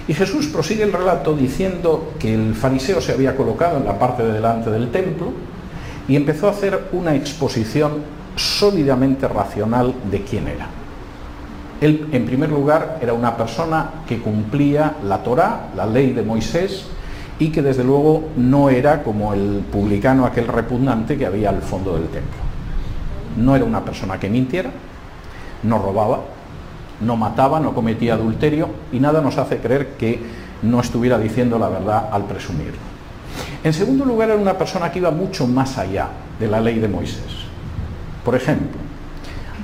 Y 0.09 0.15
Jesús 0.15 0.47
prosigue 0.47 0.85
el 0.85 0.93
relato 0.93 1.35
diciendo 1.35 2.13
que 2.19 2.33
el 2.33 2.55
fariseo 2.55 3.01
se 3.01 3.13
había 3.13 3.37
colocado 3.37 3.79
en 3.79 3.85
la 3.85 3.99
parte 3.99 4.23
de 4.23 4.33
delante 4.33 4.71
del 4.71 4.91
templo 4.91 5.33
y 6.07 6.15
empezó 6.15 6.47
a 6.47 6.53
hacer 6.53 6.89
una 6.93 7.15
exposición 7.15 8.03
sólidamente 8.37 9.27
racional 9.27 9.95
de 10.11 10.23
quién 10.23 10.47
era. 10.47 10.69
Él, 11.81 12.09
en 12.13 12.25
primer 12.25 12.51
lugar, 12.51 12.99
era 13.03 13.13
una 13.13 13.37
persona 13.37 13.91
que 14.07 14.21
cumplía 14.21 14.97
la 15.05 15.23
Torá, 15.23 15.69
la 15.75 15.87
ley 15.87 16.13
de 16.13 16.23
Moisés, 16.23 16.87
y 17.39 17.49
que 17.49 17.61
desde 17.61 17.85
luego 17.85 18.29
no 18.37 18.71
era 18.71 19.03
como 19.03 19.35
el 19.35 19.63
publicano 19.71 20.25
aquel 20.25 20.47
repugnante 20.47 21.19
que 21.19 21.27
había 21.27 21.51
al 21.51 21.61
fondo 21.61 21.95
del 21.95 22.09
templo. 22.09 22.41
No 23.37 23.55
era 23.55 23.65
una 23.65 23.85
persona 23.85 24.19
que 24.19 24.31
mintiera, 24.31 24.71
no 25.67 25.79
robaba, 25.79 26.21
no 27.01 27.17
mataba, 27.17 27.61
no 27.61 27.75
cometía 27.75 28.15
adulterio 28.15 28.69
y 28.93 29.01
nada 29.01 29.21
nos 29.21 29.37
hace 29.39 29.59
creer 29.59 29.97
que 29.99 30.21
no 30.63 30.81
estuviera 30.81 31.19
diciendo 31.19 31.59
la 31.59 31.69
verdad 31.69 32.09
al 32.11 32.25
presumirlo. 32.25 32.97
En 33.63 33.73
segundo 33.73 34.05
lugar, 34.05 34.31
era 34.31 34.39
una 34.39 34.57
persona 34.57 34.91
que 34.91 34.99
iba 34.99 35.11
mucho 35.11 35.47
más 35.47 35.77
allá 35.79 36.09
de 36.39 36.49
la 36.49 36.61
ley 36.61 36.79
de 36.79 36.89
Moisés. 36.89 37.47
Por 38.25 38.35
ejemplo, 38.35 38.79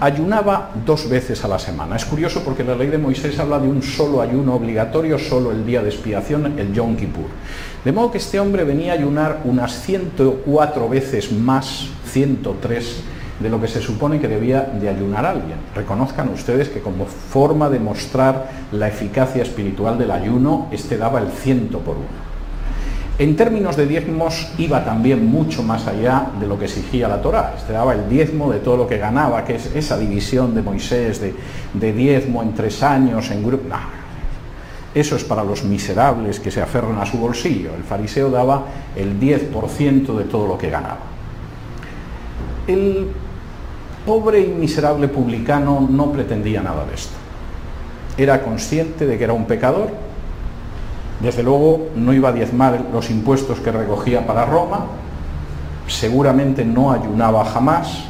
ayunaba 0.01 0.71
dos 0.85 1.09
veces 1.09 1.45
a 1.45 1.49
la 1.49 1.59
semana. 1.59 1.97
Es 1.97 2.05
curioso 2.05 2.43
porque 2.45 2.65
la 2.65 2.75
ley 2.75 2.89
de 2.89 2.99
Moisés 2.99 3.39
habla 3.39 3.59
de 3.59 3.69
un 3.69 3.83
solo 3.83 4.21
ayuno 4.21 4.55
obligatorio, 4.55 5.19
solo 5.19 5.53
el 5.53 5.65
día 5.65 5.83
de 5.83 5.91
expiación, 5.91 6.59
el 6.59 6.73
Yom 6.73 6.97
Kippur. 6.97 7.27
De 7.85 7.93
modo 7.93 8.11
que 8.11 8.19
este 8.19 8.41
hombre 8.41 8.65
venía 8.65 8.93
a 8.93 8.97
ayunar 8.97 9.41
unas 9.45 9.81
104 9.83 10.89
veces 10.89 11.33
más, 11.33 11.87
103 12.07 13.03
de 13.43 13.51
lo 13.51 13.61
que 13.61 13.69
se 13.69 13.81
supone 13.81 14.21
que 14.21 14.29
debía 14.29 14.63
de 14.63 14.89
ayunar 14.89 15.27
alguien. 15.27 15.59
Reconozcan 15.75 16.29
ustedes 16.29 16.69
que 16.69 16.81
como 16.81 17.07
forma 17.07 17.69
de 17.69 17.81
mostrar 17.81 18.51
la 18.73 18.89
eficacia 18.89 19.43
espiritual 19.43 19.99
del 19.99 20.11
ayuno, 20.11 20.69
este 20.71 20.97
daba 20.97 21.21
el 21.21 21.29
ciento 21.29 21.81
por 21.81 21.97
uno. 21.97 22.33
En 23.19 23.37
términos 23.37 23.77
de 23.77 23.87
diezmos 23.87 24.49
iba 24.59 24.85
también 24.85 25.27
mucho 25.27 25.63
más 25.63 25.87
allá 25.87 26.29
de 26.41 26.47
lo 26.47 26.59
que 26.59 26.65
exigía 26.65 27.09
la 27.09 27.21
Torá. 27.21 27.55
Este 27.57 27.73
daba 27.73 27.93
el 27.93 28.09
diezmo 28.09 28.51
de 28.51 28.59
todo 28.59 28.79
lo 28.79 28.89
que 28.89 28.97
ganaba, 28.97 29.45
que 29.45 29.57
es 29.57 29.67
esa 29.77 29.99
división 29.99 30.55
de 30.55 30.63
Moisés 30.63 31.21
de, 31.21 31.93
diezmo 31.93 32.43
en 32.43 32.55
tres 32.55 32.83
años, 32.83 33.31
en 33.31 33.45
grupo. 33.45 33.69
Eso 34.95 35.17
es 35.17 35.25
para 35.25 35.45
los 35.45 35.63
miserables 35.63 36.41
que 36.41 36.51
se 36.51 36.63
aferran 36.63 36.99
a 36.99 37.07
su 37.07 37.19
bolsillo. 37.19 37.75
El 37.77 37.85
fariseo 37.85 38.31
daba 38.31 38.65
el 38.97 39.21
10% 39.21 40.17
de 40.17 40.25
todo 40.25 40.47
lo 40.47 40.59
que 40.59 40.71
ganaba. 40.71 40.99
El 42.67 43.09
pobre 44.07 44.41
y 44.41 44.49
miserable 44.49 45.09
publicano 45.09 45.87
no 45.89 46.13
pretendía 46.13 46.63
nada 46.63 46.85
de 46.85 46.95
esto. 46.95 47.15
Era 48.17 48.43
consciente 48.43 49.07
de 49.07 49.17
que 49.19 49.25
era 49.25 49.33
un 49.33 49.47
pecador, 49.47 49.91
desde 51.21 51.43
luego 51.43 51.89
no 51.95 52.13
iba 52.13 52.31
a 52.31 52.33
diezmar 52.33 52.87
los 52.93 53.11
impuestos 53.11 53.61
que 53.61 53.71
recogía 53.71 54.27
para 54.27 54.45
Roma, 54.45 54.87
seguramente 55.87 56.65
no 56.65 56.93
ayunaba 56.93 57.45
jamás 57.45 58.05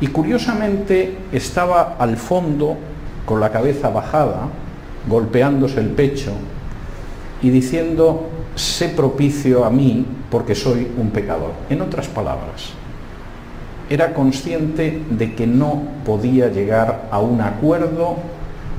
y 0.00 0.06
curiosamente 0.08 1.18
estaba 1.32 1.96
al 1.98 2.16
fondo 2.16 2.76
con 3.24 3.40
la 3.40 3.50
cabeza 3.50 3.90
bajada, 3.90 4.48
golpeándose 5.08 5.80
el 5.80 5.90
pecho 5.90 6.32
y 7.42 7.50
diciendo, 7.50 8.28
sé 8.54 8.88
propicio 8.88 9.64
a 9.64 9.70
mí 9.70 10.06
porque 10.30 10.54
soy 10.54 10.90
un 10.96 11.10
pecador. 11.10 11.52
En 11.68 11.82
otras 11.82 12.08
palabras, 12.08 12.72
era 13.90 14.14
consciente 14.14 15.02
de 15.10 15.34
que 15.34 15.46
no 15.46 15.82
podía 16.04 16.48
llegar 16.48 17.08
a 17.10 17.18
un 17.20 17.40
acuerdo, 17.40 18.16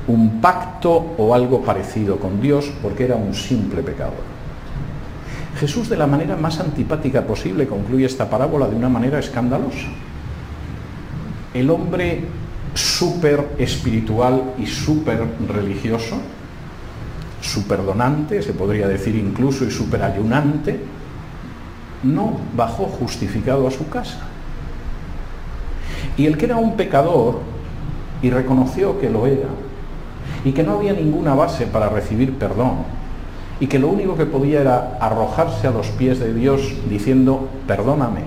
un 0.08 0.40
pacto 0.40 1.14
o 1.16 1.34
algo 1.34 1.62
parecido 1.62 2.18
con 2.18 2.40
Dios 2.40 2.72
porque 2.82 3.04
era 3.04 3.16
un 3.16 3.34
simple 3.34 3.82
pecador. 3.82 4.36
Jesús 5.58 5.88
de 5.88 5.96
la 5.96 6.06
manera 6.06 6.36
más 6.36 6.60
antipática 6.60 7.22
posible 7.22 7.66
concluye 7.66 8.04
esta 8.04 8.28
parábola 8.28 8.68
de 8.68 8.76
una 8.76 8.88
manera 8.88 9.18
escandalosa. 9.18 9.88
El 11.54 11.70
hombre 11.70 12.24
súper 12.74 13.54
espiritual 13.58 14.54
y 14.58 14.66
súper 14.66 15.24
religioso, 15.48 16.18
súper 17.40 17.82
donante, 17.84 18.42
se 18.42 18.52
podría 18.52 18.86
decir 18.86 19.14
incluso, 19.14 19.64
y 19.64 19.70
súper 19.70 20.02
ayunante, 20.02 20.78
no 22.02 22.36
bajó 22.54 22.84
justificado 22.84 23.66
a 23.66 23.70
su 23.70 23.88
casa 23.88 24.28
y 26.16 26.26
el 26.26 26.36
que 26.38 26.46
era 26.46 26.56
un 26.56 26.76
pecador 26.76 27.40
y 28.22 28.30
reconoció 28.30 28.98
que 28.98 29.10
lo 29.10 29.26
era, 29.26 29.48
y 30.44 30.52
que 30.52 30.62
no 30.62 30.74
había 30.74 30.92
ninguna 30.92 31.34
base 31.34 31.66
para 31.66 31.88
recibir 31.88 32.34
perdón, 32.38 32.84
y 33.60 33.66
que 33.66 33.78
lo 33.78 33.88
único 33.88 34.16
que 34.16 34.26
podía 34.26 34.60
era 34.60 34.98
arrojarse 35.00 35.66
a 35.66 35.70
los 35.70 35.88
pies 35.88 36.18
de 36.18 36.34
Dios 36.34 36.74
diciendo, 36.88 37.48
perdóname, 37.66 38.22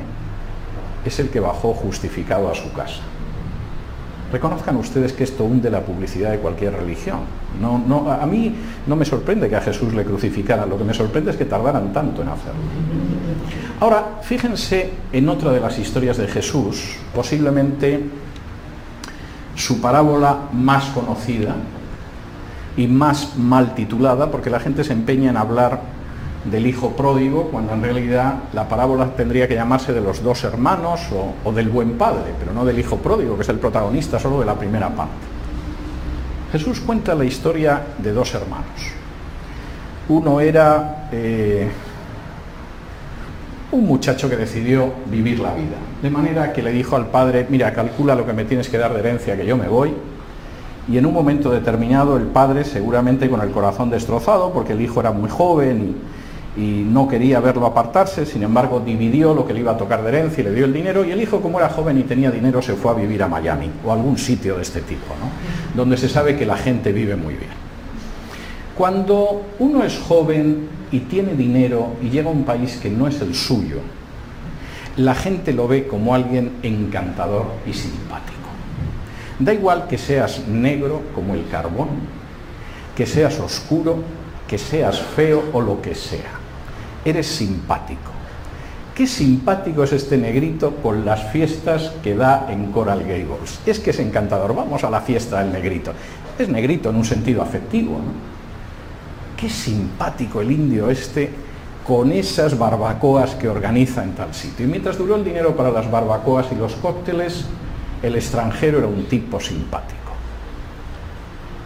es 1.06 1.20
el 1.20 1.30
que 1.30 1.40
bajó 1.40 1.74
justificado 1.74 2.50
a 2.50 2.56
su 2.56 2.72
casa. 2.74 3.02
Reconozcan 4.32 4.76
ustedes 4.78 5.14
que 5.14 5.24
esto 5.24 5.44
hunde 5.44 5.72
la 5.72 5.82
publicidad 5.82 6.32
de 6.32 6.38
cualquier 6.38 6.74
religión. 6.74 7.20
No, 7.60 7.80
no, 7.80 8.12
a 8.12 8.26
mí 8.28 8.56
no 8.86 8.96
me 8.96 9.04
sorprende 9.04 9.50
que 9.50 9.56
a 9.56 9.62
Jesús 9.62 9.94
le 9.94 10.04
crucificaran, 10.06 10.70
lo 10.70 10.78
que 10.78 10.84
me 10.84 10.94
sorprende 10.94 11.32
es 11.32 11.38
que 11.38 11.46
tardaran 11.46 11.92
tanto 11.94 12.22
en 12.22 12.30
hacerlo. 12.30 12.62
Ahora, 13.80 14.20
fíjense 14.24 14.92
en 15.14 15.30
otra 15.30 15.52
de 15.52 15.62
las 15.62 15.80
historias 15.80 16.18
de 16.18 16.28
Jesús, 16.28 16.98
posiblemente 17.16 18.04
su 19.56 19.80
parábola 19.80 20.50
más 20.52 20.86
conocida 20.88 21.56
y 22.76 22.88
más 22.88 23.38
mal 23.38 23.76
titulada, 23.76 24.32
porque 24.32 24.50
la 24.50 24.60
gente 24.60 24.84
se 24.84 24.92
empeña 24.92 25.30
en 25.30 25.38
hablar 25.38 25.80
del 26.44 26.68
hijo 26.68 26.92
pródigo, 26.92 27.46
cuando 27.52 27.74
en 27.74 27.82
realidad 27.82 28.36
la 28.54 28.68
parábola 28.68 29.16
tendría 29.16 29.48
que 29.48 29.56
llamarse 29.56 29.94
de 29.94 30.02
los 30.02 30.24
dos 30.24 30.44
hermanos 30.44 31.02
o, 31.44 31.52
del 31.54 31.70
buen 31.70 31.98
padre, 31.98 32.34
pero 32.38 32.54
no 32.54 32.66
del 32.66 32.80
hijo 32.80 32.98
pródigo, 32.98 33.36
que 33.38 33.44
es 33.44 33.50
el 33.50 33.60
protagonista 33.60 34.20
solo 34.20 34.42
de 34.42 34.46
la 34.46 34.56
primera 34.56 34.90
parte. 34.90 35.14
Jesús 36.52 36.82
cuenta 36.82 37.16
la 37.16 37.24
historia 37.26 37.82
de 37.98 38.12
dos 38.12 38.34
hermanos. 38.34 38.94
Uno 40.10 40.42
era 40.42 41.08
eh, 41.12 41.70
un 43.72 43.86
muchacho 43.86 44.30
que 44.30 44.36
decidió 44.36 44.92
vivir 45.12 45.40
la 45.40 45.54
vida, 45.54 45.78
de 46.02 46.10
manera 46.10 46.54
que 46.54 46.64
le 46.64 46.72
dijo 46.72 46.96
al 46.96 47.08
padre, 47.08 47.46
mira, 47.50 47.72
calcula 47.74 48.16
lo 48.16 48.26
que 48.26 48.34
me 48.34 48.46
tienes 48.46 48.68
que 48.68 48.78
dar 48.78 48.94
de 48.94 49.00
herencia, 49.00 49.38
que 49.38 49.46
yo 49.46 49.58
me 49.58 49.68
voy, 49.68 49.94
y 50.92 50.98
en 50.98 51.06
un 51.06 51.14
momento 51.14 51.52
determinado 51.52 52.18
el 52.18 52.24
padre, 52.24 52.64
seguramente 52.64 53.30
con 53.30 53.42
el 53.42 53.52
corazón 53.52 53.92
destrozado, 53.92 54.52
porque 54.52 54.74
el 54.74 54.82
hijo 54.82 55.00
era 55.00 55.12
muy 55.12 55.30
joven 55.30 55.96
y, 55.96 56.20
no 56.60 57.08
quería 57.08 57.40
verlo 57.40 57.68
apartarse, 57.68 58.26
sin 58.26 58.44
embargo 58.44 58.82
dividió 58.86 59.34
lo 59.34 59.48
que 59.48 59.54
le 59.54 59.62
iba 59.62 59.72
a 59.72 59.78
tocar 59.78 60.02
de 60.02 60.10
herencia 60.10 60.42
y 60.42 60.46
le 60.46 60.54
dio 60.54 60.66
el 60.66 60.74
dinero, 60.74 61.06
y 61.06 61.12
el 61.12 61.22
hijo, 61.22 61.40
como 61.40 61.58
era 61.60 61.70
joven 61.70 61.98
y 62.00 62.04
tenía 62.04 62.32
dinero, 62.32 62.62
se 62.62 62.74
fue 62.74 62.92
a 62.92 62.96
vivir 62.96 63.24
a 63.24 63.30
Miami 63.30 63.70
o 63.86 63.94
algún 63.94 64.18
sitio 64.18 64.58
de 64.58 64.64
este 64.64 64.82
tipo, 64.82 65.06
¿no? 65.22 65.78
donde 65.80 65.96
se 65.96 66.10
sabe 66.10 66.36
que 66.36 66.46
la 66.46 66.58
gente 66.58 66.92
vive 66.92 67.16
muy 67.16 67.36
bien. 67.36 67.69
Cuando 68.80 69.42
uno 69.60 69.84
es 69.84 70.00
joven 70.00 70.70
y 70.90 71.00
tiene 71.00 71.34
dinero 71.34 71.98
y 72.02 72.10
llega 72.10 72.30
a 72.30 72.32
un 72.32 72.46
país 72.46 72.80
que 72.82 72.90
no 72.90 73.10
es 73.10 73.20
el 73.20 73.36
suyo, 73.36 73.80
la 74.96 75.16
gente 75.16 75.52
lo 75.52 75.68
ve 75.68 75.86
como 75.86 76.16
alguien 76.16 76.54
encantador 76.64 77.48
y 77.68 77.74
simpático. 77.74 78.38
Da 79.38 79.54
igual 79.54 79.90
que 79.90 79.98
seas 79.98 80.48
negro 80.48 81.02
como 81.14 81.34
el 81.34 81.46
carbón, 81.50 81.90
que 82.96 83.06
seas 83.06 83.42
oscuro, 83.42 84.02
que 84.48 84.58
seas 84.58 84.98
feo 85.02 85.44
o 85.52 85.60
lo 85.60 85.82
que 85.82 85.94
sea. 85.94 86.40
eres 87.04 87.28
simpático. 87.28 88.12
Qué 88.96 89.08
simpático 89.08 89.84
es 89.84 89.92
este 89.92 90.18
negrito 90.18 90.78
con 90.78 91.04
las 91.04 91.34
fiestas 91.34 91.92
que 92.02 92.16
da 92.16 92.48
en 92.50 92.72
Coral 92.72 93.02
Gables. 93.02 93.60
Es 93.66 93.80
que 93.80 93.90
es 93.90 94.00
encantador. 94.00 94.56
Vamos 94.56 94.86
a 94.86 94.90
la 94.90 95.02
fiesta 95.02 95.44
del 95.44 95.52
negrito. 95.52 95.92
Es 96.38 96.48
negrito 96.48 96.92
en 96.92 96.96
un 96.96 97.04
sentido 97.04 97.42
afectivo. 97.42 98.00
Qué 99.40 99.50
simpático 99.50 100.42
el 100.42 100.52
indio 100.52 100.90
este 100.90 101.30
con 101.88 102.12
esas 102.12 102.60
barbacoas 102.60 103.36
que 103.36 103.48
organiza 103.48 104.04
en 104.04 104.12
tal 104.12 104.34
sitio. 104.34 104.66
Y 104.66 104.70
mientras 104.70 104.98
duró 104.98 105.16
el 105.16 105.24
dinero 105.24 105.56
para 105.56 105.72
las 105.72 105.90
barbacoas 105.90 106.48
y 106.52 106.56
los 106.56 106.76
cócteles, 106.76 107.46
el 108.04 108.16
extranjero 108.16 108.80
era 108.80 108.88
un 108.88 109.06
tipo 109.06 109.40
simpático. 109.40 110.12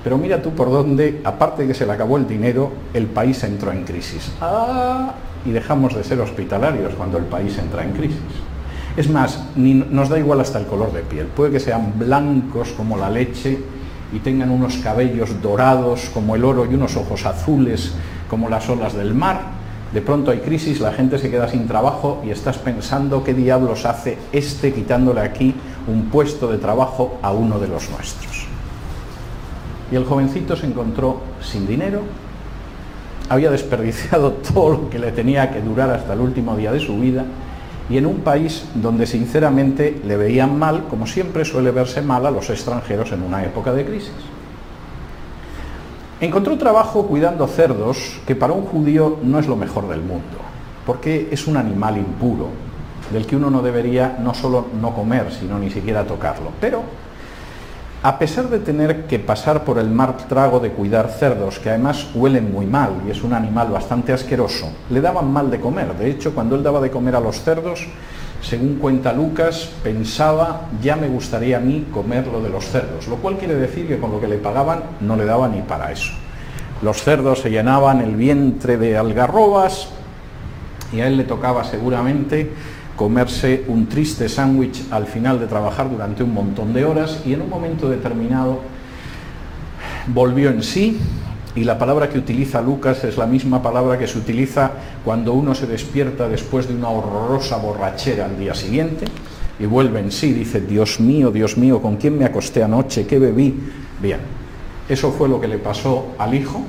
Pero 0.04 0.20
mira 0.20 0.42
tú 0.42 0.52
por 0.52 0.70
dónde, 0.70 1.22
aparte 1.24 1.64
de 1.64 1.70
que 1.70 1.74
se 1.74 1.88
le 1.88 1.94
acabó 1.94 2.18
el 2.18 2.28
dinero, 2.28 2.72
el 2.94 3.08
país 3.08 3.44
entró 3.44 3.72
en 3.72 3.86
crisis. 3.86 4.32
Ah, 4.40 5.14
y 5.44 5.50
dejamos 5.50 5.96
de 5.96 6.04
ser 6.04 6.22
hospitalarios 6.22 6.94
cuando 6.94 7.18
el 7.18 7.26
país 7.26 7.58
entra 7.58 7.84
en 7.84 7.94
crisis. 7.94 8.20
Es 8.96 9.10
más, 9.10 9.46
ni, 9.56 9.74
nos 9.74 10.10
da 10.10 10.20
igual 10.20 10.40
hasta 10.40 10.60
el 10.60 10.68
color 10.68 10.94
de 10.94 11.02
piel. 11.02 11.26
Puede 11.26 11.52
que 11.52 11.60
sean 11.60 11.94
blancos 11.98 12.72
como 12.78 12.98
la 12.98 13.10
leche 13.10 13.58
y 14.14 14.20
tengan 14.20 14.52
unos 14.52 14.78
cabellos 14.78 15.42
dorados 15.42 16.10
como 16.14 16.36
el 16.36 16.46
oro 16.46 16.66
y 16.70 16.76
unos 16.76 16.96
ojos 16.96 17.26
azules 17.26 17.94
como 18.30 18.50
las 18.50 18.70
olas 18.70 18.94
del 18.94 19.14
mar. 19.14 19.42
De 19.92 20.02
pronto 20.02 20.32
hay 20.32 20.40
crisis, 20.40 20.80
la 20.80 20.92
gente 20.92 21.18
se 21.18 21.30
queda 21.30 21.48
sin 21.48 21.68
trabajo 21.68 22.22
y 22.26 22.30
estás 22.30 22.58
pensando 22.58 23.24
qué 23.24 23.34
diablos 23.34 23.86
hace 23.86 24.18
este 24.32 24.74
quitándole 24.74 25.22
aquí 25.22 25.54
un 25.88 26.10
puesto 26.10 26.52
de 26.52 26.58
trabajo 26.58 27.18
a 27.22 27.32
uno 27.32 27.60
de 27.60 27.68
los 27.68 27.90
nuestros. 27.90 28.48
Y 29.92 29.96
el 29.96 30.06
jovencito 30.06 30.56
se 30.56 30.66
encontró 30.66 31.22
sin 31.42 31.68
dinero, 31.68 32.02
había 33.30 33.52
desperdiciado 33.52 34.32
todo 34.54 34.70
lo 34.72 34.90
que 34.90 35.00
le 35.00 35.12
tenía 35.12 35.52
que 35.52 35.62
durar 35.62 35.90
hasta 35.90 36.14
el 36.14 36.20
último 36.20 36.56
día 36.56 36.72
de 36.72 36.80
su 36.80 36.98
vida 37.00 37.26
y 37.90 37.98
en 37.98 38.06
un 38.06 38.20
país 38.20 38.66
donde 38.76 39.06
sinceramente 39.06 40.02
le 40.06 40.18
veían 40.18 40.58
mal, 40.58 40.86
como 40.90 41.06
siempre 41.06 41.46
suele 41.46 41.72
verse 41.72 42.02
mal 42.02 42.26
a 42.26 42.32
los 42.32 42.50
extranjeros 42.50 43.12
en 43.12 43.24
una 43.24 43.44
época 43.44 43.74
de 43.74 43.86
crisis. 43.86 44.14
Encontró 46.22 46.58
trabajo 46.58 47.06
cuidando 47.06 47.48
cerdos, 47.48 48.22
que 48.26 48.36
para 48.36 48.54
un 48.54 48.66
judío 48.66 49.18
no 49.24 49.40
es 49.40 49.48
lo 49.48 49.58
mejor 49.58 49.90
del 49.90 50.02
mundo, 50.02 50.38
porque 50.86 51.28
es 51.32 51.48
un 51.48 51.58
animal 51.58 51.98
impuro, 51.98 52.48
del 53.12 53.28
que 53.28 53.36
uno 53.36 53.50
no 53.50 53.62
debería 53.62 54.18
no 54.22 54.34
solo 54.34 54.68
no 54.80 54.94
comer, 54.94 55.32
sino 55.32 55.60
ni 55.60 55.70
siquiera 55.70 56.06
tocarlo. 56.06 56.52
Pero 56.62 56.84
a 58.04 58.20
pesar 58.20 58.50
de 58.50 58.60
tener 58.60 59.06
que 59.06 59.18
pasar 59.18 59.64
por 59.64 59.80
el 59.80 59.90
mar 59.90 60.18
trago 60.28 60.60
de 60.60 60.72
cuidar 60.72 61.10
cerdos, 61.10 61.58
que 61.60 61.70
además 61.70 62.08
huelen 62.14 62.52
muy 62.52 62.66
mal 62.66 62.92
y 63.08 63.12
es 63.12 63.24
un 63.24 63.32
animal 63.32 63.70
bastante 63.70 64.12
asqueroso, 64.12 64.70
le 64.90 65.00
daban 65.00 65.32
mal 65.32 65.50
de 65.50 65.62
comer. 65.62 65.96
De 65.96 66.10
hecho, 66.12 66.36
cuando 66.36 66.58
él 66.58 66.64
daba 66.64 66.82
de 66.82 66.92
comer 66.92 67.16
a 67.16 67.22
los 67.22 67.42
cerdos, 67.42 67.88
según 68.42 68.76
cuenta 68.76 69.14
Lucas, 69.14 69.70
pensaba, 69.82 70.64
ya 70.82 70.98
me 70.98 71.08
gustaría 71.08 71.56
a 71.56 71.60
mí 71.62 71.88
comer 71.94 72.28
lo 72.28 72.42
de 72.42 72.50
los 72.50 72.66
cerdos, 72.66 73.08
lo 73.08 73.16
cual 73.16 73.38
quiere 73.38 73.56
decir 73.56 73.88
que 73.88 73.98
con 73.98 74.12
lo 74.12 74.20
que 74.20 74.28
le 74.28 74.38
pagaban 74.38 74.84
no 75.00 75.16
le 75.16 75.24
daba 75.24 75.48
ni 75.48 75.62
para 75.62 75.90
eso. 75.90 76.12
Los 76.82 77.02
cerdos 77.04 77.40
se 77.40 77.52
llenaban 77.52 78.02
el 78.02 78.18
vientre 78.18 78.76
de 78.76 78.98
algarrobas 78.98 79.88
y 80.92 81.00
a 81.00 81.08
él 81.08 81.16
le 81.16 81.24
tocaba 81.24 81.64
seguramente 81.64 82.52
comerse 82.96 83.64
un 83.68 83.88
triste 83.88 84.30
sándwich 84.30 84.84
al 84.92 85.08
final 85.08 85.40
de 85.40 85.48
trabajar 85.48 85.90
durante 85.90 86.24
un 86.24 86.34
montón 86.34 86.74
de 86.74 86.86
horas 86.86 87.22
y 87.26 87.34
en 87.34 87.42
un 87.42 87.50
momento 87.50 87.90
determinado 87.90 88.60
volvió 90.08 90.50
en 90.50 90.62
sí 90.62 91.00
y 91.56 91.64
la 91.64 91.78
palabra 91.78 92.10
que 92.10 92.18
utiliza 92.18 92.62
Lucas 92.62 93.04
es 93.04 93.18
la 93.18 93.28
misma 93.28 93.62
palabra 93.62 93.98
que 93.98 94.08
se 94.08 94.18
utiliza 94.18 94.72
cuando 95.06 95.34
uno 95.34 95.54
se 95.54 95.68
despierta 95.68 96.28
después 96.28 96.68
de 96.68 96.76
una 96.76 96.90
horrorosa 96.90 97.58
borrachera 97.58 98.26
al 98.26 98.38
día 98.38 98.56
siguiente 98.56 99.06
y 99.60 99.66
vuelve 99.66 100.00
en 100.00 100.12
sí, 100.12 100.34
dice, 100.34 100.62
Dios 100.62 101.00
mío, 101.00 101.30
Dios 101.30 101.58
mío, 101.58 101.82
¿con 101.82 101.98
quién 101.98 102.18
me 102.18 102.26
acosté 102.26 102.64
anoche? 102.64 103.06
¿Qué 103.06 103.20
bebí? 103.20 103.54
Bien, 104.02 104.20
eso 104.90 105.12
fue 105.12 105.30
lo 105.30 105.40
que 105.40 105.48
le 105.48 105.60
pasó 105.60 106.08
al 106.18 106.34
hijo 106.34 106.62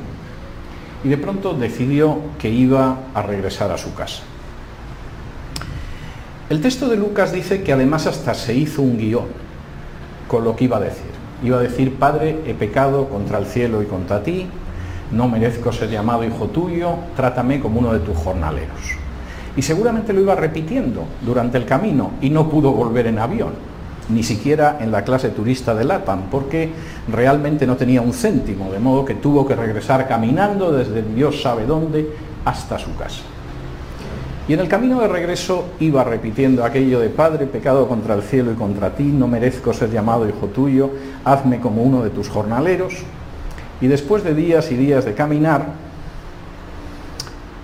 y 1.03 1.09
de 1.09 1.17
pronto 1.17 1.55
decidió 1.55 2.19
que 2.39 2.51
iba 2.51 2.99
a 3.15 3.23
regresar 3.23 3.71
a 3.73 3.79
su 3.79 3.95
casa. 3.95 4.23
El 6.51 6.61
texto 6.61 6.91
de 6.91 6.99
Lucas 6.99 7.33
dice 7.33 7.63
que 7.63 7.73
además 7.73 8.07
hasta 8.07 8.35
se 8.35 8.55
hizo 8.55 8.83
un 8.83 8.99
guion 8.99 9.25
con 10.29 10.45
lo 10.45 10.55
que 10.55 10.65
iba 10.65 10.77
a 10.77 10.81
decir. 10.81 11.11
Iba 11.43 11.57
a 11.57 11.63
decir, 11.63 11.95
Padre, 11.95 12.39
he 12.47 12.53
pecado 12.53 13.09
contra 13.09 13.39
el 13.39 13.47
cielo 13.47 13.83
y 13.83 13.87
contra 13.87 14.23
ti, 14.23 14.47
no 15.11 15.27
merezco 15.27 15.73
ser 15.73 15.89
llamado 15.89 16.23
hijo 16.23 16.49
tuyo, 16.49 16.97
trátame 17.17 17.61
como 17.61 17.81
uno 17.81 17.95
de 17.95 18.01
tus 18.01 18.19
jornaleros. 18.19 18.79
Y 19.57 19.63
seguramente 19.63 20.13
lo 20.13 20.21
iba 20.21 20.35
repitiendo 20.35 21.05
durante 21.25 21.57
el 21.57 21.65
camino 21.65 22.11
y 22.21 22.29
no 22.29 22.51
pudo 22.51 22.73
volver 22.73 23.07
en 23.07 23.21
avión, 23.21 23.55
ni 24.11 24.23
siquiera 24.23 24.77
en 24.81 24.93
la 24.93 25.03
clase 25.03 25.31
turista 25.31 25.75
de 25.75 25.85
LATAM, 25.85 26.25
porque 26.31 26.71
realmente 27.11 27.67
no 27.67 27.77
tenía 27.77 28.03
un 28.03 28.13
céntimo, 28.13 28.71
de 28.71 28.81
modo 28.81 29.07
que 29.07 29.15
tuvo 29.15 29.47
que 29.47 29.57
regresar 29.57 30.07
caminando 30.07 30.73
desde 30.73 31.01
Dios 31.01 31.41
sabe 31.41 31.65
dónde 31.65 32.07
hasta 32.45 32.79
su 32.79 32.95
casa. 32.97 33.23
Y 34.47 34.53
en 34.53 34.61
el 34.61 34.69
camino 34.69 35.01
de 35.01 35.09
regreso 35.09 35.65
iba 35.81 36.05
repitiendo 36.05 36.65
aquello 36.65 37.01
de 37.01 37.09
Padre, 37.09 37.47
pecado 37.47 37.89
contra 37.89 38.15
el 38.15 38.23
cielo 38.23 38.53
y 38.53 38.57
contra 38.57 38.91
ti, 38.91 39.05
no 39.05 39.27
merezco 39.27 39.73
ser 39.73 39.91
llamado 39.91 40.29
hijo 40.29 40.49
tuyo, 40.49 40.91
hazme 41.25 41.61
como 41.61 41.83
uno 41.83 42.05
de 42.05 42.11
tus 42.11 42.29
jornaleros. 42.29 42.95
Y 43.81 43.87
después 43.87 44.23
de 44.23 44.35
días 44.35 44.71
y 44.71 44.77
días 44.77 45.07
de 45.07 45.15
caminar, 45.15 45.65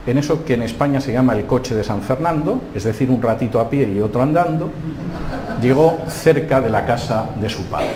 en 0.07 0.17
eso 0.17 0.43
que 0.47 0.55
en 0.55 0.63
España 0.63 1.03
se 1.03 1.13
llama 1.13 1.35
el 1.35 1.45
coche 1.45 1.75
de 1.75 1.85
San 1.85 2.01
Fernando, 2.01 2.63
es 2.75 2.85
decir, 2.85 3.11
un 3.11 3.21
ratito 3.21 3.61
a 3.61 3.69
pie 3.69 3.87
y 3.87 4.01
otro 4.01 4.23
andando, 4.23 4.71
llegó 5.61 5.99
cerca 6.09 6.63
de 6.63 6.71
la 6.71 6.87
casa 6.87 7.29
de 7.39 7.51
su 7.51 7.65
padre. 7.65 7.91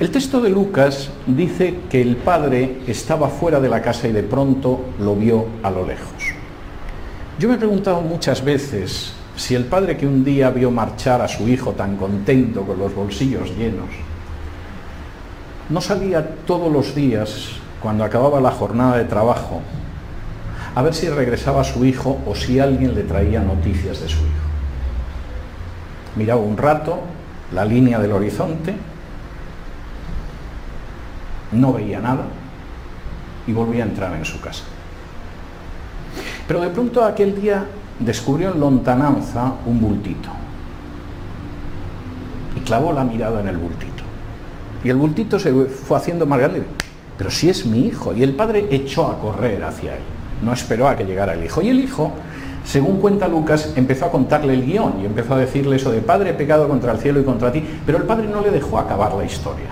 El 0.00 0.10
texto 0.10 0.40
de 0.40 0.48
Lucas 0.48 1.10
dice 1.26 1.80
que 1.90 2.00
el 2.00 2.16
padre 2.16 2.80
estaba 2.86 3.28
fuera 3.28 3.60
de 3.60 3.68
la 3.68 3.82
casa 3.82 4.08
y 4.08 4.12
de 4.12 4.22
pronto 4.22 4.86
lo 4.98 5.14
vio 5.14 5.44
a 5.62 5.70
lo 5.70 5.86
lejos. 5.86 6.39
Yo 7.40 7.48
me 7.48 7.54
he 7.54 7.56
preguntado 7.58 8.02
muchas 8.02 8.44
veces 8.44 9.14
si 9.34 9.54
el 9.54 9.64
padre 9.64 9.96
que 9.96 10.06
un 10.06 10.22
día 10.22 10.50
vio 10.50 10.70
marchar 10.70 11.22
a 11.22 11.26
su 11.26 11.48
hijo 11.48 11.72
tan 11.72 11.96
contento 11.96 12.66
con 12.66 12.78
los 12.78 12.94
bolsillos 12.94 13.56
llenos, 13.56 13.88
no 15.70 15.80
salía 15.80 16.36
todos 16.44 16.70
los 16.70 16.94
días, 16.94 17.52
cuando 17.80 18.04
acababa 18.04 18.42
la 18.42 18.50
jornada 18.50 18.98
de 18.98 19.04
trabajo, 19.04 19.62
a 20.74 20.82
ver 20.82 20.92
si 20.92 21.08
regresaba 21.08 21.64
su 21.64 21.82
hijo 21.86 22.20
o 22.26 22.34
si 22.34 22.60
alguien 22.60 22.94
le 22.94 23.04
traía 23.04 23.40
noticias 23.40 24.02
de 24.02 24.08
su 24.10 24.18
hijo. 24.18 24.48
Miraba 26.16 26.42
un 26.42 26.58
rato 26.58 27.00
la 27.54 27.64
línea 27.64 27.98
del 28.00 28.12
horizonte, 28.12 28.74
no 31.52 31.72
veía 31.72 32.00
nada 32.00 32.24
y 33.46 33.52
volvía 33.54 33.84
a 33.84 33.86
entrar 33.86 34.14
en 34.14 34.26
su 34.26 34.38
casa. 34.42 34.64
Pero 36.50 36.62
de 36.62 36.70
pronto 36.70 37.04
aquel 37.04 37.40
día 37.40 37.64
descubrió 38.00 38.52
en 38.52 38.58
lontananza 38.58 39.52
un 39.66 39.80
bultito. 39.80 40.28
Y 42.56 42.60
clavó 42.62 42.92
la 42.92 43.04
mirada 43.04 43.38
en 43.40 43.46
el 43.46 43.56
bultito. 43.56 44.02
Y 44.82 44.88
el 44.88 44.96
bultito 44.96 45.38
se 45.38 45.52
fue 45.52 45.96
haciendo 45.96 46.26
más 46.26 46.40
grande. 46.40 46.64
Pero 47.16 47.30
si 47.30 47.48
es 47.48 47.64
mi 47.66 47.86
hijo. 47.86 48.12
Y 48.12 48.24
el 48.24 48.34
padre 48.34 48.66
echó 48.68 49.06
a 49.06 49.20
correr 49.20 49.62
hacia 49.62 49.94
él. 49.94 50.02
No 50.42 50.52
esperó 50.52 50.88
a 50.88 50.96
que 50.96 51.04
llegara 51.04 51.34
el 51.34 51.44
hijo. 51.44 51.62
Y 51.62 51.68
el 51.68 51.78
hijo, 51.78 52.10
según 52.64 53.00
cuenta 53.00 53.28
Lucas, 53.28 53.72
empezó 53.76 54.06
a 54.06 54.10
contarle 54.10 54.54
el 54.54 54.66
guion 54.66 54.94
y 55.00 55.06
empezó 55.06 55.34
a 55.34 55.38
decirle 55.38 55.76
eso 55.76 55.92
de 55.92 56.00
padre, 56.00 56.34
pecado 56.34 56.66
contra 56.66 56.90
el 56.90 56.98
cielo 56.98 57.20
y 57.20 57.24
contra 57.24 57.52
ti. 57.52 57.62
Pero 57.86 57.98
el 57.98 58.04
padre 58.06 58.26
no 58.26 58.40
le 58.40 58.50
dejó 58.50 58.76
acabar 58.76 59.14
la 59.14 59.24
historia. 59.24 59.68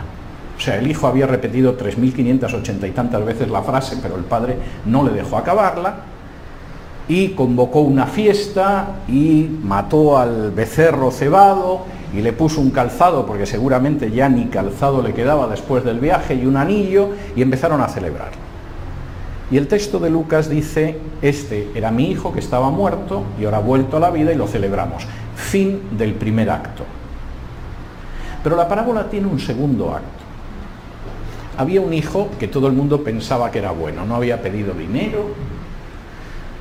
O 0.56 0.60
sea, 0.60 0.76
el 0.78 0.88
hijo 0.88 1.08
había 1.08 1.26
repetido 1.26 1.76
3.580 1.76 2.88
y 2.88 2.92
tantas 2.92 3.24
veces 3.24 3.50
la 3.50 3.62
frase, 3.62 3.98
pero 4.00 4.14
el 4.14 4.22
padre 4.22 4.56
no 4.86 5.02
le 5.02 5.10
dejó 5.10 5.38
acabarla 5.38 6.17
y 7.08 7.30
convocó 7.30 7.80
una 7.80 8.06
fiesta 8.06 8.96
y 9.08 9.48
mató 9.62 10.18
al 10.18 10.50
becerro 10.50 11.10
cebado 11.10 11.80
y 12.14 12.20
le 12.20 12.32
puso 12.32 12.60
un 12.60 12.70
calzado, 12.70 13.26
porque 13.26 13.46
seguramente 13.46 14.10
ya 14.10 14.28
ni 14.28 14.46
calzado 14.46 15.02
le 15.02 15.14
quedaba 15.14 15.46
después 15.46 15.84
del 15.84 16.00
viaje, 16.00 16.34
y 16.34 16.46
un 16.46 16.56
anillo, 16.56 17.10
y 17.36 17.42
empezaron 17.42 17.80
a 17.80 17.88
celebrar. 17.88 18.30
Y 19.50 19.56
el 19.56 19.66
texto 19.66 19.98
de 19.98 20.10
Lucas 20.10 20.50
dice, 20.50 20.98
este 21.22 21.70
era 21.74 21.90
mi 21.90 22.10
hijo 22.10 22.32
que 22.32 22.40
estaba 22.40 22.70
muerto 22.70 23.24
y 23.40 23.46
ahora 23.46 23.58
ha 23.58 23.60
vuelto 23.60 23.96
a 23.96 24.00
la 24.00 24.10
vida 24.10 24.32
y 24.32 24.36
lo 24.36 24.46
celebramos. 24.46 25.06
Fin 25.36 25.80
del 25.96 26.14
primer 26.14 26.50
acto. 26.50 26.84
Pero 28.42 28.56
la 28.56 28.68
parábola 28.68 29.08
tiene 29.08 29.26
un 29.26 29.40
segundo 29.40 29.94
acto. 29.94 30.06
Había 31.56 31.80
un 31.80 31.94
hijo 31.94 32.28
que 32.38 32.46
todo 32.46 32.66
el 32.66 32.74
mundo 32.74 33.02
pensaba 33.02 33.50
que 33.50 33.58
era 33.58 33.70
bueno, 33.70 34.04
no 34.04 34.16
había 34.16 34.42
pedido 34.42 34.74
dinero, 34.74 35.30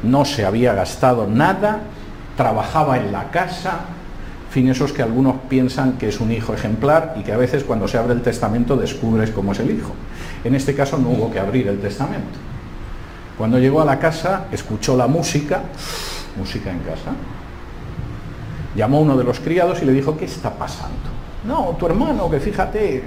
no 0.04 0.26
se 0.26 0.46
había 0.46 0.74
gastado 0.74 1.28
nada, 1.28 1.82
trabajaba 2.36 2.98
en 2.98 3.12
la 3.12 3.32
casa, 3.32 3.82
fin, 4.50 4.70
esos 4.70 4.94
que 4.94 5.04
algunos 5.04 5.36
piensan 5.50 5.94
que 5.94 6.10
es 6.10 6.20
un 6.20 6.32
hijo 6.32 6.54
ejemplar 6.54 7.16
y 7.20 7.24
que 7.24 7.34
a 7.34 7.38
veces 7.38 7.64
cuando 7.64 7.88
se 7.88 7.98
abre 7.98 8.14
el 8.14 8.22
testamento 8.22 8.76
descubres 8.76 9.32
cómo 9.32 9.52
es 9.52 9.60
el 9.60 9.72
hijo. 9.72 9.94
En 10.44 10.56
este 10.56 10.74
caso 10.74 10.98
no 10.98 11.10
hubo 11.10 11.32
que 11.32 11.40
abrir 11.40 11.68
el 11.68 11.80
testamento. 11.80 12.40
Cuando 13.38 13.60
llegó 13.60 13.82
a 13.82 13.86
la 13.86 14.00
casa, 14.00 14.46
escuchó 14.52 14.98
la 14.98 15.08
música, 15.08 15.62
música 16.38 16.72
en 16.72 16.80
casa, 16.80 17.12
llamó 18.76 18.98
a 18.98 19.02
uno 19.02 19.18
de 19.18 19.24
los 19.24 19.40
criados 19.40 19.82
y 19.82 19.86
le 19.86 19.94
dijo, 19.94 20.18
¿qué 20.18 20.26
está 20.26 20.52
pasando? 20.52 20.96
No, 21.46 21.76
tu 21.78 21.86
hermano, 21.86 22.30
que 22.30 22.40
fíjate, 22.40 23.04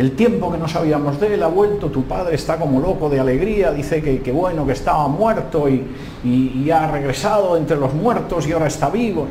el 0.00 0.12
tiempo 0.12 0.50
que 0.50 0.56
no 0.56 0.66
sabíamos 0.66 1.20
de 1.20 1.34
él 1.34 1.42
ha 1.42 1.48
vuelto, 1.48 1.90
tu 1.90 2.04
padre 2.04 2.34
está 2.34 2.56
como 2.56 2.80
loco 2.80 3.10
de 3.10 3.20
alegría, 3.20 3.70
dice 3.70 4.00
que, 4.00 4.32
bueno, 4.32 4.64
que 4.64 4.72
estaba 4.72 5.06
muerto 5.08 5.68
y, 5.68 5.84
y 6.24 6.70
ha 6.70 6.90
regresado 6.90 7.54
entre 7.58 7.76
los 7.76 7.92
muertos 7.92 8.46
y 8.46 8.52
ahora 8.52 8.66
está 8.66 8.88
vivo. 8.88 9.26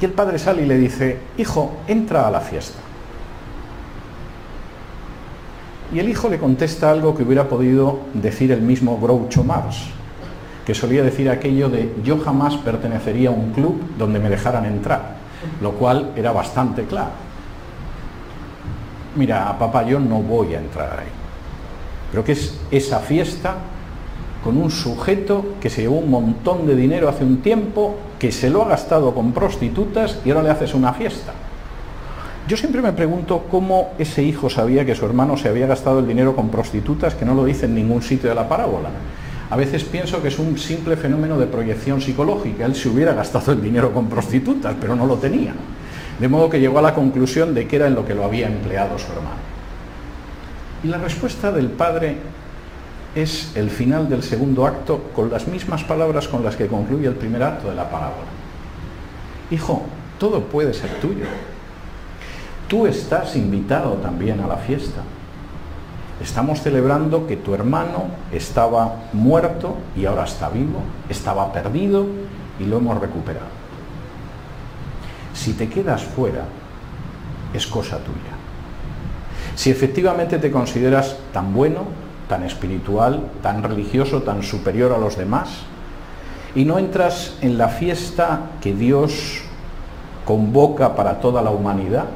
Y 0.00 0.04
el 0.04 0.12
padre 0.12 0.38
sale 0.38 0.62
y 0.62 0.66
le 0.66 0.78
dice, 0.78 1.18
hijo, 1.36 1.72
entra 1.88 2.28
a 2.28 2.30
la 2.30 2.38
fiesta. 2.38 2.78
Y 5.92 5.98
el 5.98 6.08
hijo 6.08 6.28
le 6.28 6.38
contesta 6.38 6.92
algo 6.92 7.16
que 7.16 7.24
hubiera 7.24 7.48
podido 7.48 7.98
decir 8.14 8.52
el 8.52 8.62
mismo 8.62 9.00
Groucho 9.00 9.42
Marx, 9.42 9.78
que 10.64 10.76
solía 10.76 11.02
decir 11.02 11.28
aquello 11.28 11.68
de 11.70 11.92
yo 12.04 12.20
jamás 12.20 12.54
pertenecería 12.58 13.30
a 13.30 13.32
un 13.32 13.50
club 13.50 13.82
donde 13.98 14.20
me 14.20 14.30
dejaran 14.30 14.64
entrar, 14.64 15.16
lo 15.60 15.72
cual 15.72 16.12
era 16.14 16.30
bastante 16.30 16.84
claro. 16.84 17.29
Mira, 19.16 19.58
papá, 19.58 19.84
yo 19.84 19.98
no 19.98 20.20
voy 20.20 20.54
a 20.54 20.58
entrar 20.58 21.00
ahí. 21.00 21.08
Pero 22.10 22.24
que 22.24 22.32
es 22.32 22.58
esa 22.70 23.00
fiesta 23.00 23.56
con 24.42 24.56
un 24.56 24.70
sujeto 24.70 25.54
que 25.60 25.68
se 25.68 25.82
llevó 25.82 25.98
un 25.98 26.10
montón 26.10 26.66
de 26.66 26.74
dinero 26.74 27.08
hace 27.08 27.24
un 27.24 27.38
tiempo, 27.38 27.96
que 28.18 28.32
se 28.32 28.50
lo 28.50 28.62
ha 28.62 28.68
gastado 28.68 29.14
con 29.14 29.32
prostitutas 29.32 30.18
y 30.24 30.30
ahora 30.30 30.42
le 30.42 30.50
haces 30.50 30.74
una 30.74 30.92
fiesta. 30.92 31.32
Yo 32.48 32.56
siempre 32.56 32.82
me 32.82 32.92
pregunto 32.92 33.46
cómo 33.50 33.90
ese 33.98 34.22
hijo 34.22 34.50
sabía 34.50 34.84
que 34.84 34.94
su 34.94 35.04
hermano 35.04 35.36
se 35.36 35.48
había 35.48 35.66
gastado 35.66 36.00
el 36.00 36.08
dinero 36.08 36.34
con 36.34 36.48
prostitutas, 36.48 37.14
que 37.14 37.24
no 37.24 37.34
lo 37.34 37.44
dice 37.44 37.66
en 37.66 37.74
ningún 37.74 38.02
sitio 38.02 38.28
de 38.28 38.34
la 38.34 38.48
parábola. 38.48 38.88
A 39.50 39.56
veces 39.56 39.84
pienso 39.84 40.22
que 40.22 40.28
es 40.28 40.38
un 40.38 40.58
simple 40.58 40.96
fenómeno 40.96 41.38
de 41.38 41.46
proyección 41.46 42.00
psicológica. 42.00 42.64
Él 42.64 42.74
se 42.74 42.88
hubiera 42.88 43.12
gastado 43.12 43.52
el 43.52 43.62
dinero 43.62 43.92
con 43.92 44.08
prostitutas, 44.08 44.74
pero 44.80 44.96
no 44.96 45.06
lo 45.06 45.16
tenía. 45.16 45.52
De 46.20 46.28
modo 46.28 46.50
que 46.50 46.60
llegó 46.60 46.78
a 46.78 46.82
la 46.82 46.94
conclusión 46.94 47.54
de 47.54 47.66
que 47.66 47.76
era 47.76 47.86
en 47.86 47.94
lo 47.94 48.04
que 48.04 48.14
lo 48.14 48.24
había 48.24 48.46
empleado 48.46 48.98
su 48.98 49.10
hermano. 49.10 49.40
Y 50.84 50.88
la 50.88 50.98
respuesta 50.98 51.50
del 51.50 51.70
padre 51.70 52.18
es 53.14 53.56
el 53.56 53.70
final 53.70 54.08
del 54.08 54.22
segundo 54.22 54.66
acto 54.66 55.04
con 55.14 55.30
las 55.30 55.48
mismas 55.48 55.82
palabras 55.82 56.28
con 56.28 56.44
las 56.44 56.56
que 56.56 56.66
concluye 56.66 57.08
el 57.08 57.14
primer 57.14 57.42
acto 57.42 57.70
de 57.70 57.74
la 57.74 57.88
parábola. 57.90 58.28
Hijo, 59.50 59.82
todo 60.18 60.42
puede 60.42 60.74
ser 60.74 60.90
tuyo. 61.00 61.24
Tú 62.68 62.86
estás 62.86 63.34
invitado 63.34 63.94
también 63.94 64.40
a 64.40 64.46
la 64.46 64.56
fiesta. 64.56 65.00
Estamos 66.22 66.60
celebrando 66.60 67.26
que 67.26 67.38
tu 67.38 67.54
hermano 67.54 68.04
estaba 68.30 68.94
muerto 69.14 69.76
y 69.96 70.04
ahora 70.04 70.24
está 70.24 70.50
vivo, 70.50 70.82
estaba 71.08 71.50
perdido 71.50 72.06
y 72.58 72.64
lo 72.64 72.76
hemos 72.76 73.00
recuperado. 73.00 73.59
Si 75.34 75.52
te 75.54 75.68
quedas 75.68 76.02
fuera, 76.02 76.44
es 77.52 77.66
cosa 77.66 77.98
tuya. 77.98 78.36
Si 79.54 79.70
efectivamente 79.70 80.38
te 80.38 80.50
consideras 80.50 81.16
tan 81.32 81.52
bueno, 81.52 81.84
tan 82.28 82.44
espiritual, 82.44 83.30
tan 83.42 83.62
religioso, 83.62 84.22
tan 84.22 84.42
superior 84.42 84.92
a 84.92 84.98
los 84.98 85.16
demás, 85.16 85.48
y 86.54 86.64
no 86.64 86.78
entras 86.78 87.36
en 87.42 87.58
la 87.58 87.68
fiesta 87.68 88.50
que 88.60 88.74
Dios 88.74 89.42
convoca 90.24 90.94
para 90.96 91.20
toda 91.20 91.42
la 91.42 91.50
humanidad, 91.50 92.06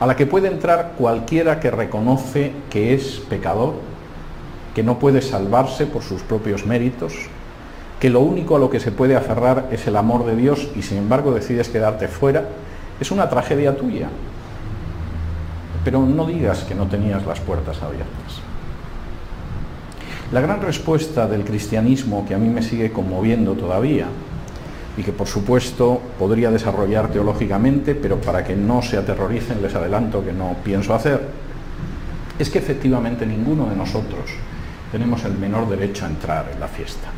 a 0.00 0.06
la 0.06 0.16
que 0.16 0.26
puede 0.26 0.48
entrar 0.48 0.94
cualquiera 0.98 1.60
que 1.60 1.70
reconoce 1.70 2.52
que 2.70 2.94
es 2.94 3.20
pecador, 3.28 3.74
que 4.74 4.82
no 4.82 4.98
puede 4.98 5.22
salvarse 5.22 5.86
por 5.86 6.02
sus 6.02 6.22
propios 6.22 6.66
méritos, 6.66 7.14
que 8.04 8.10
lo 8.10 8.20
único 8.20 8.54
a 8.54 8.58
lo 8.58 8.68
que 8.68 8.80
se 8.80 8.92
puede 8.92 9.16
aferrar 9.16 9.68
es 9.70 9.86
el 9.86 9.96
amor 9.96 10.26
de 10.26 10.36
Dios 10.36 10.68
y 10.76 10.82
sin 10.82 10.98
embargo 10.98 11.32
decides 11.32 11.70
quedarte 11.70 12.06
fuera, 12.06 12.44
es 13.00 13.10
una 13.10 13.30
tragedia 13.30 13.74
tuya. 13.74 14.10
Pero 15.86 16.02
no 16.02 16.26
digas 16.26 16.64
que 16.64 16.74
no 16.74 16.86
tenías 16.86 17.24
las 17.24 17.40
puertas 17.40 17.82
abiertas. 17.82 18.42
La 20.32 20.42
gran 20.42 20.60
respuesta 20.60 21.26
del 21.26 21.44
cristianismo 21.44 22.26
que 22.28 22.34
a 22.34 22.38
mí 22.38 22.50
me 22.50 22.60
sigue 22.60 22.92
conmoviendo 22.92 23.54
todavía 23.54 24.04
y 24.98 25.02
que 25.02 25.12
por 25.12 25.26
supuesto 25.26 25.98
podría 26.18 26.50
desarrollar 26.50 27.08
teológicamente, 27.08 27.94
pero 27.94 28.20
para 28.20 28.44
que 28.44 28.54
no 28.54 28.82
se 28.82 28.98
aterroricen 28.98 29.62
les 29.62 29.74
adelanto 29.74 30.22
que 30.22 30.34
no 30.34 30.56
pienso 30.62 30.94
hacer, 30.94 31.26
es 32.38 32.50
que 32.50 32.58
efectivamente 32.58 33.24
ninguno 33.24 33.64
de 33.64 33.76
nosotros 33.76 34.30
tenemos 34.92 35.24
el 35.24 35.38
menor 35.38 35.66
derecho 35.70 36.04
a 36.04 36.08
entrar 36.08 36.50
en 36.52 36.60
la 36.60 36.68
fiesta. 36.68 37.08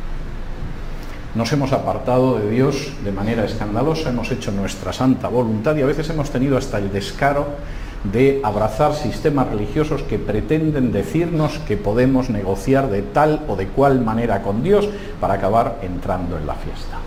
Nos 1.37 1.53
hemos 1.53 1.71
apartado 1.71 2.39
de 2.39 2.49
Dios 2.49 2.93
de 3.03 3.11
manera 3.11 3.45
escandalosa, 3.45 4.09
hemos 4.09 4.31
hecho 4.31 4.51
nuestra 4.51 4.91
santa 4.91 5.27
voluntad 5.27 5.75
y 5.75 5.83
a 5.83 5.85
veces 5.85 6.09
hemos 6.09 6.31
tenido 6.31 6.57
hasta 6.57 6.79
el 6.79 6.91
descaro 6.91 7.45
de 8.11 8.41
abrazar 8.43 8.95
sistemas 8.95 9.47
religiosos 9.47 10.01
que 10.01 10.17
pretenden 10.17 10.91
decirnos 10.91 11.59
que 11.59 11.77
podemos 11.77 12.31
negociar 12.31 12.89
de 12.89 13.03
tal 13.03 13.43
o 13.47 13.55
de 13.55 13.67
cual 13.67 14.01
manera 14.01 14.41
con 14.41 14.63
Dios 14.63 14.89
para 15.21 15.35
acabar 15.35 15.77
entrando 15.83 16.39
en 16.39 16.47
la 16.47 16.55
fiesta. 16.55 16.97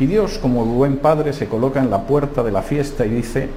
Y 0.00 0.06
Dios, 0.06 0.38
como 0.38 0.64
buen 0.64 0.96
padre, 0.96 1.32
se 1.32 1.46
coloca 1.46 1.78
en 1.78 1.90
la 1.90 2.02
puerta 2.02 2.42
de 2.42 2.50
la 2.50 2.62
fiesta 2.62 3.06
y 3.06 3.10
dice, 3.10 3.50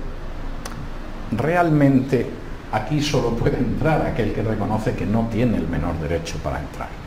realmente 1.35 2.27
aquí 2.71 3.01
solo 3.01 3.31
puede 3.31 3.57
entrar 3.57 4.05
aquel 4.05 4.31
que 4.31 4.43
reconoce 4.43 4.93
que 4.93 5.07
no 5.07 5.27
tiene 5.31 5.57
el 5.57 5.67
menor 5.67 5.95
derecho 5.99 6.35
para 6.43 6.59
entrar. 6.59 7.06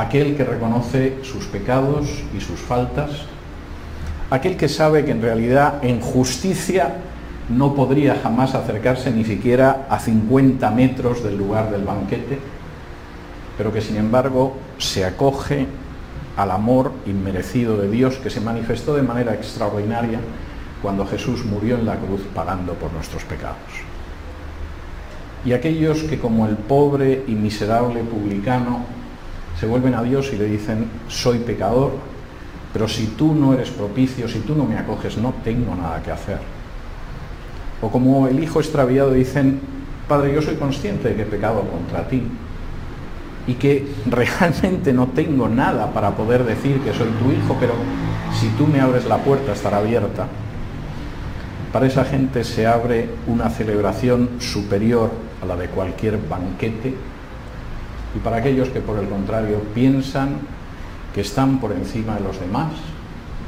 Aquel 0.00 0.34
que 0.34 0.44
reconoce 0.44 1.18
sus 1.22 1.44
pecados 1.44 2.08
y 2.34 2.40
sus 2.40 2.58
faltas. 2.58 3.10
Aquel 4.30 4.56
que 4.56 4.66
sabe 4.66 5.04
que 5.04 5.10
en 5.10 5.20
realidad 5.20 5.84
en 5.84 6.00
justicia 6.00 6.94
no 7.50 7.74
podría 7.74 8.18
jamás 8.22 8.54
acercarse 8.54 9.10
ni 9.10 9.24
siquiera 9.24 9.86
a 9.90 9.98
50 9.98 10.70
metros 10.70 11.22
del 11.22 11.36
lugar 11.36 11.70
del 11.70 11.84
banquete, 11.84 12.38
pero 13.58 13.74
que 13.74 13.82
sin 13.82 13.96
embargo 13.96 14.56
se 14.78 15.04
acoge 15.04 15.66
al 16.34 16.50
amor 16.50 16.92
inmerecido 17.04 17.76
de 17.76 17.90
Dios 17.90 18.16
que 18.16 18.30
se 18.30 18.40
manifestó 18.40 18.94
de 18.94 19.02
manera 19.02 19.34
extraordinaria 19.34 20.20
cuando 20.80 21.04
Jesús 21.04 21.44
murió 21.44 21.76
en 21.76 21.84
la 21.84 21.96
cruz 21.96 22.22
pagando 22.34 22.72
por 22.72 22.90
nuestros 22.94 23.24
pecados. 23.24 23.58
Y 25.44 25.52
aquellos 25.52 26.04
que 26.04 26.18
como 26.18 26.46
el 26.46 26.56
pobre 26.56 27.22
y 27.26 27.32
miserable 27.32 28.00
publicano 28.00 28.99
se 29.60 29.66
vuelven 29.66 29.94
a 29.94 30.02
Dios 30.02 30.32
y 30.32 30.36
le 30.36 30.46
dicen, 30.46 30.86
soy 31.08 31.38
pecador, 31.40 31.92
pero 32.72 32.88
si 32.88 33.08
tú 33.08 33.34
no 33.34 33.52
eres 33.52 33.70
propicio, 33.70 34.26
si 34.26 34.40
tú 34.40 34.54
no 34.54 34.64
me 34.64 34.78
acoges, 34.78 35.18
no 35.18 35.34
tengo 35.44 35.74
nada 35.76 36.02
que 36.02 36.10
hacer 36.10 36.38
o 37.82 37.88
como 37.88 38.28
el 38.28 38.42
hijo 38.42 38.60
extraviado 38.60 39.12
dicen, 39.12 39.60
Padre, 40.08 40.34
yo 40.34 40.42
soy 40.42 40.56
consciente 40.56 41.08
de 41.08 41.14
que 41.14 41.22
he 41.22 41.26
pecado 41.26 41.62
contra 41.62 42.08
ti 42.08 42.22
y 43.46 43.54
que 43.54 43.86
realmente 44.06 44.92
no 44.92 45.08
tengo 45.08 45.48
nada 45.48 45.92
para 45.92 46.10
poder 46.10 46.44
decir 46.44 46.80
que 46.80 46.92
soy 46.92 47.08
tu 47.22 47.32
hijo, 47.32 47.56
pero 47.58 47.74
si 48.38 48.48
tú 48.50 48.66
me 48.66 48.80
abres 48.80 49.06
la 49.06 49.18
puerta 49.18 49.52
estará 49.52 49.78
abierta. 49.78 50.26
Para 51.72 51.86
esa 51.86 52.04
gente 52.04 52.42
se 52.42 52.66
abre 52.66 53.08
una 53.28 53.48
celebración 53.48 54.28
superior 54.40 55.10
a 55.40 55.46
la 55.46 55.56
de 55.56 55.68
cualquier 55.68 56.18
banquete 56.28 56.94
y 58.14 58.18
para 58.18 58.36
aquellos 58.36 58.68
que 58.68 58.80
por 58.80 58.98
el 58.98 59.08
contrario 59.08 59.60
piensan 59.74 60.38
que 61.14 61.20
están 61.20 61.58
por 61.58 61.72
encima 61.72 62.14
de 62.14 62.20
los 62.20 62.40
demás, 62.40 62.72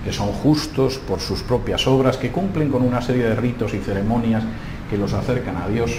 que 0.04 0.12
son 0.12 0.28
justos 0.28 0.98
por 0.98 1.20
sus 1.20 1.42
propias 1.42 1.86
obras, 1.86 2.16
que 2.16 2.30
cumplen 2.30 2.70
con 2.70 2.82
una 2.82 3.02
serie 3.02 3.24
de 3.24 3.36
ritos 3.36 3.74
y 3.74 3.78
ceremonias 3.78 4.42
que 4.90 4.98
los 4.98 5.12
acercan 5.12 5.56
a 5.56 5.68
Dios. 5.68 5.92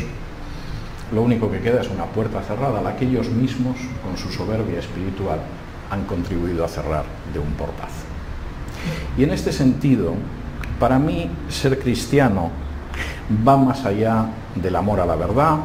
Lo 1.13 1.21
único 1.21 1.49
que 1.49 1.59
queda 1.59 1.81
es 1.81 1.89
una 1.89 2.05
puerta 2.05 2.41
cerrada, 2.41 2.81
la 2.81 2.95
que 2.95 3.05
ellos 3.05 3.29
mismos, 3.29 3.77
con 4.03 4.17
su 4.17 4.29
soberbia 4.29 4.79
espiritual, 4.79 5.39
han 5.89 6.03
contribuido 6.05 6.65
a 6.65 6.67
cerrar 6.67 7.05
de 7.31 7.39
un 7.39 7.51
portazo. 7.53 8.03
Y 9.17 9.23
en 9.23 9.31
este 9.31 9.51
sentido, 9.51 10.15
para 10.79 10.99
mí 10.99 11.29
ser 11.49 11.79
cristiano 11.79 12.51
va 13.47 13.57
más 13.57 13.85
allá 13.85 14.25
del 14.55 14.75
amor 14.75 14.99
a 14.99 15.05
la 15.05 15.15
verdad, 15.15 15.59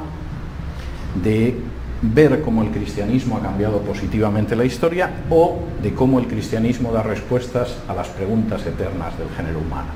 de 1.22 1.56
ver 2.02 2.42
cómo 2.42 2.62
el 2.62 2.70
cristianismo 2.70 3.36
ha 3.36 3.42
cambiado 3.42 3.80
positivamente 3.80 4.54
la 4.54 4.64
historia 4.64 5.10
o 5.30 5.58
de 5.82 5.94
cómo 5.94 6.18
el 6.18 6.26
cristianismo 6.26 6.92
da 6.92 7.02
respuestas 7.02 7.76
a 7.88 7.94
las 7.94 8.08
preguntas 8.08 8.64
eternas 8.66 9.18
del 9.18 9.28
género 9.30 9.58
humano. 9.58 9.90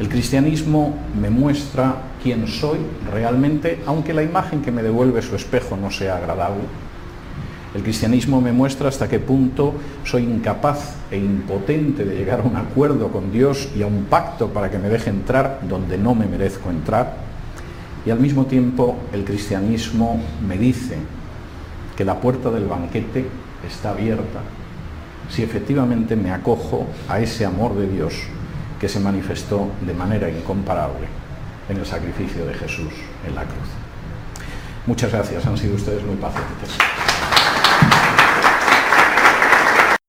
El 0.00 0.08
cristianismo 0.08 0.94
me 1.20 1.30
muestra 1.30 1.94
quién 2.22 2.48
soy 2.48 2.78
realmente, 3.12 3.80
aunque 3.86 4.12
la 4.12 4.22
imagen 4.22 4.62
que 4.62 4.72
me 4.72 4.82
devuelve 4.82 5.22
su 5.22 5.36
espejo 5.36 5.76
no 5.76 5.90
sea 5.90 6.16
agradable. 6.16 6.62
El 7.74 7.82
cristianismo 7.82 8.40
me 8.40 8.52
muestra 8.52 8.88
hasta 8.88 9.08
qué 9.08 9.18
punto 9.18 9.74
soy 10.04 10.22
incapaz 10.22 10.94
e 11.10 11.18
impotente 11.18 12.04
de 12.04 12.16
llegar 12.16 12.40
a 12.40 12.44
un 12.44 12.56
acuerdo 12.56 13.08
con 13.08 13.32
Dios 13.32 13.68
y 13.76 13.82
a 13.82 13.86
un 13.86 14.04
pacto 14.04 14.48
para 14.48 14.70
que 14.70 14.78
me 14.78 14.88
deje 14.88 15.10
entrar 15.10 15.60
donde 15.68 15.98
no 15.98 16.14
me 16.14 16.26
merezco 16.26 16.70
entrar 16.70 17.33
Y 18.06 18.10
al 18.10 18.20
mismo 18.20 18.46
tiempo 18.46 18.96
el 19.12 19.24
cristianismo 19.24 20.20
me 20.46 20.58
dice 20.58 20.98
que 21.96 22.04
la 22.04 22.20
puerta 22.20 22.50
del 22.50 22.66
banquete 22.66 23.26
está 23.66 23.90
abierta 23.90 24.40
si 25.30 25.42
efectivamente 25.42 26.16
me 26.16 26.30
acojo 26.30 26.86
a 27.08 27.20
ese 27.20 27.46
amor 27.46 27.74
de 27.74 27.88
Dios 27.88 28.14
que 28.78 28.88
se 28.88 29.00
manifestó 29.00 29.68
de 29.86 29.94
manera 29.94 30.28
incomparable 30.28 31.06
en 31.68 31.78
el 31.78 31.86
sacrificio 31.86 32.44
de 32.44 32.54
Jesús 32.54 32.92
en 33.26 33.34
la 33.34 33.42
cruz. 33.42 33.68
Muchas 34.86 35.10
gracias, 35.12 35.46
han 35.46 35.56
sido 35.56 35.76
ustedes 35.76 36.04
muy 36.04 36.16
pacientes. 36.16 36.76